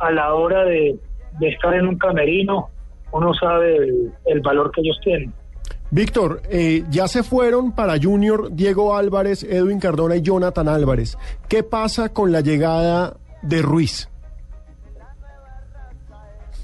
[0.00, 0.98] a la hora de,
[1.40, 2.68] estar en un camerino
[3.12, 3.78] uno sabe
[4.26, 5.32] el valor que ellos tienen.
[5.90, 11.16] Víctor, eh, ya se fueron para Junior Diego Álvarez, Edwin Cardona y Jonathan Álvarez.
[11.48, 14.10] ¿Qué pasa con la llegada de Ruiz?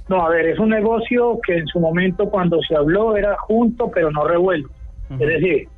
[0.09, 3.91] No, a ver, es un negocio que en su momento cuando se habló era junto
[3.91, 4.68] pero no revuelto.
[5.11, 5.68] Es decir,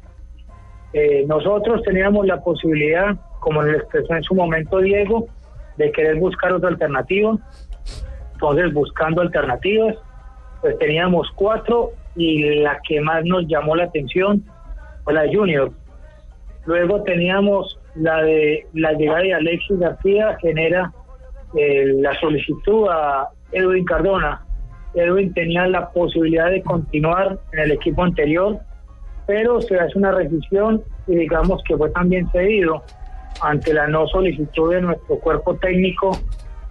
[0.93, 5.27] eh, nosotros teníamos la posibilidad, como le expresó en su momento Diego,
[5.77, 7.37] de querer buscar otra alternativa.
[8.33, 9.97] Entonces, buscando alternativas,
[10.61, 14.43] pues teníamos cuatro y la que más nos llamó la atención
[15.05, 15.71] fue la de Junior.
[16.64, 20.93] Luego teníamos la de la llegada de Alexis García, genera
[21.57, 24.45] eh, la solicitud a Edwin Cardona.
[24.95, 28.59] Edwin tenía la posibilidad de continuar en el equipo anterior,
[29.27, 32.83] pero se hace una rescisión y digamos que fue también cedido
[33.43, 36.19] ante la no solicitud de nuestro cuerpo técnico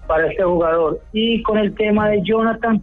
[0.07, 0.99] para este jugador.
[1.13, 2.81] Y con el tema de Jonathan,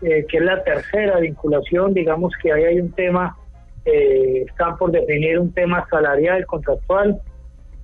[0.00, 3.36] eh, que es la tercera vinculación, digamos que ahí hay un tema,
[3.84, 7.20] eh, están por definir un tema salarial, contractual,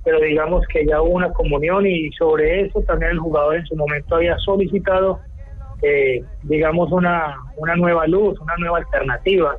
[0.05, 3.75] pero digamos que ya hubo una comunión y sobre eso también el jugador en su
[3.75, 5.19] momento había solicitado,
[5.83, 9.57] eh, digamos, una, una nueva luz, una nueva alternativa.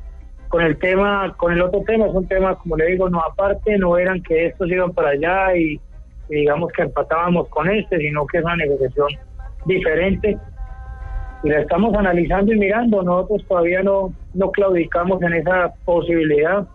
[0.48, 3.78] Con el tema, con el otro tema, es un tema, como le digo, no aparte,
[3.78, 5.82] no eran que estos iban para allá y,
[6.30, 9.10] y digamos que empatábamos con este, sino que es una negociación
[9.66, 10.38] diferente
[11.44, 13.04] y la estamos analizando y mirando.
[13.04, 16.68] Nosotros todavía no, no claudicamos en esa posibilidad.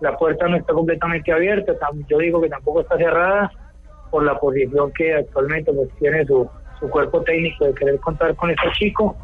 [0.00, 1.74] La puerta no está completamente abierta.
[2.08, 3.50] Yo digo que tampoco está cerrada
[4.10, 6.48] por la posición que actualmente pues, tiene su,
[6.80, 9.16] su cuerpo técnico de querer contar con este chico,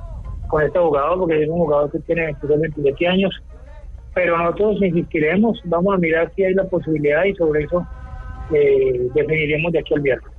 [0.49, 3.43] con este jugador, porque es un jugador que tiene 22, 27 años.
[4.15, 7.87] Pero nosotros insistiremos, vamos a mirar si hay la posibilidad y sobre eso
[8.53, 10.31] eh, definiremos de aquí al viernes.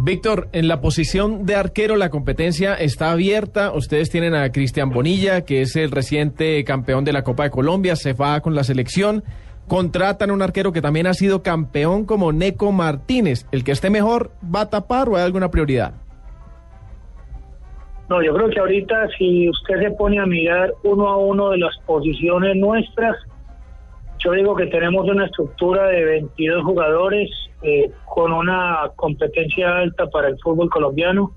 [0.00, 3.72] Víctor, en la posición de arquero la competencia está abierta.
[3.72, 7.96] Ustedes tienen a Cristian Bonilla, que es el reciente campeón de la Copa de Colombia,
[7.96, 9.24] se va con la selección.
[9.66, 13.46] Contratan un arquero que también ha sido campeón como Neco Martínez.
[13.50, 15.94] ¿El que esté mejor va a tapar o hay alguna prioridad?
[18.08, 21.58] No, yo creo que ahorita si usted se pone a mirar uno a uno de
[21.58, 23.16] las posiciones nuestras,
[24.24, 30.28] yo digo que tenemos una estructura de 22 jugadores eh, con una competencia alta para
[30.28, 31.32] el fútbol colombiano,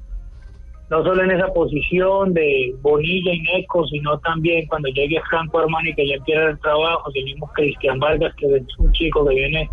[0.91, 5.93] no solo en esa posición de Bonilla y Neco, sino también cuando llegue Franco Armani
[5.93, 9.69] que ya empieza el trabajo, mismo Cristian Vargas que es un chico que viene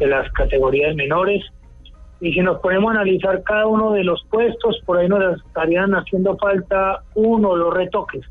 [0.00, 1.44] de las categorías menores.
[2.20, 5.92] Y si nos ponemos a analizar cada uno de los puestos, por ahí nos estarían
[5.92, 8.22] haciendo falta uno o dos retoques,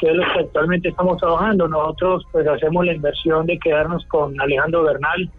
[0.00, 1.68] que es lo que actualmente estamos trabajando.
[1.68, 5.30] Nosotros pues hacemos la inversión de quedarnos con Alejandro Bernal,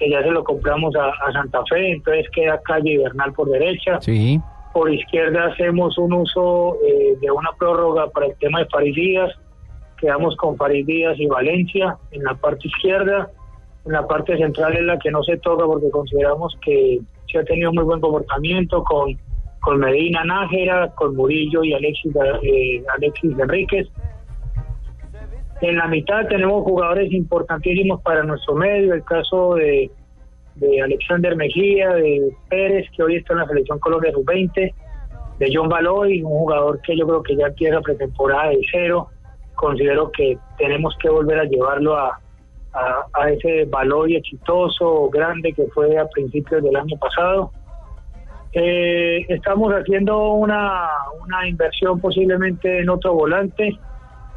[0.00, 4.00] que ya se lo compramos a, a Santa Fe, entonces queda calle Bernal por derecha.
[4.00, 4.40] Sí.
[4.72, 9.30] Por izquierda hacemos un uso eh, de una prórroga para el tema de Farid Díaz.
[9.98, 13.30] Quedamos con Farid Díaz y Valencia en la parte izquierda.
[13.84, 17.44] En la parte central es la que no se toca porque consideramos que se ha
[17.44, 19.18] tenido muy buen comportamiento con,
[19.60, 23.86] con Medina Nájera, con Murillo y Alexis, eh, Alexis Enríquez.
[25.60, 29.90] En la mitad tenemos jugadores importantísimos para nuestro medio, el caso de,
[30.56, 34.74] de Alexander Mejía, de Pérez, que hoy está en la selección Colombia sub-20,
[35.38, 39.08] de John Baloy, un jugador que yo creo que ya empieza pretemporada de cero.
[39.54, 42.18] Considero que tenemos que volver a llevarlo a
[43.30, 47.52] ese Baloy exitoso, grande que fue a principios del año pasado.
[48.52, 50.88] Eh, estamos haciendo una,
[51.24, 53.78] una inversión posiblemente en otro volante.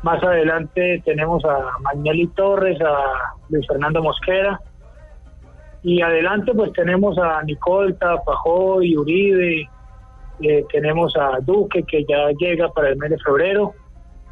[0.03, 4.59] Más adelante tenemos a Magnelli Torres, a Luis Fernando Mosquera.
[5.81, 9.69] Y adelante pues tenemos a Nicolta, Pajoy, Uribe,
[10.41, 13.73] eh, tenemos a Duque que ya llega para el mes de febrero.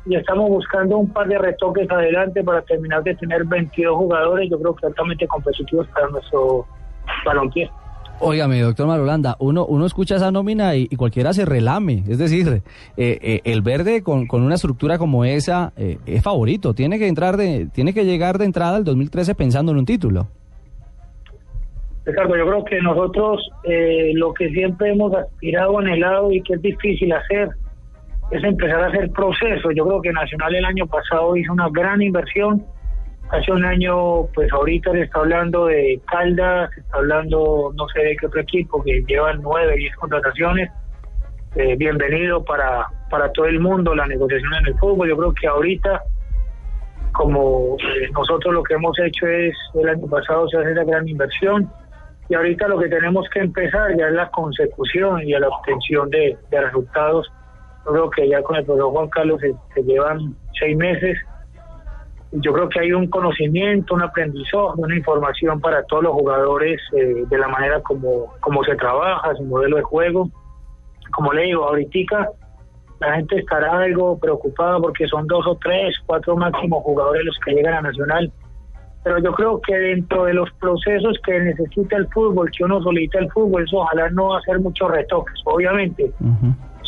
[0.05, 4.59] Y estamos buscando un par de retoques adelante para terminar de tener 22 jugadores, yo
[4.59, 6.65] creo que altamente competitivos para nuestro
[7.24, 7.69] balompié.
[8.24, 12.03] Óigame, doctor Marolanda, uno, uno escucha esa nómina y, cualquiera se relame.
[12.07, 12.61] Es decir,
[12.95, 16.76] eh, eh, el verde con, con una estructura como esa eh, es favorito.
[16.76, 20.28] Tiene que entrar de, tiene que llegar de entrada al 2013 pensando en un título.
[22.05, 23.41] Ricardo, yo creo que nosotros
[24.13, 27.49] lo que siempre hemos aspirado, anhelado y que es difícil hacer
[28.30, 29.74] es empezar a hacer procesos.
[29.76, 32.63] Yo creo que Nacional el año pasado hizo una gran inversión.
[33.32, 38.02] Hace un año, pues ahorita se está hablando de Caldas, se está hablando no sé
[38.02, 40.70] de qué otro equipo que llevan nueve, diez contrataciones.
[41.56, 45.08] Eh, bienvenido para, para todo el mundo la negociación en el fútbol.
[45.08, 46.02] Yo creo que ahorita,
[47.14, 51.08] como eh, nosotros lo que hemos hecho es, el año pasado se hace esa gran
[51.08, 51.72] inversión
[52.28, 56.38] y ahorita lo que tenemos que empezar ya es la consecución y la obtención de,
[56.50, 57.32] de resultados.
[57.86, 61.18] Yo creo que ya con el profesor Juan Carlos se, se llevan seis meses.
[62.32, 67.26] Yo creo que hay un conocimiento, un aprendizaje, una información para todos los jugadores eh,
[67.30, 70.30] de la manera como, como se trabaja, su modelo de juego.
[71.12, 72.30] Como le digo, ahorita
[73.00, 77.54] la gente estará algo preocupada porque son dos o tres, cuatro máximos jugadores los que
[77.54, 78.32] llegan a Nacional
[79.04, 83.20] pero yo creo que dentro de los procesos que necesita el fútbol, que uno solicita
[83.20, 85.34] el fútbol, eso ojalá no hacer muchos retoques.
[85.46, 86.12] Obviamente,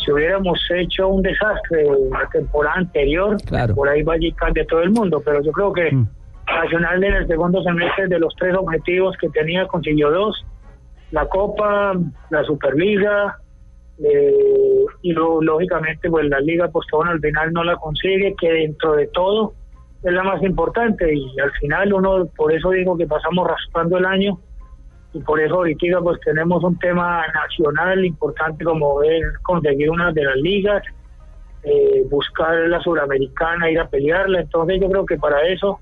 [0.04, 3.36] si hubiéramos hecho un desastre la temporada anterior,
[3.74, 5.96] por ahí va a cambia todo el mundo, pero yo creo que
[6.46, 10.44] Nacional en el segundo semestre de los tres objetivos que tenía consiguió dos,
[11.10, 11.94] la Copa,
[12.30, 13.38] la Superliga,
[13.98, 18.52] eh, y luego, lógicamente pues la Liga pues bueno, al final no la consigue, que
[18.52, 19.54] dentro de todo
[20.02, 24.04] es la más importante y al final uno, por eso digo que pasamos raspando el
[24.04, 24.38] año
[25.14, 30.24] y por eso ahorita pues tenemos un tema nacional importante como es conseguir una de
[30.24, 30.82] las ligas,
[31.62, 35.78] eh, buscar la suramericana, ir a pelearla, entonces yo creo que para eso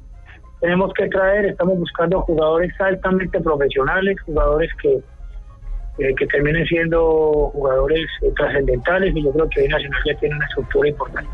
[0.60, 4.92] tenemos que traer, estamos buscando jugadores altamente profesionales, jugadores que,
[5.98, 10.36] eh, que terminen siendo jugadores eh, trascendentales y yo creo que hoy Nacional ya tiene
[10.36, 11.30] una estructura importante.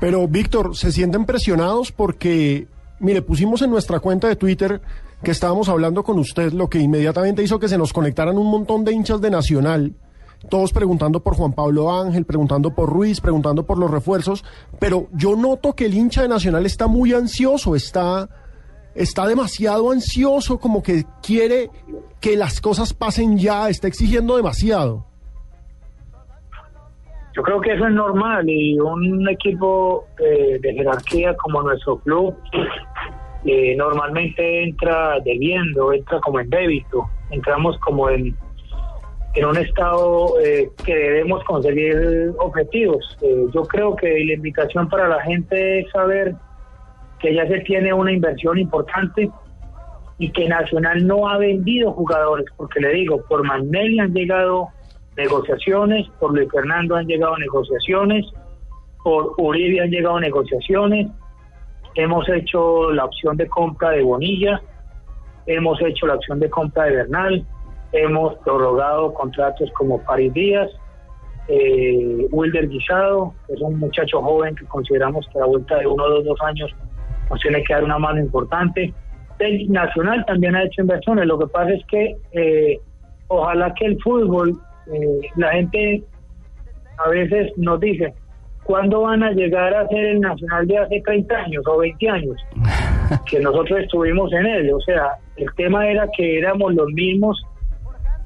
[0.00, 1.90] Pero, Víctor, ¿se sienten presionados?
[1.90, 2.68] Porque,
[3.00, 4.80] mire, pusimos en nuestra cuenta de Twitter
[5.22, 8.84] que estábamos hablando con usted, lo que inmediatamente hizo que se nos conectaran un montón
[8.84, 9.94] de hinchas de Nacional,
[10.48, 14.44] todos preguntando por Juan Pablo Ángel, preguntando por Ruiz, preguntando por los refuerzos,
[14.78, 18.28] pero yo noto que el hincha de Nacional está muy ansioso, está,
[18.94, 21.70] está demasiado ansioso, como que quiere
[22.20, 25.08] que las cosas pasen ya, está exigiendo demasiado.
[27.34, 32.34] Yo creo que eso es normal y un equipo eh, de jerarquía como nuestro club
[33.44, 38.34] eh, normalmente entra debiendo, entra como en débito, entramos como en,
[39.34, 43.16] en un estado eh, que debemos conseguir objetivos.
[43.52, 46.34] yo creo que la invitación para la gente es saber
[47.20, 49.30] que ya se tiene una inversión importante
[50.18, 54.68] y que Nacional no ha vendido jugadores, porque le digo, por Magnelli han llegado
[55.16, 58.26] negociaciones, por Luis Fernando han llegado negociaciones,
[59.04, 61.08] por Uribe han llegado negociaciones,
[61.98, 64.62] hemos hecho la opción de compra de Bonilla,
[65.46, 67.44] hemos hecho la opción de compra de Bernal,
[67.90, 70.70] hemos prorrogado contratos como Paris Díaz,
[71.48, 75.88] eh, Wilder Guisado, que es un muchacho joven que consideramos que a la vuelta de
[75.88, 76.70] uno o dos, años
[77.30, 78.94] nos tiene que dar una mano importante.
[79.40, 82.78] El Nacional también ha hecho inversiones, lo que pasa es que eh,
[83.26, 84.52] ojalá que el fútbol
[84.92, 86.04] eh, la gente
[87.04, 88.14] a veces nos dice,
[88.68, 92.36] ¿cuándo van a llegar a ser el nacional de hace 30 años o 20 años?
[93.26, 94.70] que nosotros estuvimos en él.
[94.74, 97.42] O sea, el tema era que éramos los mismos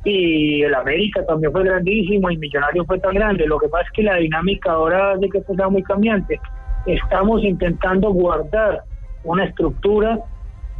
[0.04, 3.46] y el América también fue grandísimo y Millonario fue tan grande.
[3.46, 6.40] Lo que pasa es que la dinámica ahora de que esto sea muy cambiante.
[6.86, 8.82] Estamos intentando guardar
[9.22, 10.18] una estructura,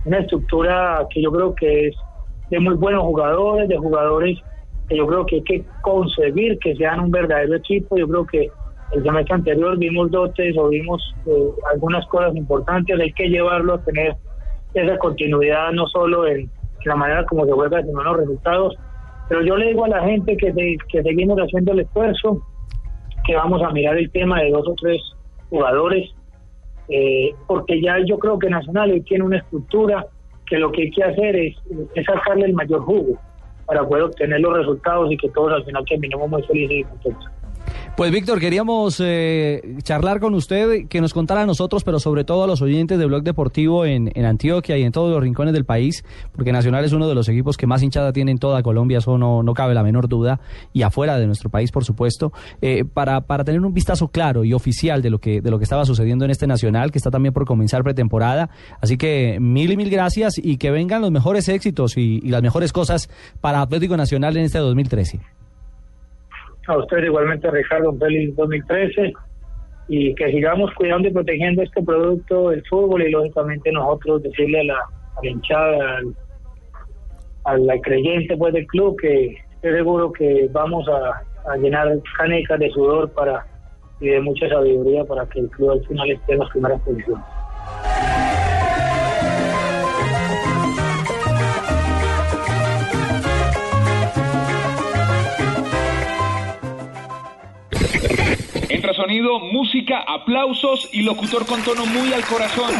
[0.05, 1.95] una estructura que yo creo que es
[2.51, 4.43] de muy buenos jugadores, de jugadores
[4.91, 7.97] yo creo que hay que concebir que sean un verdadero equipo.
[7.97, 8.51] Yo creo que
[8.93, 13.85] el semestre anterior vimos dotes o vimos eh, algunas cosas importantes, hay que llevarlo a
[13.85, 14.17] tener
[14.75, 16.51] esa continuidad no solo en
[16.85, 18.77] la manera como se juega, sino en los resultados.
[19.29, 20.53] Pero yo le digo a la gente que,
[20.91, 22.43] seguimos haciendo el esfuerzo,
[23.25, 25.01] que vamos a mirar el tema de dos o tres
[25.49, 26.11] jugadores,
[26.89, 30.07] eh, porque ya yo creo que Nacional tiene una estructura
[30.47, 31.57] que lo que hay que hacer es,
[31.95, 33.19] es sacarle el mayor jugo
[33.65, 37.42] para poder obtener los resultados y que todos al final terminemos muy felices y contentos.
[37.95, 42.43] Pues Víctor, queríamos eh, charlar con usted, que nos contara a nosotros, pero sobre todo
[42.43, 46.03] a los oyentes de Blog Deportivo en, Antioquia y en todos los rincones del país,
[46.33, 49.19] porque Nacional es uno de los equipos que más hinchada tiene en toda Colombia, eso
[49.19, 50.41] no, no cabe la menor duda,
[50.73, 52.33] y afuera de nuestro país, por supuesto,
[52.63, 55.65] eh, para, para tener un vistazo claro y oficial de lo, que, de lo que
[55.65, 58.49] estaba sucediendo en este Nacional, que está también por comenzar pretemporada.
[58.81, 62.43] Así que mil y mil gracias y que vengan los mejores éxitos y, y las
[62.43, 63.11] mejores cosas
[63.43, 65.21] para Atlético Nacional en este 2013.
[66.69, 69.13] A usted igualmente, Ricardo, un feliz 2013
[69.89, 74.65] y que sigamos cuidando y protegiendo este producto del fútbol y lógicamente nosotros decirle a
[74.65, 74.79] la,
[75.23, 75.99] hinchada,
[77.45, 82.61] al, al, creyente pues del club que estoy seguro que vamos a, a, llenar canecas
[82.61, 83.45] de sudor para
[84.01, 87.25] y de mucha sabiduría para que el club al final esté en las primeras posiciones.
[98.69, 102.73] Entra sonido, música, aplausos y locutor con tono muy al corazón.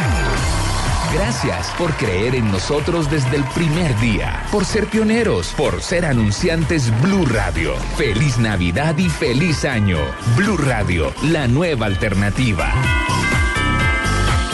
[1.13, 6.91] Gracias por creer en nosotros desde el primer día, por ser pioneros, por ser anunciantes
[7.03, 7.75] Blue Radio.
[7.97, 9.99] Feliz Navidad y feliz año.
[10.35, 12.73] Blue Radio, la nueva alternativa.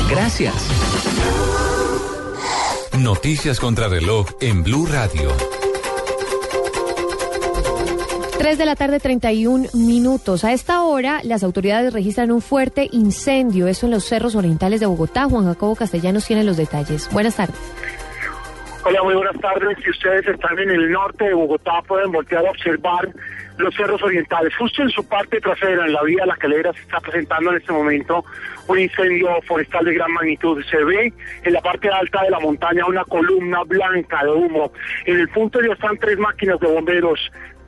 [0.09, 0.53] Gracias.
[2.97, 5.58] Noticias contra reloj en Blue Radio.
[8.39, 10.45] 3 de la tarde, 31 minutos.
[10.45, 14.85] A esta hora, las autoridades registran un fuerte incendio, eso en los cerros orientales de
[14.85, 15.25] Bogotá.
[15.25, 17.09] Juan Jacobo Castellanos tiene los detalles.
[17.11, 17.57] Buenas tardes.
[18.85, 19.77] Hola, muy buenas tardes.
[19.83, 23.09] Si ustedes están en el norte de Bogotá, pueden voltear a observar
[23.57, 24.55] los cerros orientales.
[24.55, 27.73] Justo en su parte trasera, en la vía La Calera, se está presentando en este
[27.73, 28.23] momento
[28.67, 30.63] un incendio forestal de gran magnitud.
[30.71, 31.11] Se ve
[31.43, 34.71] en la parte alta de la montaña una columna blanca de humo.
[35.05, 37.19] En el punto ya están tres máquinas de bomberos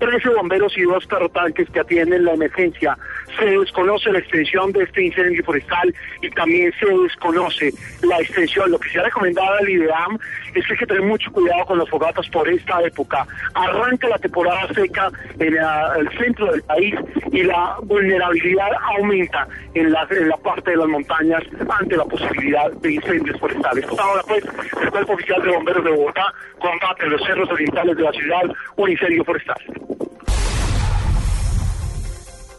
[0.01, 2.97] 13 bomberos y dos carrotanques que atienden la emergencia.
[3.37, 7.71] Se desconoce la extensión de este incendio forestal y también se desconoce
[8.03, 8.71] la extensión.
[8.71, 10.19] Lo que se ha recomendado al IDEAM
[10.53, 13.25] es que hay que tener mucho cuidado con las fogatas por esta época.
[13.53, 15.09] Arranca la temporada seca
[15.39, 16.95] en el centro del país
[17.31, 22.71] y la vulnerabilidad aumenta en la, en la parte de las montañas ante la posibilidad
[22.71, 23.85] de incendios forestales.
[23.97, 24.43] Ahora pues,
[24.81, 28.43] el Cuerpo Oficial de Bomberos de Bogotá combate en los cerros orientales de la ciudad
[28.75, 29.57] un incendio forestal.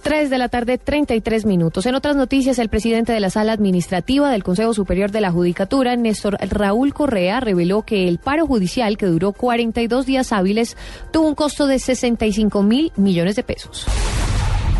[0.02, 1.86] 3 de la tarde, 33 minutos.
[1.86, 5.96] En otras noticias, el presidente de la Sala Administrativa del Consejo Superior de la Judicatura,
[5.96, 10.76] Néstor Raúl Correa, reveló que el paro judicial, que duró 42 días hábiles,
[11.12, 13.86] tuvo un costo de 65 mil millones de pesos.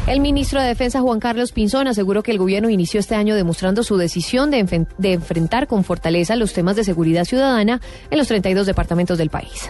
[0.09, 3.85] El ministro de Defensa Juan Carlos Pinzón aseguró que el gobierno inició este año demostrando
[3.85, 8.67] su decisión de, de, enfrentar con fortaleza los temas de seguridad ciudadana en los 32
[8.67, 9.69] departamentos del país.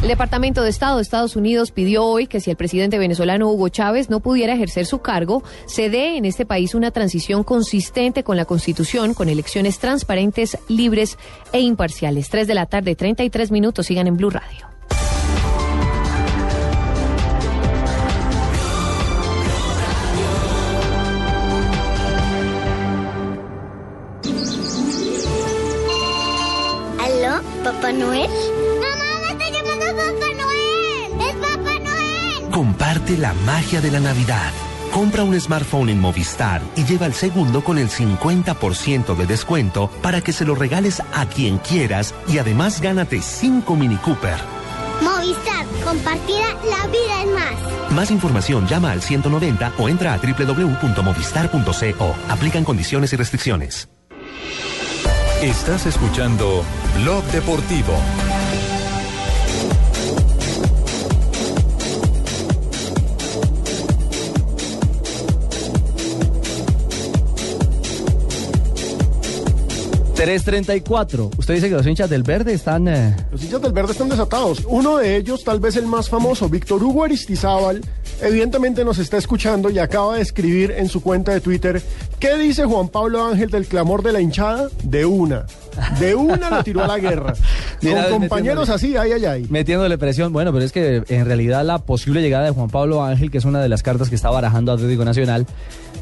[0.00, 3.68] El Departamento de Estado de Estados Unidos pidió hoy que si el presidente venezolano Hugo
[3.68, 8.36] Chávez no pudiera ejercer su cargo, se dé en este país una transición consistente con
[8.36, 11.18] la Constitución, con elecciones transparentes, libres
[11.52, 12.30] e imparciales.
[12.30, 13.86] 3 de la tarde, 33 minutos.
[13.86, 14.68] Sigan en Blue Radio.
[27.00, 28.30] ¿Aló, Papá Noel?
[32.58, 34.50] Comparte la magia de la Navidad.
[34.92, 40.22] Compra un smartphone en Movistar y lleva el segundo con el 50% de descuento para
[40.22, 44.34] que se lo regales a quien quieras y además gánate 5 Mini Cooper.
[45.00, 47.92] Movistar, compartida, la vida es más.
[47.92, 52.16] Más información llama al 190 o entra a www.movistar.co.
[52.28, 53.88] Aplican condiciones y restricciones.
[55.40, 56.64] Estás escuchando
[56.96, 57.94] Blog Deportivo.
[70.86, 71.30] Cuatro.
[71.38, 72.88] Usted dice que los hinchas del verde están.
[72.88, 74.62] eh, Los hinchas del verde están desatados.
[74.66, 77.80] Uno de ellos, tal vez el más famoso, Víctor Hugo Aristizábal,
[78.20, 81.80] evidentemente nos está escuchando y acaba de escribir en su cuenta de Twitter,
[82.18, 84.68] ¿qué dice Juan Pablo Ángel del clamor de la hinchada?
[84.82, 85.46] De una.
[86.00, 87.34] De una lo tiró a la guerra.
[87.82, 89.46] Mira, Con compañeros así, ay, ay, ay.
[89.48, 90.32] Metiéndole presión.
[90.32, 93.44] Bueno, pero es que en realidad la posible llegada de Juan Pablo Ángel, que es
[93.44, 95.46] una de las cartas que está barajando Atlético Nacional,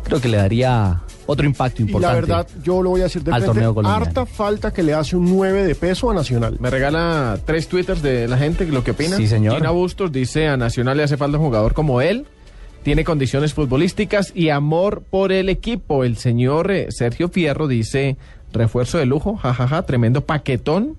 [0.04, 2.20] creo que le daría otro impacto Y la importante.
[2.20, 4.04] verdad, yo lo voy a decir de al frente, torneo colombiano.
[4.04, 6.56] harta falta que le hace un 9 de peso a Nacional.
[6.60, 9.16] Me regala tres twitters de la gente lo que opina.
[9.16, 9.56] Sí, señor.
[9.56, 12.26] Gina Bustos dice a Nacional le hace falta un jugador como él.
[12.82, 16.04] Tiene condiciones futbolísticas y amor por el equipo.
[16.04, 18.16] El señor eh, Sergio Fierro dice
[18.52, 20.96] refuerzo de lujo, jajaja, tremendo paquetón.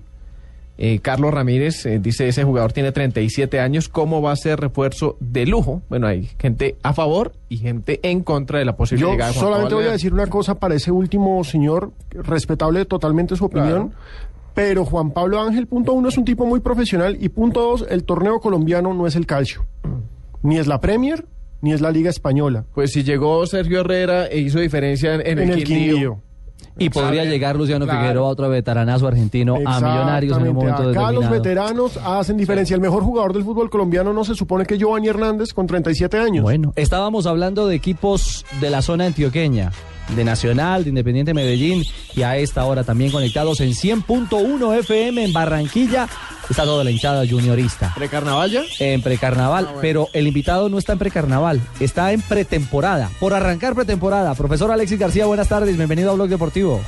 [0.80, 5.16] Eh, Carlos Ramírez eh, dice ese jugador tiene 37 años, ¿cómo va a ser refuerzo
[5.18, 5.82] de lujo?
[5.88, 9.34] Bueno, hay gente a favor y gente en contra de la posible Yo llegada de
[9.34, 13.46] Juan solamente Pablo voy a decir una cosa para ese último señor, respetable totalmente su
[13.46, 13.92] opinión.
[14.54, 17.16] Pero Juan Pablo Ángel, punto uno, es un tipo muy profesional.
[17.20, 19.66] Y punto dos, el torneo colombiano no es el calcio.
[20.42, 21.24] Ni es la Premier,
[21.60, 22.64] ni es la Liga Española.
[22.74, 25.92] Pues si llegó Sergio Herrera e hizo diferencia en, en En el, el Quindío.
[25.92, 26.22] Quindío.
[26.78, 28.00] Y podría Sabe, llegar Luciano claro.
[28.00, 30.90] Figueroa, otro veteranazo argentino, a Millonarios en un momento.
[30.90, 32.74] Acá los veteranos hacen diferencia.
[32.74, 36.42] El mejor jugador del fútbol colombiano no se supone que Giovanni Hernández con 37 años.
[36.42, 39.72] Bueno, estábamos hablando de equipos de la zona antioqueña,
[40.14, 41.84] de Nacional, de Independiente Medellín
[42.14, 46.08] y a esta hora también conectados en 100.1 FM en Barranquilla.
[46.48, 47.92] Está toda la hinchada juniorista.
[47.94, 48.62] ¿Precarnaval ya?
[48.78, 54.34] En precarnaval, pero el invitado no está en precarnaval, está en pretemporada, por arrancar pretemporada.
[54.34, 56.80] Profesor Alexis García, buenas tardes, bienvenido a Blog Deportivo.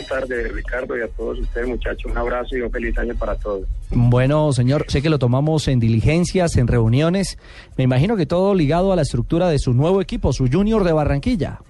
[0.00, 2.10] Buenas tardes, Ricardo, y a todos ustedes, muchachos.
[2.10, 3.68] Un abrazo y un feliz año para todos.
[3.90, 7.36] Bueno, señor, sé que lo tomamos en diligencias, en reuniones.
[7.76, 10.92] Me imagino que todo ligado a la estructura de su nuevo equipo, su Junior de
[10.92, 11.60] Barranquilla.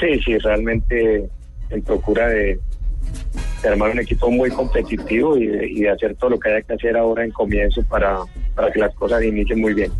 [0.00, 1.28] Sí, sí, realmente
[1.70, 2.58] en procura de,
[3.62, 6.62] de armar un equipo muy competitivo y de, y de hacer todo lo que haya
[6.62, 8.18] que hacer ahora en comienzo para,
[8.56, 9.92] para que las cosas inicien muy bien.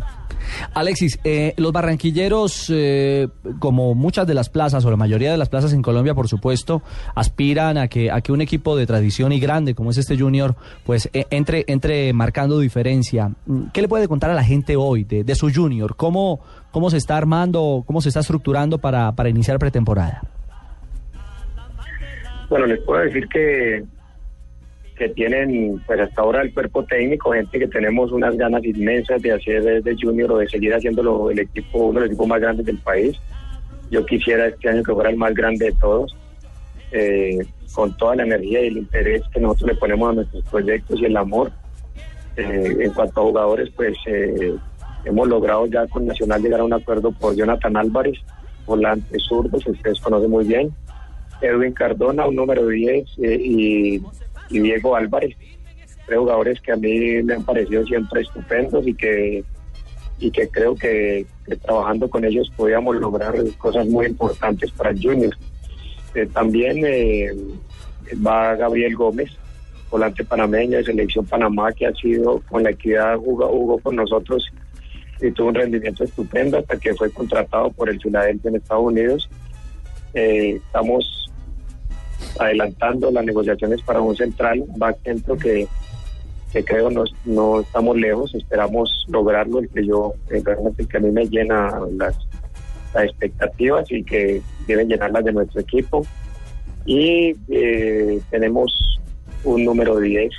[0.73, 3.27] Alexis, eh, los barranquilleros, eh,
[3.59, 6.81] como muchas de las plazas o la mayoría de las plazas en Colombia, por supuesto,
[7.15, 10.55] aspiran a que a que un equipo de tradición y grande como es este Junior,
[10.85, 13.31] pues eh, entre entre marcando diferencia.
[13.73, 15.95] ¿Qué le puede contar a la gente hoy de, de su Junior?
[15.95, 16.39] ¿Cómo
[16.71, 20.21] cómo se está armando, cómo se está estructurando para para iniciar pretemporada?
[22.49, 23.83] Bueno, les puedo decir que,
[24.95, 29.33] que tienen, pues hasta ahora el cuerpo técnico, gente que tenemos unas ganas inmensas de
[29.33, 32.65] hacer desde Junior o de seguir haciéndolo el equipo, uno de los equipos más grandes
[32.65, 33.17] del país.
[33.91, 36.15] Yo quisiera este año que fuera el más grande de todos,
[36.91, 37.37] eh,
[37.73, 41.05] con toda la energía y el interés que nosotros le ponemos a nuestros proyectos y
[41.05, 41.51] el amor.
[42.37, 44.55] Eh, en cuanto a jugadores, pues eh,
[45.05, 48.17] hemos logrado ya con Nacional llegar a un acuerdo por Jonathan Álvarez,
[48.65, 50.73] volante zurdo, que ustedes conocen muy bien.
[51.41, 54.01] Edwin Cardona, un número 10, eh, y,
[54.49, 55.35] y Diego Álvarez,
[56.05, 59.43] tres jugadores que a mí me han parecido siempre estupendos y que
[60.17, 61.25] y que creo que,
[61.63, 65.35] trabajando con ellos podíamos lograr cosas muy importantes para el Junior.
[66.13, 67.31] Eh, también eh,
[68.25, 69.31] va Gabriel Gómez,
[69.91, 74.49] volante panameño de Selección Panamá, que ha sido con la equidad jugó, jugó con nosotros
[75.21, 79.29] y tuvo un rendimiento estupendo hasta que fue contratado por el Philadelphia en Estados Unidos.
[80.13, 81.29] Eh, estamos
[82.39, 85.67] adelantando las negociaciones para un central back centro que,
[86.51, 90.99] que creo no, no estamos lejos, esperamos lograrlo, el que yo eh, realmente que a
[90.99, 92.15] mí me llena las,
[92.93, 96.05] las expectativas y que deben llenarlas de nuestro equipo.
[96.85, 98.99] Y eh, tenemos
[99.43, 100.31] un número 10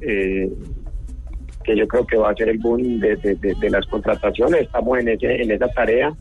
[0.00, 0.50] eh,
[1.62, 4.62] que yo creo que va a ser el boom de- de las contrataciones.
[4.62, 6.12] Estamos en, ese, en esa tarea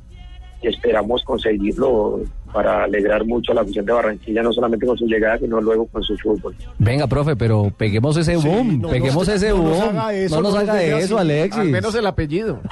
[0.61, 2.21] y esperamos conseguirlo
[2.53, 5.87] para alegrar mucho a la afición de Barranquilla, no solamente con su llegada, sino luego
[5.87, 6.55] con su fútbol.
[6.77, 9.97] Venga, profe, pero peguemos ese boom, no peguemos ese no nos boom.
[9.97, 11.17] haga eso, no nos no nos haga eso.
[11.17, 11.59] Alexis.
[11.61, 12.61] Al menos el apellido.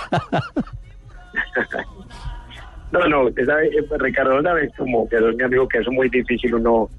[2.92, 5.96] No, no, sabe, eh, pues, Ricardo, sabes como que es mi amigo que eso es
[5.96, 6.90] muy difícil uno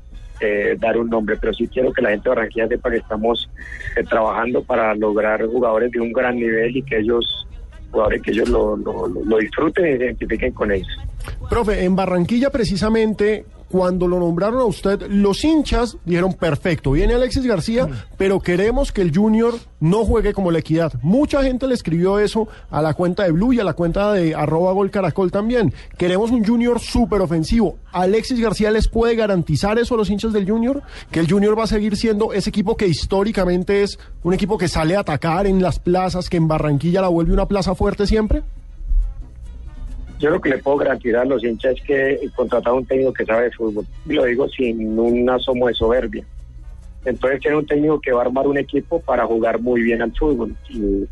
[0.41, 3.51] eh, dar un nombre, pero sí quiero que la gente de Barranquilla sepa que estamos
[3.97, 7.47] eh, trabajando para lograr jugadores de un gran nivel y que ellos,
[7.91, 10.89] jugadores que ellos lo, lo, lo- lo disfruten y se identifiquen con ellos.
[11.49, 17.47] Profe, en Barranquilla precisamente, cuando lo nombraron a usted, los hinchas dijeron, perfecto, viene Alexis
[17.47, 20.93] García, pero queremos que el Junior no juegue como la equidad.
[21.01, 24.35] Mucha gente le escribió eso a la cuenta de Blue y a la cuenta de
[24.35, 25.73] arroba gol caracol también.
[25.97, 27.79] Queremos un Junior súper ofensivo.
[27.93, 30.83] ¿Alexis García les puede garantizar eso a los hinchas del Junior?
[31.11, 34.69] ¿Que el Junior va a seguir siendo ese equipo que históricamente es un equipo que
[34.69, 38.43] sale a atacar en las plazas, que en Barranquilla la vuelve una plaza fuerte siempre?
[40.23, 42.87] Yo lo que le puedo garantizar a los hinchas es que he contratado a un
[42.87, 43.85] técnico que sabe de fútbol.
[44.07, 46.25] Y lo digo sin un asomo de soberbia.
[47.05, 50.17] Entonces tiene un técnico que va a armar un equipo para jugar muy bien al
[50.17, 50.55] fútbol.
[50.71, 51.09] Y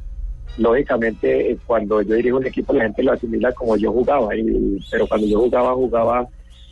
[0.58, 4.36] lógicamente eh, cuando yo dirijo un equipo la gente lo asimila como yo jugaba.
[4.36, 6.28] Y, pero cuando yo jugaba, jugaba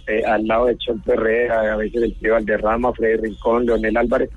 [0.06, 4.30] eh, al lado de Chonto Herrera, a veces del tío Valderrama, Freddy Rincón, Leonel Álvarez,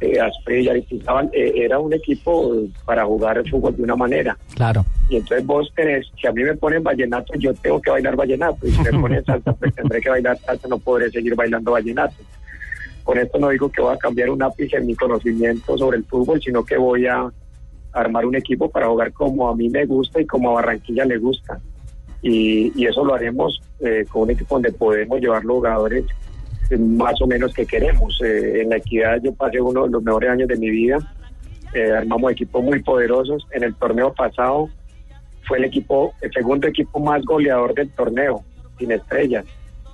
[0.00, 1.30] eh, Asprilla, Aristizábal.
[1.32, 4.36] Eh, era un equipo para jugar el fútbol de una manera.
[4.54, 4.84] Claro.
[5.08, 8.66] Y entonces vos tenés, si a mí me ponen vallenato, yo tengo que bailar vallenato.
[8.66, 12.14] Y si me ponen salsa, pues tendré que bailar salsa, no podré seguir bailando vallenato.
[13.04, 16.04] Con esto no digo que voy a cambiar un ápice en mi conocimiento sobre el
[16.04, 17.30] fútbol, sino que voy a
[17.92, 21.16] armar un equipo para jugar como a mí me gusta y como a Barranquilla le
[21.18, 21.58] gusta.
[22.20, 26.04] Y, y eso lo haremos eh, con un equipo donde podemos llevar los jugadores
[26.78, 28.20] más o menos que queremos.
[28.22, 30.98] Eh, en la equidad yo pasé uno de los mejores años de mi vida.
[31.74, 33.46] Eh, armamos equipos muy poderosos.
[33.52, 34.68] En el torneo pasado
[35.46, 38.42] fue el equipo, el segundo equipo más goleador del torneo,
[38.78, 39.44] sin estrellas.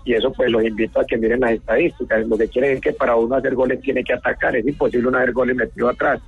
[0.04, 2.26] Y eso pues los invito a que miren las estadísticas.
[2.26, 4.56] Lo que quiere decir que para uno hacer goles tiene que atacar.
[4.56, 6.20] Es imposible uno hacer goles metido atrás.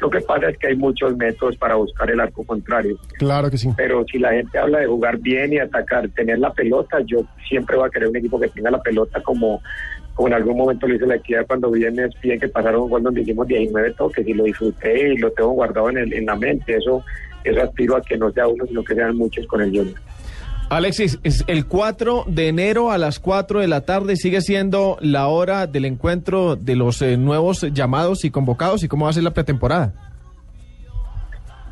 [0.00, 2.98] Lo que pasa es que hay muchos métodos para buscar el arco contrario.
[3.18, 3.70] Claro que sí.
[3.76, 7.76] Pero si la gente habla de jugar bien y atacar, tener la pelota, yo siempre
[7.76, 9.62] voy a querer un equipo que tenga la pelota como,
[10.14, 13.02] como en algún momento lo hice la equidad cuando vienes bien que pasaron un gol
[13.02, 16.36] donde hicimos 19 toques y lo disfruté y lo tengo guardado en, el- en la
[16.36, 16.76] mente.
[16.76, 17.02] Eso,
[17.44, 19.98] eso aspiro a que no sea uno, sino que sean muchos con el Junior.
[20.74, 25.28] Alexis, es el 4 de enero a las 4 de la tarde sigue siendo la
[25.28, 29.22] hora del encuentro de los eh, nuevos llamados y convocados y cómo va a ser
[29.22, 29.92] la pretemporada.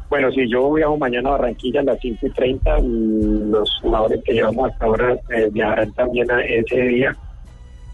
[0.09, 4.23] Bueno, si yo viajo mañana a Barranquilla a las 5 y 30, mm, los jugadores
[4.23, 7.17] que llevamos hasta ahora eh, viajarán también a ese día.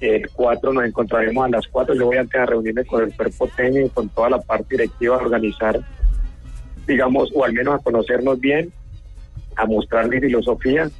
[0.01, 1.95] El 4 nos encontraremos a las 4.
[1.95, 5.81] Yo voy a reunirme con el cuerpo técnico, con toda la parte directiva, a organizar,
[6.87, 8.71] digamos, o al menos a conocernos bien,
[9.59, 10.91] a mostrar mi filosofía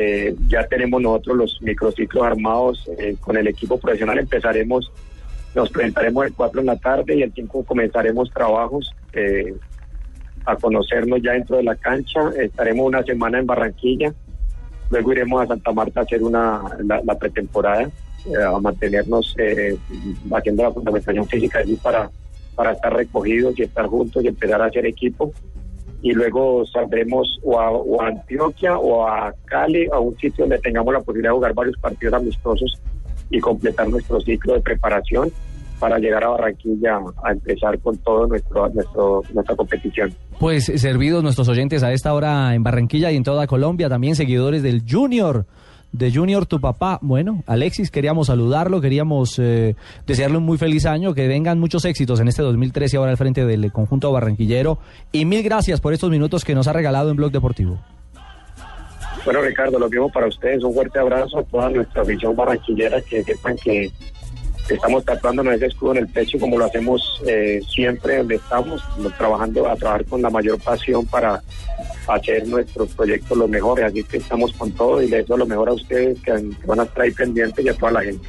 [0.00, 4.16] Eh, ya tenemos nosotros los microciclos armados eh, con el equipo profesional.
[4.20, 4.92] Empezaremos,
[5.56, 9.56] nos presentaremos el 4 en la tarde y el 5 comenzaremos trabajos eh,
[10.44, 12.30] a conocernos ya dentro de la cancha.
[12.40, 14.14] Estaremos una semana en Barranquilla.
[14.88, 17.90] Luego iremos a Santa Marta a hacer una, la, pretemporada,
[18.46, 19.34] a mantenernos
[20.32, 22.08] haciendo la fundamentación física allí para,
[22.54, 25.32] para estar recogidos y estar juntos y empezar a hacer equipo
[26.02, 30.58] y luego saldremos o a, o a Antioquia o a Cali, a un sitio donde
[30.58, 32.80] tengamos la posibilidad de jugar varios partidos amistosos
[33.30, 35.30] y completar nuestro ciclo de preparación
[35.78, 40.12] para llegar a Barranquilla a empezar con todo nuestro, nuestro nuestra competición.
[40.38, 44.62] Pues servidos nuestros oyentes a esta hora en Barranquilla y en toda Colombia, también seguidores
[44.62, 45.46] del Junior.
[45.92, 46.98] De Junior, tu papá.
[47.00, 49.74] Bueno, Alexis, queríamos saludarlo, queríamos eh,
[50.06, 53.46] desearle un muy feliz año, que vengan muchos éxitos en este 2013 ahora al frente
[53.46, 54.78] del conjunto barranquillero.
[55.12, 57.78] Y mil gracias por estos minutos que nos ha regalado en Blog Deportivo.
[59.24, 60.62] Bueno, Ricardo, lo mismo para ustedes.
[60.62, 63.90] Un fuerte abrazo a toda nuestra afición barranquillera, que sepan que
[64.74, 68.82] estamos tatuándonos ese escudo en el pecho como lo hacemos eh, siempre donde estamos,
[69.16, 71.42] trabajando a trabajar con la mayor pasión para
[72.06, 73.86] hacer nuestros proyectos los mejores.
[73.86, 76.32] Así que estamos con todo y les deseo lo mejor a ustedes que
[76.66, 78.28] van a estar ahí pendientes y a toda la gente.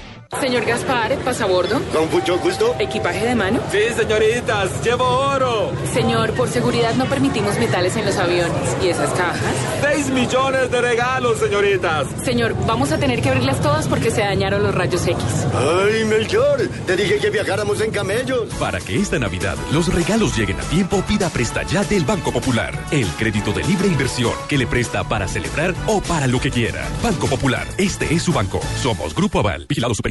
[0.39, 1.81] Señor Gaspar, pasabordo.
[1.93, 2.73] Con mucho gusto.
[2.79, 3.59] ¿Equipaje de mano?
[3.69, 5.71] Sí, señoritas, llevo oro.
[5.93, 8.75] Señor, por seguridad no permitimos metales en los aviones.
[8.81, 9.53] ¿Y esas cajas?
[9.81, 12.07] Seis millones de regalos, señoritas.
[12.23, 15.21] Señor, vamos a tener que abrirlas todas porque se dañaron los rayos X.
[15.53, 18.53] Ay, Melchor, te dije que viajáramos en camellos.
[18.59, 22.73] Para que esta Navidad los regalos lleguen a tiempo, pida Presta Ya del Banco Popular.
[22.91, 26.87] El crédito de libre inversión que le presta para celebrar o para lo que quiera.
[27.03, 28.61] Banco Popular, este es su banco.
[28.81, 29.93] Somos Grupo Aval, vigilado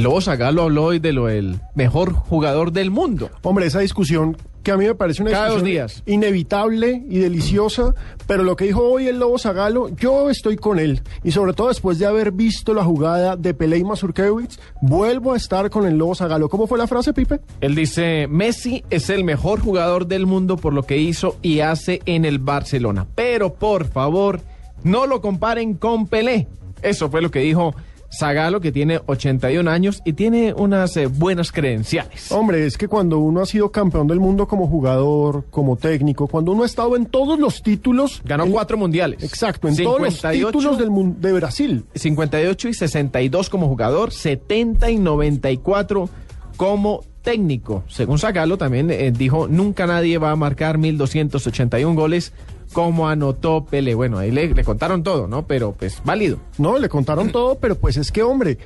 [0.00, 3.28] Lobo Zagalo habló hoy de lo del mejor jugador del mundo.
[3.42, 6.02] Hombre, esa discusión que a mí me parece una Cada discusión días.
[6.06, 7.94] inevitable y deliciosa,
[8.26, 11.02] pero lo que dijo hoy el Lobo Zagalo, yo estoy con él.
[11.22, 15.36] Y sobre todo después de haber visto la jugada de Pelé y Mazurkiewicz, vuelvo a
[15.36, 16.48] estar con el Lobo Zagalo.
[16.48, 17.40] ¿Cómo fue la frase, Pipe?
[17.60, 22.00] Él dice, Messi es el mejor jugador del mundo por lo que hizo y hace
[22.06, 23.06] en el Barcelona.
[23.14, 24.40] Pero por favor,
[24.82, 26.48] no lo comparen con Pelé.
[26.82, 27.74] Eso fue lo que dijo
[28.12, 32.32] Zagalo, que tiene 81 años y tiene unas eh, buenas credenciales.
[32.32, 36.52] Hombre, es que cuando uno ha sido campeón del mundo como jugador, como técnico, cuando
[36.52, 38.20] uno ha estado en todos los títulos...
[38.24, 39.22] Ganó en- cuatro mundiales.
[39.22, 41.84] Exacto, en todos los 58 títulos del de Brasil.
[41.94, 46.08] 58 y 62 como jugador, 70 y 94
[46.56, 47.84] como técnico.
[47.88, 52.32] Según Zagalo también eh, dijo, nunca nadie va a marcar 1281 goles
[52.72, 53.94] como anotó Pele.
[53.94, 55.46] Bueno, ahí le, le contaron todo, ¿no?
[55.46, 56.38] Pero pues válido.
[56.58, 58.58] No, le contaron todo, pero pues es que, hombre,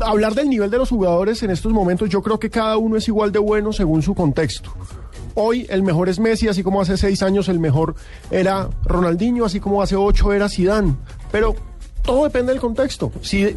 [0.00, 3.08] hablar del nivel de los jugadores en estos momentos, yo creo que cada uno es
[3.08, 4.72] igual de bueno según su contexto.
[5.34, 7.96] Hoy el mejor es Messi, así como hace seis años el mejor
[8.30, 10.94] era Ronaldinho, así como hace ocho era Zidane.
[11.32, 11.56] Pero
[12.02, 13.10] todo depende del contexto.
[13.20, 13.54] Si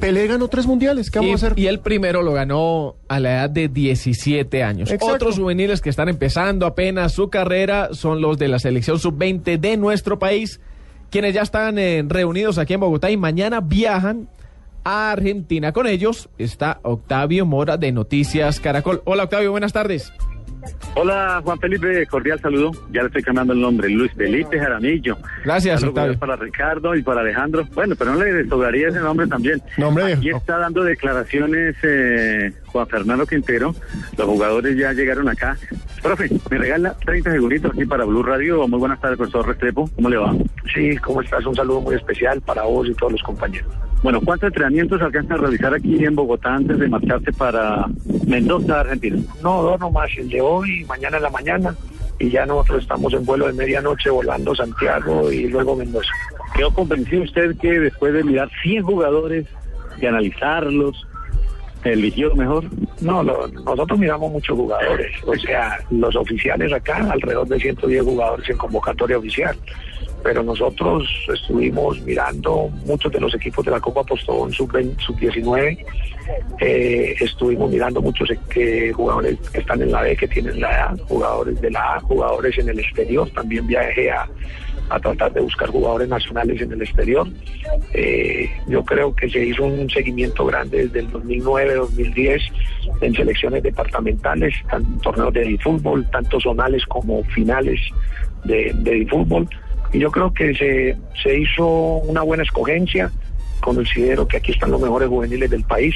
[0.00, 1.58] Pelé ganó tres mundiales, ¿qué vamos Y, a hacer?
[1.58, 4.90] y el primero lo ganó a la edad de 17 años.
[4.90, 5.14] Exacto.
[5.14, 9.76] Otros juveniles que están empezando apenas su carrera son los de la selección sub-20 de
[9.76, 10.60] nuestro país,
[11.10, 14.28] quienes ya están eh, reunidos aquí en Bogotá y mañana viajan
[14.84, 15.72] a Argentina.
[15.72, 19.00] Con ellos está Octavio Mora de Noticias Caracol.
[19.06, 20.12] Hola Octavio, buenas tardes.
[20.96, 22.70] Hola Juan Felipe, cordial saludo.
[22.92, 25.18] Ya le estoy cambiando el nombre, Luis Felipe Jaramillo.
[25.44, 26.18] Gracias, Octavio.
[26.18, 27.66] para Ricardo y para Alejandro.
[27.74, 29.60] Bueno, pero no le sobraría ese nombre también.
[29.76, 33.72] Nombre Aquí está dando declaraciones eh, Juan Fernando Quintero.
[34.18, 35.56] Los jugadores ya llegaron acá.
[36.02, 38.66] Profe, me regala 30 segunditos aquí para Blue Radio.
[38.66, 39.88] Muy buenas tardes, profesor Restrepo.
[39.94, 40.34] ¿Cómo le va?
[40.74, 41.46] Sí, ¿cómo estás?
[41.46, 43.72] Un saludo muy especial para vos y todos los compañeros.
[44.02, 47.86] Bueno, ¿cuántos entrenamientos alcanzan a realizar aquí en Bogotá antes de marcharse para
[48.26, 49.18] Mendoza, Argentina?
[49.40, 51.76] No, dos nomás, el de hoy, mañana en la mañana.
[52.18, 56.10] Y ya nosotros estamos en vuelo de medianoche volando Santiago y luego Mendoza.
[56.56, 59.46] ¿Quedó convencido usted que después de mirar 100 jugadores,
[60.00, 61.06] de analizarlos,
[61.84, 62.64] eligió mejor?
[63.00, 65.12] No, lo- nosotros miramos muchos jugadores.
[65.26, 69.56] O sea, los oficiales acá, alrededor de 110 jugadores en convocatoria oficial.
[70.22, 75.84] Pero nosotros estuvimos mirando muchos de los equipos de la Copa Postón sub-20 sub-19.
[76.60, 80.96] Eh, estuvimos mirando muchos eh, jugadores que están en la B, que tienen la A,
[81.08, 83.28] jugadores de la A, jugadores en el exterior.
[83.34, 84.26] También viajé a,
[84.90, 87.26] a tratar de buscar jugadores nacionales en el exterior.
[87.92, 92.40] Eh, yo creo que se hizo un seguimiento grande desde el 2009-2010
[93.00, 97.80] en selecciones departamentales, tan- torneos de fútbol, tanto zonales como finales
[98.44, 99.48] de, de fútbol.
[99.92, 103.10] Y yo creo que se, se hizo una buena escogencia.
[103.60, 105.94] Considero que aquí están los mejores juveniles del país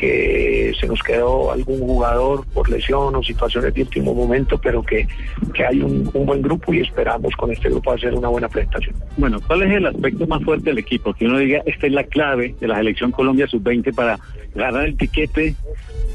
[0.00, 5.06] que se nos quedó algún jugador por lesión o situaciones de último momento, pero que,
[5.52, 8.96] que hay un, un buen grupo y esperamos con este grupo hacer una buena presentación.
[9.18, 11.12] Bueno, ¿cuál es el aspecto más fuerte del equipo?
[11.12, 14.18] Que uno diga, esta es la clave de la selección Colombia sub-20 para
[14.54, 15.54] ganar el tiquete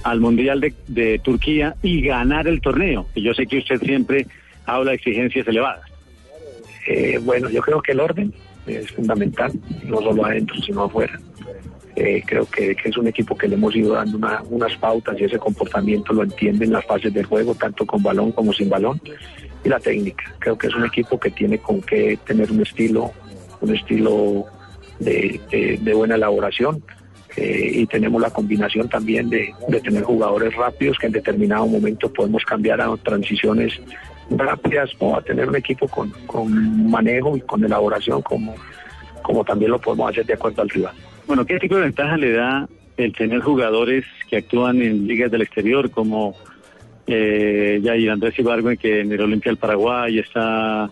[0.03, 3.05] al Mundial de, de Turquía y ganar el torneo.
[3.13, 4.25] Y yo sé que usted siempre
[4.65, 5.91] habla de exigencias elevadas.
[6.87, 8.33] Eh, bueno, yo creo que el orden
[8.65, 9.51] es fundamental,
[9.85, 11.19] no solo adentro, sino afuera.
[11.95, 15.23] Eh, creo que, es un equipo que le hemos ido dando una- unas pautas y
[15.23, 18.99] ese comportamiento lo entienden las fases del juego, tanto con balón como sin balón,
[19.63, 20.26] y la técnica.
[20.39, 23.11] Creo que es un equipo que tiene con qué tener un estilo,
[23.61, 24.45] un estilo
[24.99, 25.39] de,
[25.95, 26.84] buena elaboración.
[27.38, 32.11] eh, y tenemos la combinación también de, de tener jugadores rápidos que en determinado momento
[32.11, 33.73] podemos cambiar a transiciones
[34.30, 38.55] rápidas o a tener un equipo con, con manejo y con elaboración como,
[39.22, 40.93] como también lo podemos hacer de acuerdo al rival.
[41.27, 45.41] Bueno, ¿qué tipo de ventaja le da el tener jugadores que actúan en ligas del
[45.41, 46.35] exterior como
[47.07, 50.89] eh, Yair Andrés Ibargüen, que en el Olimpia del Paraguay está,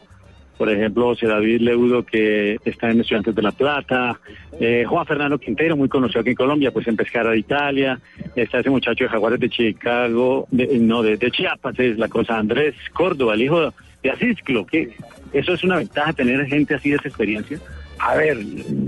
[0.57, 4.19] por ejemplo, José David Leudo, que está en Estudiantes de La Plata,
[4.59, 7.99] eh, Juan Fernando Quintero, muy conocido aquí en Colombia, pues en Pescara de Italia,
[8.35, 12.37] está ese muchacho de Jaguares de Chicago, de- no, de, de Chiapas, es la cosa,
[12.37, 14.89] Andrés Córdoba, el hijo de Asisclo, que
[15.31, 17.59] eso es una ventaja tener gente así de esa experiencia.
[18.05, 18.37] A ver,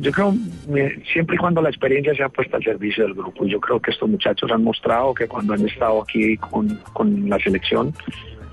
[0.01, 0.33] yo creo
[1.13, 3.45] siempre y cuando la experiencia sea puesta al servicio del grupo.
[3.45, 7.39] Yo creo que estos muchachos han mostrado que cuando han estado aquí con, con la
[7.39, 7.93] selección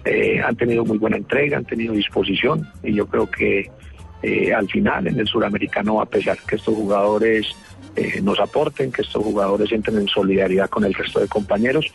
[0.04, 3.70] eh, han tenido muy buena entrega, han tenido disposición y yo creo que
[4.22, 7.46] eh, al final en el suramericano a pesar que estos jugadores
[7.96, 11.86] eh, nos aporten, que estos jugadores entren en solidaridad con el resto de compañeros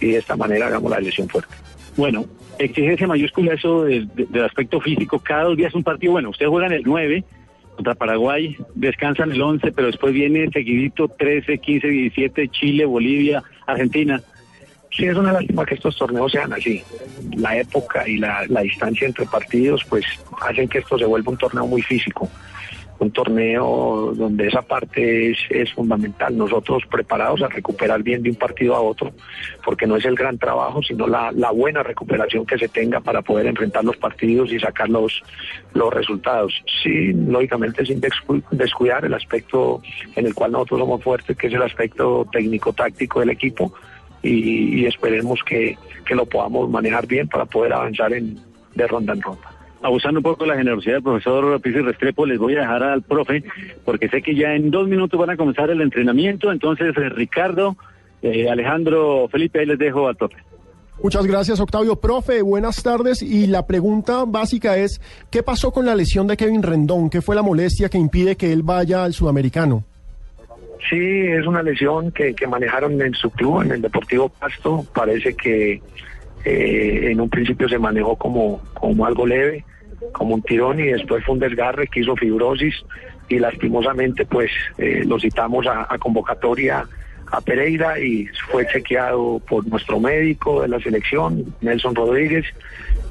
[0.00, 1.54] y de esta manera hagamos la elección fuerte.
[1.96, 2.24] Bueno,
[2.58, 5.18] exigencia mayúscula eso del, de- del aspecto físico.
[5.20, 6.12] Cada dos días un partido.
[6.12, 7.24] Bueno, ustedes juegan el 9
[7.76, 14.20] contra Paraguay, descansan el 11, pero después viene seguidito 13, 15, 17, Chile, Bolivia, Argentina.
[14.90, 16.82] Sí, es una lástima que estos torneos sean así.
[17.36, 20.04] La época y la, la distancia entre partidos, pues
[20.40, 22.30] hacen que esto se vuelva un torneo muy físico.
[22.98, 26.36] Un torneo donde esa parte es, fundamental.
[26.36, 29.12] Nosotros preparados a recuperar bien de un partido a otro,
[29.64, 33.46] porque no es el gran trabajo, sino la, buena recuperación que se tenga para poder
[33.46, 35.22] enfrentar los partidos y sacar los,
[35.74, 36.54] los resultados.
[36.82, 39.82] Sí, lógicamente sin descu- descuidar el aspecto
[40.14, 43.72] en el cual nosotros somos fuertes, que es el aspecto técnico-táctico del equipo
[44.22, 49.55] y, esperemos que, que lo podamos manejar bien para poder avanzar de ronda en ronda.
[49.86, 53.02] Abusando un poco de la generosidad del profesor Pizzi Restrepo, les voy a dejar al
[53.02, 53.44] profe,
[53.84, 56.50] porque sé que ya en dos minutos van a comenzar el entrenamiento.
[56.50, 57.76] Entonces, eh, Ricardo,
[58.20, 60.38] eh, Alejandro, Felipe, ahí les dejo al profe.
[61.00, 61.94] Muchas gracias, Octavio.
[62.00, 63.22] Profe, buenas tardes.
[63.22, 65.00] Y la pregunta básica es,
[65.30, 67.08] ¿qué pasó con la lesión de Kevin Rendón?
[67.08, 69.84] ¿Qué fue la molestia que impide que él vaya al sudamericano?
[70.90, 74.84] Sí, es una lesión que, que manejaron en su club, en el Deportivo Pasto.
[74.92, 75.80] Parece que
[76.46, 79.64] eh, en un principio se manejó como, como algo leve,
[80.12, 82.74] como un tirón, y después fue un desgarre que hizo fibrosis
[83.28, 86.86] y lastimosamente pues eh, lo citamos a, a convocatoria
[87.30, 92.46] a Pereira y fue chequeado por nuestro médico de la selección, Nelson Rodríguez,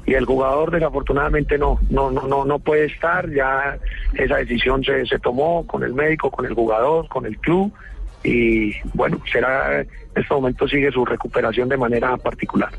[0.06, 3.78] y el jugador desafortunadamente no, no, no, no, no puede estar, ya
[4.14, 7.72] esa decisión se, se tomó con el médico, con el jugador, con el club,
[8.24, 12.70] y bueno, será, en este momento sigue su recuperación de manera particular.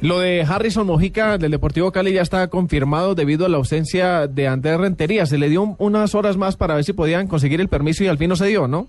[0.00, 4.48] Lo de Harrison Mojica del Deportivo Cali ya está confirmado debido a la ausencia de
[4.48, 5.26] Andrés Rentería.
[5.26, 8.08] Se le dio un- unas horas más para ver si podían conseguir el permiso y
[8.08, 8.86] al fin no se dio, ¿no?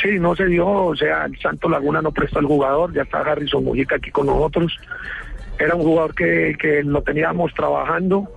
[0.00, 3.18] Sí, no se dio, o sea, el Santo Laguna no prestó al jugador, ya está
[3.18, 4.72] Harrison Mujica aquí con nosotros.
[5.58, 8.28] Era un jugador que, que lo teníamos trabajando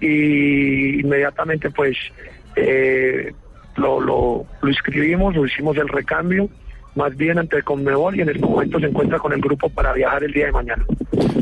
[0.00, 1.96] y inmediatamente pues
[2.56, 3.32] eh,
[3.76, 6.48] lo, lo, lo inscribimos, lo hicimos el recambio,
[6.94, 9.92] más bien ante el Conmebol y en este momento se encuentra con el grupo para
[9.92, 10.84] viajar el día de mañana.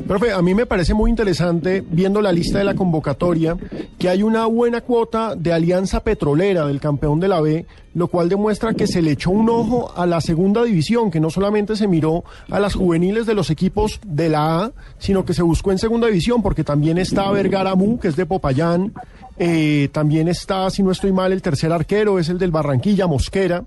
[0.07, 3.57] Profe, a mí me parece muy interesante, viendo la lista de la convocatoria,
[3.99, 8.29] que hay una buena cuota de alianza petrolera del campeón de la B, lo cual
[8.29, 11.89] demuestra que se le echó un ojo a la segunda división, que no solamente se
[11.89, 15.79] miró a las juveniles de los equipos de la A, sino que se buscó en
[15.79, 18.93] segunda división, porque también está Vergara Mu, que es de Popayán,
[19.39, 23.65] eh, también está, si no estoy mal, el tercer arquero, es el del Barranquilla, Mosquera.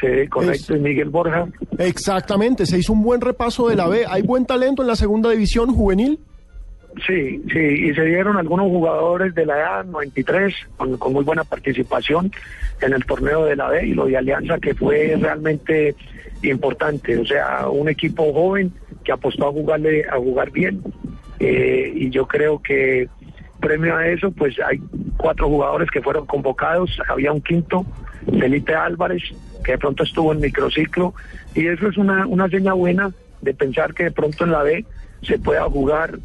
[0.00, 1.46] Sí, correcto, y Miguel Borja.
[1.78, 4.04] Exactamente, se hizo un buen repaso de la B.
[4.08, 6.18] ¿Hay buen talento en la segunda división juvenil?
[7.06, 11.44] Sí, sí, y se dieron algunos jugadores de la edad 93 con, con muy buena
[11.44, 12.32] participación
[12.80, 15.94] en el torneo de la B y lo de Alianza que fue realmente
[16.42, 18.72] importante, o sea, un equipo joven
[19.04, 20.82] que apostó a jugarle a jugar bien
[21.38, 23.08] eh, y yo creo que
[23.60, 24.80] premio a eso pues hay
[25.18, 27.84] cuatro jugadores que fueron convocados, había un quinto,
[28.38, 29.22] Felipe Álvarez,
[29.64, 31.14] que de pronto estuvo en microciclo
[31.54, 33.10] y eso es una, una seña buena
[33.40, 34.84] de pensar que de pronto en la B
[35.22, 36.18] se pueda jugar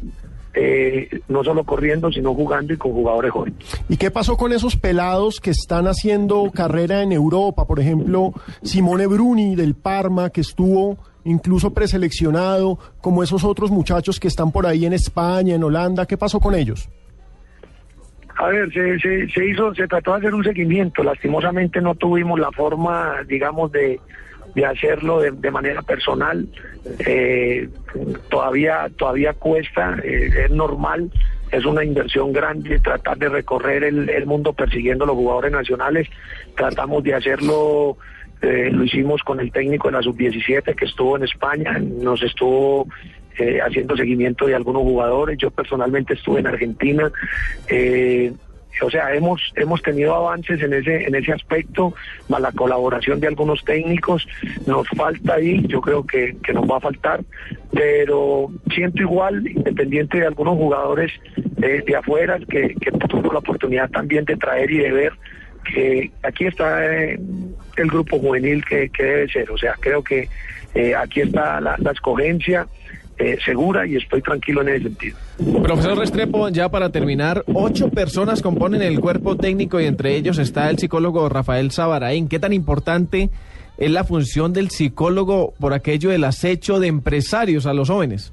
[0.54, 3.58] eh, no solo corriendo, sino jugando y con jugadores jóvenes.
[3.88, 7.66] ¿Y qué pasó con esos pelados que están haciendo carrera en Europa?
[7.66, 14.28] Por ejemplo, Simone Bruni del Parma, que estuvo incluso preseleccionado, como esos otros muchachos que
[14.28, 16.04] están por ahí en España, en Holanda.
[16.04, 16.88] ¿Qué pasó con ellos?
[18.36, 21.02] A ver, se, se, se hizo, se trató de hacer un seguimiento.
[21.02, 24.00] Lastimosamente no tuvimos la forma, digamos, de,
[24.54, 26.46] de hacerlo de, de manera personal.
[27.06, 27.68] Eh,
[28.28, 31.10] todavía, todavía cuesta, eh, es normal,
[31.50, 36.08] es una inversión grande tratar de recorrer el, el mundo persiguiendo a los jugadores nacionales.
[36.56, 37.96] Tratamos de hacerlo,
[38.40, 42.88] eh, lo hicimos con el técnico de la sub-17 que estuvo en España, nos estuvo
[43.38, 45.38] eh, haciendo seguimiento de algunos jugadores.
[45.38, 47.10] Yo personalmente estuve en Argentina.
[47.68, 48.32] Eh,
[48.80, 51.94] o sea, hemos hemos tenido avances en ese en ese aspecto,
[52.28, 54.26] más la colaboración de algunos técnicos.
[54.66, 57.20] Nos falta ahí, yo creo que, que nos va a faltar,
[57.72, 63.90] pero siento igual, independiente de algunos jugadores de, de afuera, que, que tuvo la oportunidad
[63.90, 65.12] también de traer y de ver
[65.64, 67.20] que aquí está eh,
[67.76, 69.50] el grupo juvenil que, que debe ser.
[69.50, 70.28] O sea, creo que
[70.74, 72.66] eh, aquí está la escogencia
[73.22, 75.16] eh, segura y estoy tranquilo en ese sentido.
[75.62, 80.68] Profesor Restrepo, ya para terminar, ocho personas componen el cuerpo técnico y entre ellos está
[80.70, 82.28] el psicólogo Rafael Sabaraín.
[82.28, 83.30] ¿Qué tan importante
[83.78, 88.32] es la función del psicólogo por aquello del acecho de empresarios a los jóvenes?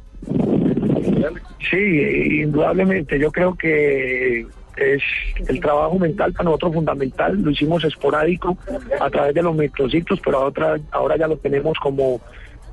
[1.69, 3.19] Sí, indudablemente.
[3.19, 5.03] Yo creo que es
[5.47, 7.39] el trabajo mental para nosotros fundamental.
[7.39, 8.57] Lo hicimos esporádico
[8.99, 12.21] a través de los microciclos, pero ahora, ahora ya lo tenemos como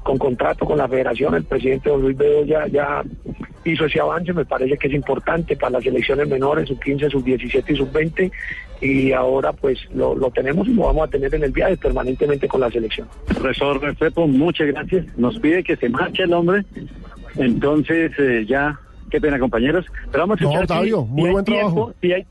[0.06, 1.34] con contrato con la federación.
[1.34, 3.02] El presidente don Luis Bedoya ya
[3.64, 4.32] hizo ese avance.
[4.32, 7.90] Me parece que es importante para las elecciones menores, sub 15, sub 17 y sub
[7.90, 8.30] 20.
[8.80, 12.46] Y ahora pues lo, lo tenemos y lo vamos a tener en el viaje permanentemente
[12.46, 13.08] con la selección.
[13.26, 15.06] Profesor Restrepo, muchas gracias.
[15.18, 16.62] Nos pide que se marche el hombre.
[17.36, 18.78] Entonces, eh, ya,
[19.10, 19.84] qué pena, compañeros.
[20.12, 20.62] Pero vamos a No, escuchar.
[20.78, 21.94] Octavio, si- muy si hay buen tiempo, trabajo.
[22.00, 22.26] si hay-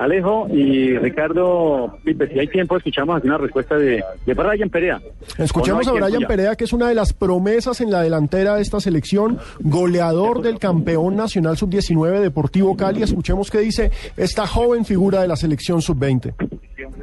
[0.00, 4.98] Alejo y Ricardo, Pipe, si hay tiempo, escuchamos aquí una respuesta de, de Brian Perea.
[5.36, 6.26] Escuchemos ¿O a no hay Brian?
[6.26, 10.58] Perea, que es una de las promesas en la delantera de esta selección, goleador del
[10.58, 13.02] campeón nacional sub-19 Deportivo Cali.
[13.02, 16.32] Escuchemos qué dice esta joven figura de la selección sub-20.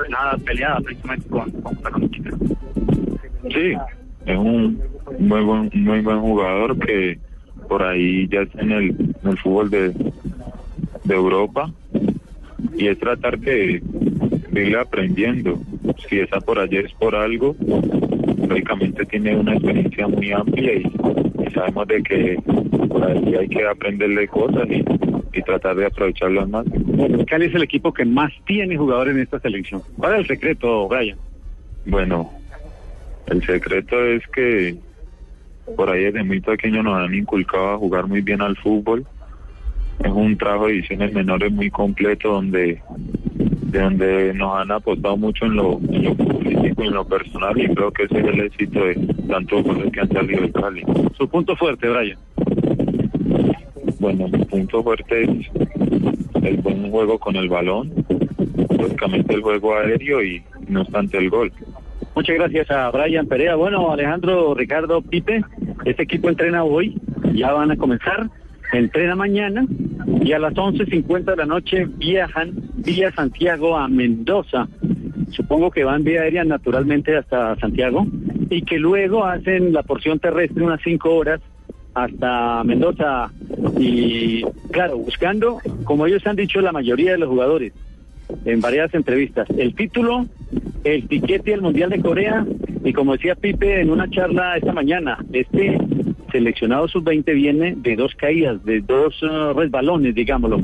[0.10, 2.32] Nada peleada precisamente con, con la conquista.
[3.44, 3.74] Sí,
[4.26, 4.82] es un
[5.20, 7.20] muy buen, muy buen jugador que
[7.70, 9.94] por ahí ya está en el, en el fútbol de,
[11.04, 11.72] de Europa
[12.76, 13.82] y es tratar de,
[14.52, 15.60] de ir aprendiendo.
[16.10, 17.56] Si está por allá es por algo.
[18.48, 20.92] Lógicamente tiene una experiencia muy amplia y,
[21.46, 22.40] y sabemos de que
[22.88, 24.84] por ahí hay que aprenderle cosas y,
[25.38, 26.66] y tratar de aprovecharlas más.
[27.28, 29.82] Cali es el equipo que más tiene jugadores en esta selección.
[29.98, 31.18] ¿Cuál es el secreto, Brian?
[31.86, 32.32] Bueno,
[33.28, 34.76] el secreto es que
[35.76, 39.06] por ahí desde muy pequeño nos han inculcado a jugar muy bien al fútbol.
[40.04, 42.82] Es un trabajo de divisiones menores muy completo donde
[43.68, 47.60] de donde nos han apostado mucho en lo, en lo futbolístico y en lo personal
[47.60, 48.96] y creo que ese es el éxito de
[49.28, 50.84] tantos goles que han salido de Cali.
[51.18, 52.18] Su punto fuerte, Brian.
[54.00, 55.48] Bueno, mi punto fuerte es
[56.44, 57.92] el buen juego con el balón,
[58.78, 61.52] lógicamente el juego aéreo y no obstante el gol.
[62.16, 63.56] Muchas gracias a Brian Perea.
[63.56, 65.44] Bueno, Alejandro, Ricardo, Pipe,
[65.86, 67.00] este equipo entrena hoy,
[67.34, 68.30] ya van a comenzar,
[68.74, 69.66] entrena mañana
[70.22, 74.68] y a las 11.50 de la noche viajan vía Santiago a Mendoza.
[75.32, 78.08] Supongo que van vía aérea naturalmente hasta Santiago
[78.50, 81.42] y que luego hacen la porción terrestre unas cinco horas
[81.94, 83.32] hasta Mendoza
[83.80, 87.74] y claro, buscando, como ellos han dicho la mayoría de los jugadores
[88.46, 90.26] en varias entrevistas, el título,
[90.84, 92.46] el tiquete al Mundial de Corea
[92.84, 95.78] y como decía Pipe en una charla esta mañana, este
[96.38, 100.62] seleccionado sub-20 viene de dos caídas, de dos eh, resbalones, digámoslo.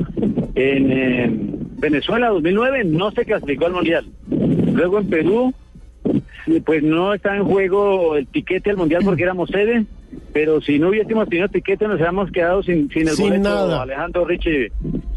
[0.54, 1.30] En eh,
[1.78, 4.06] Venezuela 2009 no se clasificó al Mundial.
[4.72, 5.54] Luego en Perú,
[6.64, 9.84] pues no está en juego el tiquete al Mundial porque éramos sede,
[10.32, 13.82] pero si no hubiésemos tenido tiquete nos habíamos quedado sin, sin el Sin boleto nada.
[13.82, 14.70] Alejandro Richie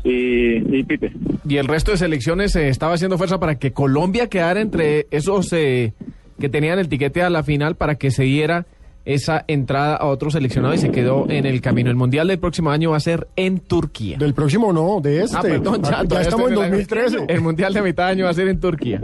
[0.03, 1.11] y, y Pipe.
[1.47, 5.53] Y el resto de selecciones eh, estaba haciendo fuerza para que Colombia quedara entre esos
[5.53, 5.93] eh,
[6.39, 8.65] que tenían el tiquete a la final para que se diera
[9.07, 11.89] esa entrada a otro seleccionado y se quedó en el camino.
[11.89, 14.17] El Mundial del próximo año va a ser en Turquía.
[14.17, 15.38] Del próximo no, de este.
[15.38, 16.77] Ah, perdón, ya, ya todavía estamos en estoy el año.
[16.77, 17.34] 2013.
[17.34, 19.01] El Mundial de mitad de año va a ser en Turquía.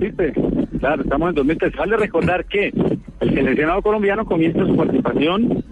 [0.80, 1.76] Claro, estamos en 2003.
[1.78, 2.74] Vale recordar que
[3.22, 5.64] el seleccionado colombiano comienza su participación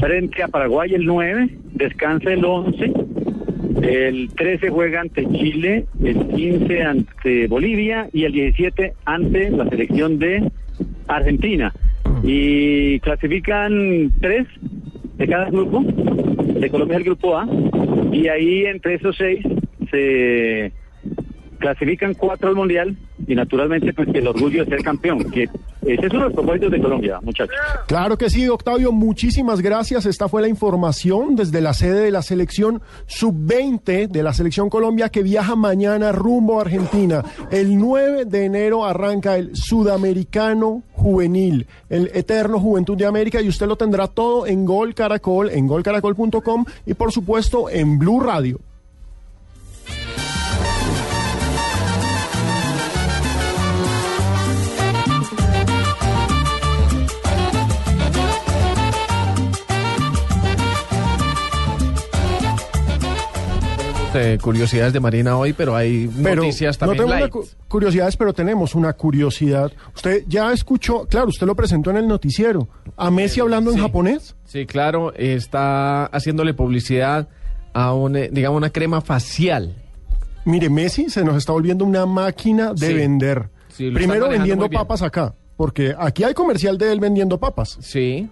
[0.00, 2.92] frente a Paraguay el 9, descansa el 11,
[3.82, 10.18] el 13 juega ante Chile, el 15 ante Bolivia y el 17 ante la selección
[10.18, 10.50] de
[11.06, 11.72] Argentina.
[12.22, 14.46] Y clasifican tres
[15.16, 17.46] de cada grupo, de Colombia es el grupo A,
[18.12, 19.44] y ahí entre esos seis
[19.90, 20.72] se
[21.58, 26.12] clasifican cuatro al mundial y naturalmente pues el orgullo de ser campeón, que ese es
[26.12, 27.56] uno de los propósitos de Colombia, muchachos.
[27.86, 30.06] Claro que sí, Octavio, muchísimas gracias.
[30.06, 35.08] Esta fue la información desde la sede de la selección sub-20 de la selección Colombia
[35.08, 37.24] que viaja mañana rumbo a Argentina.
[37.50, 43.66] El 9 de enero arranca el Sudamericano Juvenil, el Eterno Juventud de América y usted
[43.66, 48.60] lo tendrá todo en Gol Caracol, en golcaracol.com y por supuesto en Blue Radio.
[64.14, 67.30] Eh, curiosidades de Marina hoy, pero hay Pero noticias no también light.
[67.30, 69.72] cu- curiosidades, pero tenemos una curiosidad.
[69.94, 74.36] Usted ya escuchó, claro, usted lo presentó en el noticiero, a Messi hablando en japonés.
[74.44, 77.28] Sí, claro, está haciéndole publicidad
[77.72, 79.76] a un, eh, digamos, una crema facial.
[80.44, 82.94] Mire, Messi se nos está volviendo una máquina de Sí.
[82.94, 83.48] vender.
[83.68, 87.78] Sí, Primero vendiendo papas acá, porque aquí hay comercial de él vendiendo papas.
[87.80, 88.28] Sí.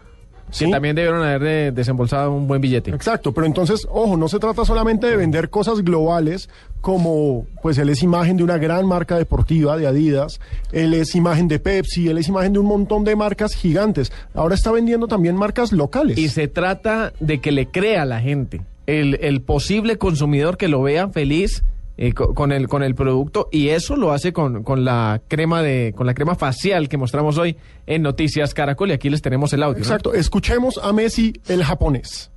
[0.51, 0.67] Sí.
[0.67, 2.91] Que también debieron haber desembolsado un buen billete.
[2.91, 6.49] Exacto, pero entonces, ojo, no se trata solamente de vender cosas globales
[6.81, 10.41] como, pues él es imagen de una gran marca deportiva de Adidas,
[10.73, 14.13] él es imagen de Pepsi, él es imagen de un montón de marcas gigantes.
[14.35, 16.19] Ahora está vendiendo también marcas locales.
[16.19, 20.69] Y se trata de que le crea a la gente, el, el posible consumidor que
[20.69, 21.63] lo vea feliz
[22.03, 25.93] eh, con, el, con el producto y eso lo hace con, con, la crema de,
[25.95, 29.63] con la crema facial que mostramos hoy en Noticias Caracol y aquí les tenemos el
[29.63, 29.77] audio.
[29.77, 32.31] Exacto, escuchemos a Messi el japonés.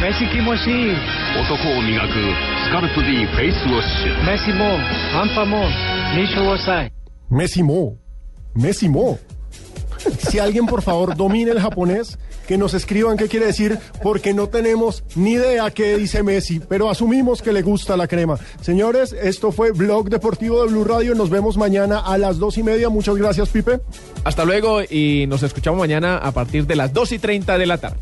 [0.00, 0.94] Messi Kimoshi.
[1.42, 2.24] Otoko o migaku,
[2.68, 4.06] scalp D face wash.
[4.24, 4.78] Messi mo,
[5.44, 5.68] mo.
[7.28, 7.98] Messi mo.
[8.54, 9.18] Messi mo.
[10.28, 14.48] Si alguien, por favor, domina el japonés, que nos escriban qué quiere decir, porque no
[14.48, 18.38] tenemos ni idea qué dice Messi, pero asumimos que le gusta la crema.
[18.60, 21.14] Señores, esto fue Blog Deportivo de Blue Radio.
[21.14, 22.88] Nos vemos mañana a las dos y media.
[22.88, 23.80] Muchas gracias, Pipe.
[24.24, 27.78] Hasta luego y nos escuchamos mañana a partir de las 2 y 30 de la
[27.78, 27.98] tarde.